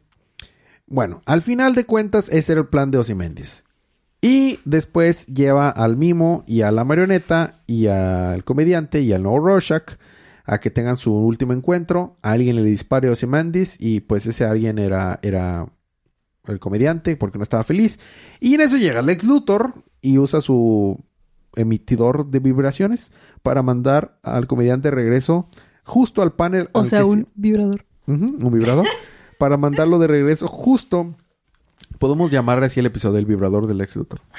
[0.86, 3.64] bueno, al final de cuentas, ese era el plan de Ozymandias.
[4.20, 9.38] Y después lleva al mimo y a la marioneta y al comediante y al nuevo
[9.40, 9.92] Rorschach
[10.44, 12.16] a que tengan su último encuentro.
[12.22, 15.68] A alguien le dispare a Ozymandias y pues ese alguien era, era
[16.46, 18.00] el comediante porque no estaba feliz.
[18.40, 20.98] Y en eso llega Lex Luthor y usa su
[21.54, 23.12] emitidor de vibraciones
[23.42, 25.48] para mandar al comediante de regreso
[25.84, 26.70] justo al panel.
[26.72, 27.84] O sea, se- un vibrador.
[28.06, 28.86] Un vibrador.
[29.38, 31.14] para mandarlo de regreso justo.
[31.98, 34.20] Podemos llamarle así el episodio del vibrador del ex Luthor.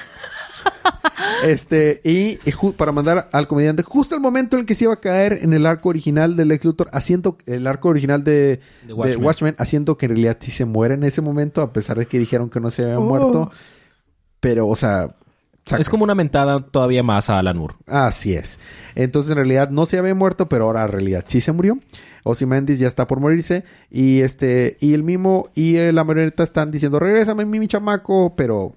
[1.44, 2.36] Este, y,
[2.72, 5.54] para mandar al comediante justo el momento en el que se iba a caer en
[5.54, 9.24] el arco original del ex Luthor, haciendo el arco original de, Watchmen.
[9.24, 12.18] Watchmen, haciendo que en realidad sí se muere en ese momento, a pesar de que
[12.18, 13.50] dijeron que no se había muerto.
[14.40, 15.14] Pero, o sea,
[15.64, 17.74] sacas- Es como una mentada todavía más a Alan Moore.
[17.86, 18.58] Así es.
[18.94, 21.78] Entonces, en realidad no se había muerto, pero ahora en realidad sí se murió.
[22.24, 23.64] Ozymandias ya está por morirse.
[23.90, 28.34] Y este, y el mimo y eh, la marioneta están diciendo, regrésame mi, mi chamaco,
[28.36, 28.74] pero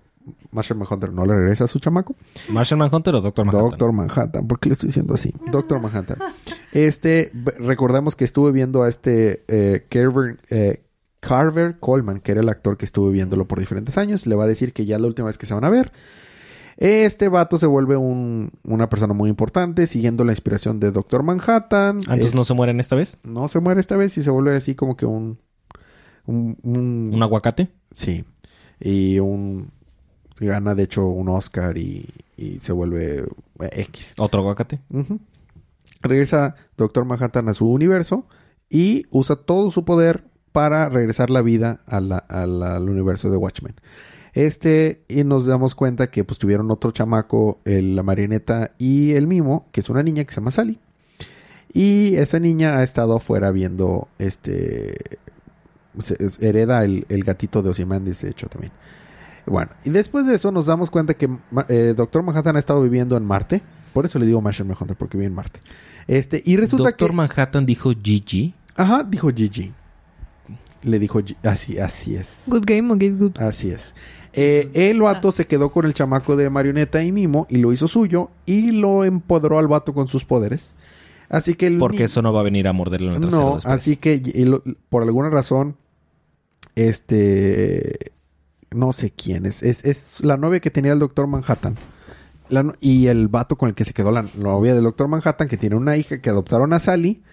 [0.52, 2.16] Marshall Manhunter no le regresa a su chamaco.
[2.50, 3.70] ¿Martian Manhunter o Doctor Manhattan?
[3.72, 5.34] Doctor Manhattan, ¿por qué le estoy diciendo así?
[5.52, 6.18] Doctor Manhattan.
[6.72, 10.82] Este, recordamos que estuve viendo a este eh, Carver, eh,
[11.20, 14.26] Carver Coleman, que era el actor que estuve viéndolo por diferentes años.
[14.26, 15.92] Le va a decir que ya es la última vez que se van a ver.
[16.78, 21.98] Este vato se vuelve un- una persona muy importante, siguiendo la inspiración de Doctor Manhattan.
[22.00, 23.18] Entonces Es- no se mueren esta vez.
[23.24, 25.40] no se muere esta vez y se vuelve así como que un...
[26.26, 27.70] Un, un- ¿Un aguacate?
[27.92, 28.24] Sí.
[28.80, 29.72] Y un...
[30.40, 33.20] Gana de hecho un Oscar y, y se vuelve
[33.60, 34.16] eh, X.
[34.18, 34.80] ¿Otro aguacate?
[36.02, 38.26] Regresa Doctor Manhattan a su universo
[38.70, 43.30] y usa todo su poder para regresar la vida a la- a la- al universo
[43.30, 43.76] de Watchmen.
[44.34, 49.28] Este, y nos damos cuenta que pues tuvieron otro chamaco, el- la marioneta y el
[49.28, 50.80] mimo, que es una niña que se llama Sally.
[51.72, 54.98] Y esa niña ha estado afuera viendo este.
[56.00, 58.72] se- hereda el, el gatito de Ozymandias, de hecho, también.
[59.46, 61.30] Bueno, y después de eso nos damos cuenta que
[61.68, 63.62] eh, Doctor Manhattan ha estado viviendo en Marte.
[63.94, 65.60] Por eso le digo Martian Manhunter, porque vive en Marte.
[66.08, 67.16] Este, y resulta Doctor que.
[67.16, 68.54] Manhattan dijo GG.
[68.76, 69.72] Ajá, dijo Gigi.
[70.82, 72.44] Le dijo así, así es.
[72.48, 73.38] Good game o good.
[73.38, 73.94] Así es.
[74.34, 77.88] Eh, el vato se quedó con el chamaco de marioneta y mimo y lo hizo
[77.88, 80.76] suyo y lo empoderó al vato con sus poderes.
[81.30, 83.44] Así que el Porque ni- eso no va a venir a morderle en el trasero
[83.50, 83.74] no, después.
[83.74, 85.78] así que y lo- por alguna razón,
[86.76, 88.12] este,
[88.72, 91.76] no sé quién es, es, es la novia que tenía el Doctor Manhattan.
[92.50, 95.48] La no- y el vato con el que se quedó la novia del Doctor Manhattan,
[95.48, 97.24] que tiene una hija que adoptaron a Sally.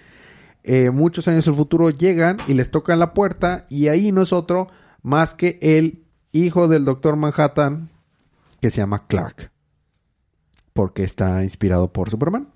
[0.62, 4.22] Eh, muchos años en el futuro llegan y les tocan la puerta y ahí no
[4.22, 4.68] es otro
[5.02, 5.99] más que el
[6.32, 7.88] hijo del Doctor Manhattan
[8.60, 9.50] que se llama Clark.
[10.72, 12.48] Porque está inspirado por Superman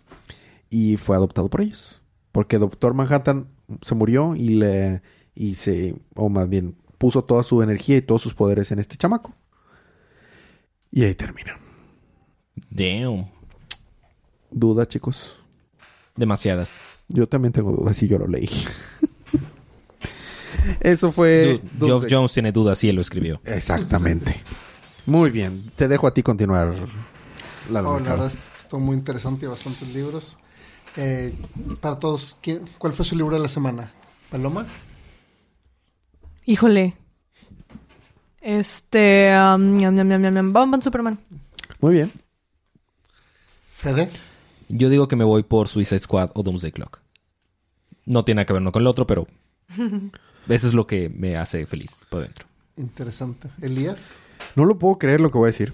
[0.71, 2.03] y fue adoptado por ellos.
[2.33, 3.49] Porque Doctor Manhattan
[3.83, 5.03] se murió y le
[5.35, 8.97] y se o más bien puso toda su energía y todos sus poderes en este
[8.97, 9.35] chamaco.
[10.91, 11.59] Y ahí termina.
[12.71, 13.29] Damn.
[14.51, 15.39] Duda, chicos.
[16.15, 16.73] Demasiadas.
[17.09, 18.49] Yo también tengo dudas y yo lo leí.
[20.81, 23.41] Eso fue Dude, Geoff Jones tiene dudas y él lo escribió.
[23.45, 24.35] Exactamente.
[25.07, 26.75] Muy bien, te dejo a ti continuar.
[27.71, 30.39] La Oh, la verdad es- estuvo muy interesante y bastantes libros.
[30.97, 31.35] Eh,
[31.81, 33.93] para todos, ¿quién- ¿cuál fue su libro de la semana?
[34.31, 34.67] ¿Paloma?
[36.47, 36.95] Híjole.
[38.41, 39.35] Este.
[39.39, 39.79] um,
[40.83, 41.19] Superman.
[41.81, 42.13] Muy bien.
[43.75, 44.11] ¿Fede?
[44.69, 47.01] Yo digo que me voy por Suicide Squad o Doomsday Clock.
[48.07, 49.27] No tiene que ver uno con el otro, pero
[50.49, 52.47] eso es lo que me hace feliz por dentro.
[52.77, 53.49] Interesante.
[53.61, 54.15] ¿Elías?
[54.57, 55.73] No lo puedo creer lo que voy a decir.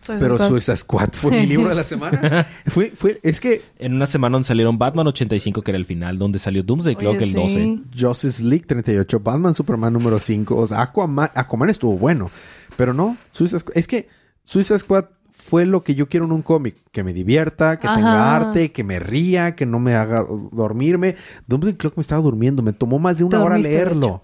[0.00, 0.48] Soy Pero Squad.
[0.48, 2.46] Suicide Squad fue mi libro de la semana.
[2.66, 6.18] fue, fue, es que En una semana donde salieron Batman 85, que era el final,
[6.18, 7.36] donde salió Doomsday Clock Oye, el sí.
[7.36, 7.80] 12.
[7.98, 12.30] Justice League 38, Batman Superman número 5, o sea, Aquaman, Aquaman estuvo bueno,
[12.76, 14.08] pero no, Suicide Squad, es que
[14.42, 16.76] Suicide Squad fue lo que yo quiero en un cómic.
[16.92, 21.16] Que me divierta, que tenga arte, que me ría, que no me haga dormirme.
[21.48, 22.62] Dumbledore Clock me estaba durmiendo.
[22.62, 24.22] Me tomó más de una hora leerlo.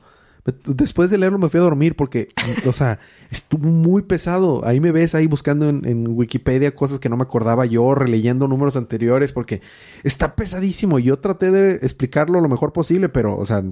[0.64, 2.28] Después de leerlo me fui a dormir porque,
[2.66, 3.00] o sea,
[3.30, 4.64] estuvo muy pesado.
[4.64, 8.46] Ahí me ves ahí buscando en, en Wikipedia cosas que no me acordaba yo, releyendo
[8.46, 9.60] números anteriores porque
[10.04, 11.00] está pesadísimo.
[11.00, 13.64] Yo traté de explicarlo lo mejor posible, pero, o sea,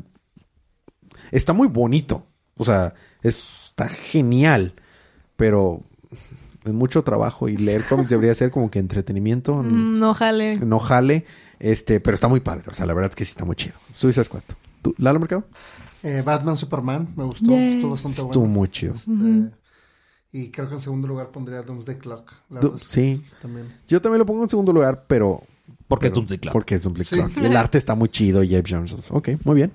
[1.30, 2.26] está muy bonito.
[2.56, 4.74] O sea, está genial,
[5.36, 5.82] pero
[6.72, 9.62] mucho trabajo y leer cómics debería ser como que entretenimiento.
[9.62, 10.56] Mm, No jale.
[10.56, 11.24] No jale,
[11.58, 12.64] este, pero está muy padre.
[12.68, 13.74] O sea, la verdad es que sí está muy chido.
[13.94, 14.42] Suiza Squad.
[14.82, 15.44] ¿Tú, Lalo Mercado?
[16.02, 17.54] Eh, Batman Superman, me gustó.
[17.56, 18.54] Estuvo bastante Estuvo bueno.
[18.54, 18.94] muy chido.
[18.94, 19.12] Este,
[20.30, 22.32] Y creo que en segundo lugar pondría Doomsday Clock.
[22.50, 23.22] La es sí.
[23.42, 23.74] También.
[23.88, 25.42] Yo también lo pongo en segundo lugar, pero...
[25.88, 26.52] Porque es pero- Doomsday Clock.
[26.52, 27.16] Porque es Doomsday Sí.
[27.16, 27.44] Clock.
[27.44, 28.94] El arte está muy chido y Jeff Jones.
[29.10, 29.72] Ok, muy bien.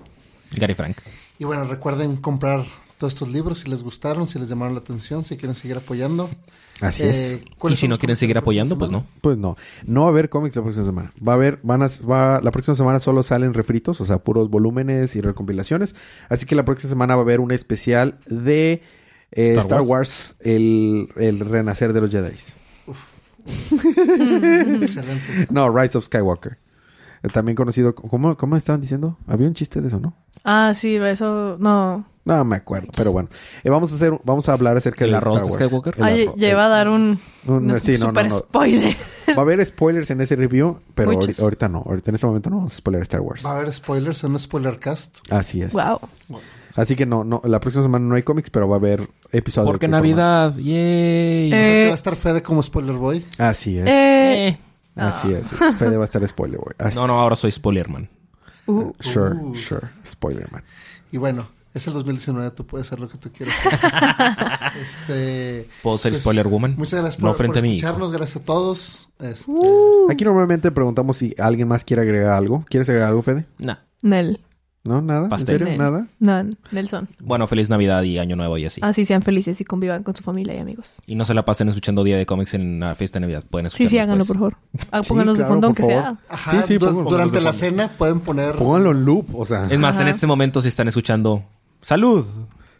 [0.56, 0.96] Gary Frank.
[1.38, 2.64] Y bueno, recuerden comprar
[2.98, 6.30] todos estos libros si les gustaron, si les llamaron la atención, si quieren seguir apoyando.
[6.80, 7.40] Así Eh, es.
[7.44, 9.06] Y ¿cuáles si no quieren seguir apoyando, pues no.
[9.20, 9.56] Pues no,
[9.86, 11.12] no va a haber cómics la próxima semana.
[11.26, 14.50] Va a haber, van a, va, la próxima semana solo salen refritos, o sea, puros
[14.50, 15.94] volúmenes y recompilaciones.
[16.28, 18.82] Así que la próxima semana va a haber un especial de
[19.32, 22.34] eh, Star Star, Wars, el, el renacer de los Jedi.
[24.82, 25.46] Excelente.
[25.50, 26.58] No, Rise of Skywalker.
[27.24, 29.16] Eh, También conocido, ¿cómo, ¿cómo estaban diciendo?
[29.26, 30.14] Había un chiste de eso, ¿no?
[30.44, 31.56] Ah, sí, eso.
[31.58, 32.04] No.
[32.26, 33.28] No me acuerdo, pero bueno.
[33.64, 35.66] Eh, vamos a hacer, vamos a hablar acerca ¿El de arroz Star de Wars.
[35.66, 36.34] Skywalker?
[36.38, 37.18] Ya iba a dar un.
[37.46, 38.36] Un- un sí, no, no, super no.
[38.38, 38.96] spoiler.
[39.30, 41.38] Va a haber spoilers en ese review, pero Muchos.
[41.38, 41.82] ahori- ahorita no.
[41.86, 43.44] Ahorita en este momento no vamos a spoiler Star Wars.
[43.44, 45.18] Va a haber spoilers en un spoiler cast.
[45.30, 45.72] Así es.
[45.74, 45.98] Wow.
[46.76, 49.70] Así que no, no, la próxima semana no hay cómics, pero va a haber episodios.
[49.70, 50.56] Porque de Navidad.
[50.56, 51.50] Yay.
[51.50, 51.86] Sea, que Eh.
[51.86, 53.20] va a estar Fede como spoiler boy.
[53.20, 53.48] forma.
[53.50, 53.86] Así es.
[53.86, 54.58] Eh, Eh.
[54.96, 55.48] Así es.
[55.78, 56.74] Fede va a estar spoiler, güey.
[56.78, 58.08] Así- No, no, ahora soy Spoilerman.
[58.66, 59.56] uh, Sure, Uh.
[59.56, 59.88] sure.
[60.06, 60.62] Spoiler, man.
[61.10, 63.56] Y bueno, es el 2019, tú puedes hacer lo que tú quieras.
[64.80, 66.74] este, ¿Puedo ser pues, Spoiler Woman?
[66.78, 67.76] Muchas gracias No por, frente por a mí.
[67.76, 69.08] escucharnos, gracias a todos.
[69.18, 69.52] Este,
[70.10, 72.64] Aquí normalmente preguntamos si alguien más quiere agregar algo.
[72.68, 73.46] ¿Quieres agregar algo, Fede?
[73.58, 73.76] Nah.
[74.02, 74.40] Nel.
[74.84, 75.00] ¿No?
[75.00, 75.30] ¿Nada?
[75.30, 75.54] Pastel.
[75.54, 75.78] ¿En serio?
[75.78, 75.78] Nel.
[76.20, 76.42] ¿Nada?
[76.44, 77.08] No, Nelson.
[77.20, 78.80] Bueno, feliz Navidad y Año Nuevo y así.
[78.84, 81.00] Así sean felices y convivan con su familia y amigos.
[81.06, 83.44] Y no se la pasen escuchando Día de Cómics en la fiesta de Navidad.
[83.48, 84.38] Pueden Sí, escucharlo sí, háganlo, después.
[84.38, 84.88] por favor.
[84.92, 85.96] Ah, Sí, pónganos claro, de fondo, aunque favor.
[86.02, 86.18] sea.
[86.28, 88.56] ajá, Sí, sí, pónganlo durante la cena pueden poner...
[88.56, 89.66] Pónganlo en loop, o sea.
[89.70, 91.42] Es más, en este momento si están escuchando...
[91.80, 92.24] ¡Salud!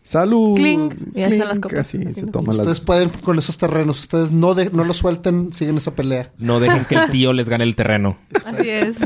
[0.06, 0.54] ¡Salud!
[0.54, 0.94] Clink.
[1.14, 1.72] Y ahí están las Clink.
[1.72, 1.86] copas.
[1.88, 2.80] Así, se Ustedes las...
[2.82, 3.98] pueden con esos terrenos.
[4.00, 6.30] Ustedes no, de- no lo suelten, siguen esa pelea.
[6.38, 8.18] No dejen que el tío les gane el terreno.
[8.44, 8.98] Así es.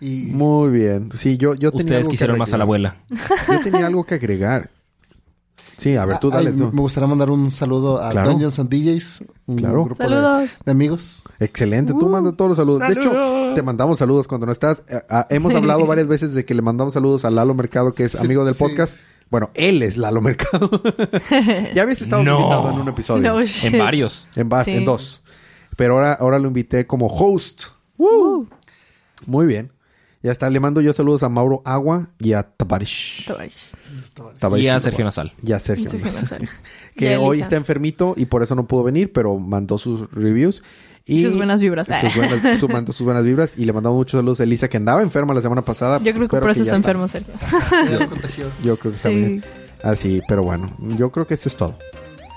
[0.00, 1.10] Y Muy bien.
[1.16, 2.98] Sí, yo, yo tenía Ustedes algo que quisieron más a la abuela.
[3.10, 4.70] Yo tenía algo que agregar.
[5.76, 6.70] Sí, a ver, tú Ah, ay, dale tú.
[6.72, 8.30] Me gustaría mandar un saludo a Claro.
[8.30, 9.84] Dungeons and DJs, un Claro.
[9.84, 10.58] grupo de, Saludos.
[10.64, 11.22] de amigos.
[11.40, 12.80] Excelente, tú mandas todos los saludos.
[12.86, 13.10] De hecho,
[13.56, 14.84] te mandamos saludos cuando no estás.
[14.88, 18.04] Eh, ah, hemos hablado varias veces de que le mandamos saludos a Lalo Mercado, que
[18.04, 18.62] es Sí, amigo del sí.
[18.62, 18.96] podcast.
[19.32, 20.70] Bueno, él es Lalo Mercado.
[21.74, 22.38] ya habías estado No.
[22.38, 23.32] invitado en un episodio.
[23.32, 23.40] No.
[23.40, 24.28] En varios.
[24.36, 24.72] En, bas- Sí.
[24.74, 25.22] en dos.
[25.74, 27.62] Pero ahora, ahora lo invité como host.
[27.96, 28.44] Uh,
[29.24, 29.72] Muy bien.
[30.22, 30.50] Ya está.
[30.50, 33.26] Le mando yo saludos a Mauro Agua y a Tabarish.
[34.38, 34.78] Tabarish Y a.
[34.80, 35.32] Sergio Nasal.
[35.42, 35.88] Y a Sergio.
[35.90, 36.48] Sergio Nasal.
[36.94, 40.62] Que hoy está enfermito y por eso no pudo venir, pero mandó sus reviews.
[41.06, 41.88] Y Sus buenas vibras.
[41.88, 44.76] Sus buenas, su- mandó sus buenas vibras y le mandamos muchos saludos a Elisa que
[44.76, 45.98] andaba enferma la semana pasada.
[45.98, 47.34] Yo creo que por eso ya está enfermo, Sergio.
[48.08, 48.46] Contagió.
[48.62, 49.14] Yo creo que está Sí.
[49.16, 49.44] bien.
[49.82, 51.76] Así, pero bueno, yo creo que eso es todo.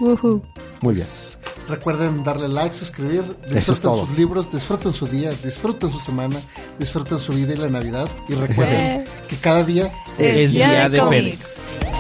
[0.02, 0.42] Woohoo.
[0.82, 1.06] Muy bien.
[1.06, 1.38] Pues,
[1.68, 4.06] Recuerden darle like, suscribir, es disfruten todo.
[4.08, 6.36] sus libros, disfruten su día, disfruten su semana,
[6.78, 8.08] disfruten su vida y la Navidad.
[8.30, 9.04] Y recuerden Eh.
[9.28, 11.38] que cada día Es día de cómics.
[11.80, 11.95] Fede.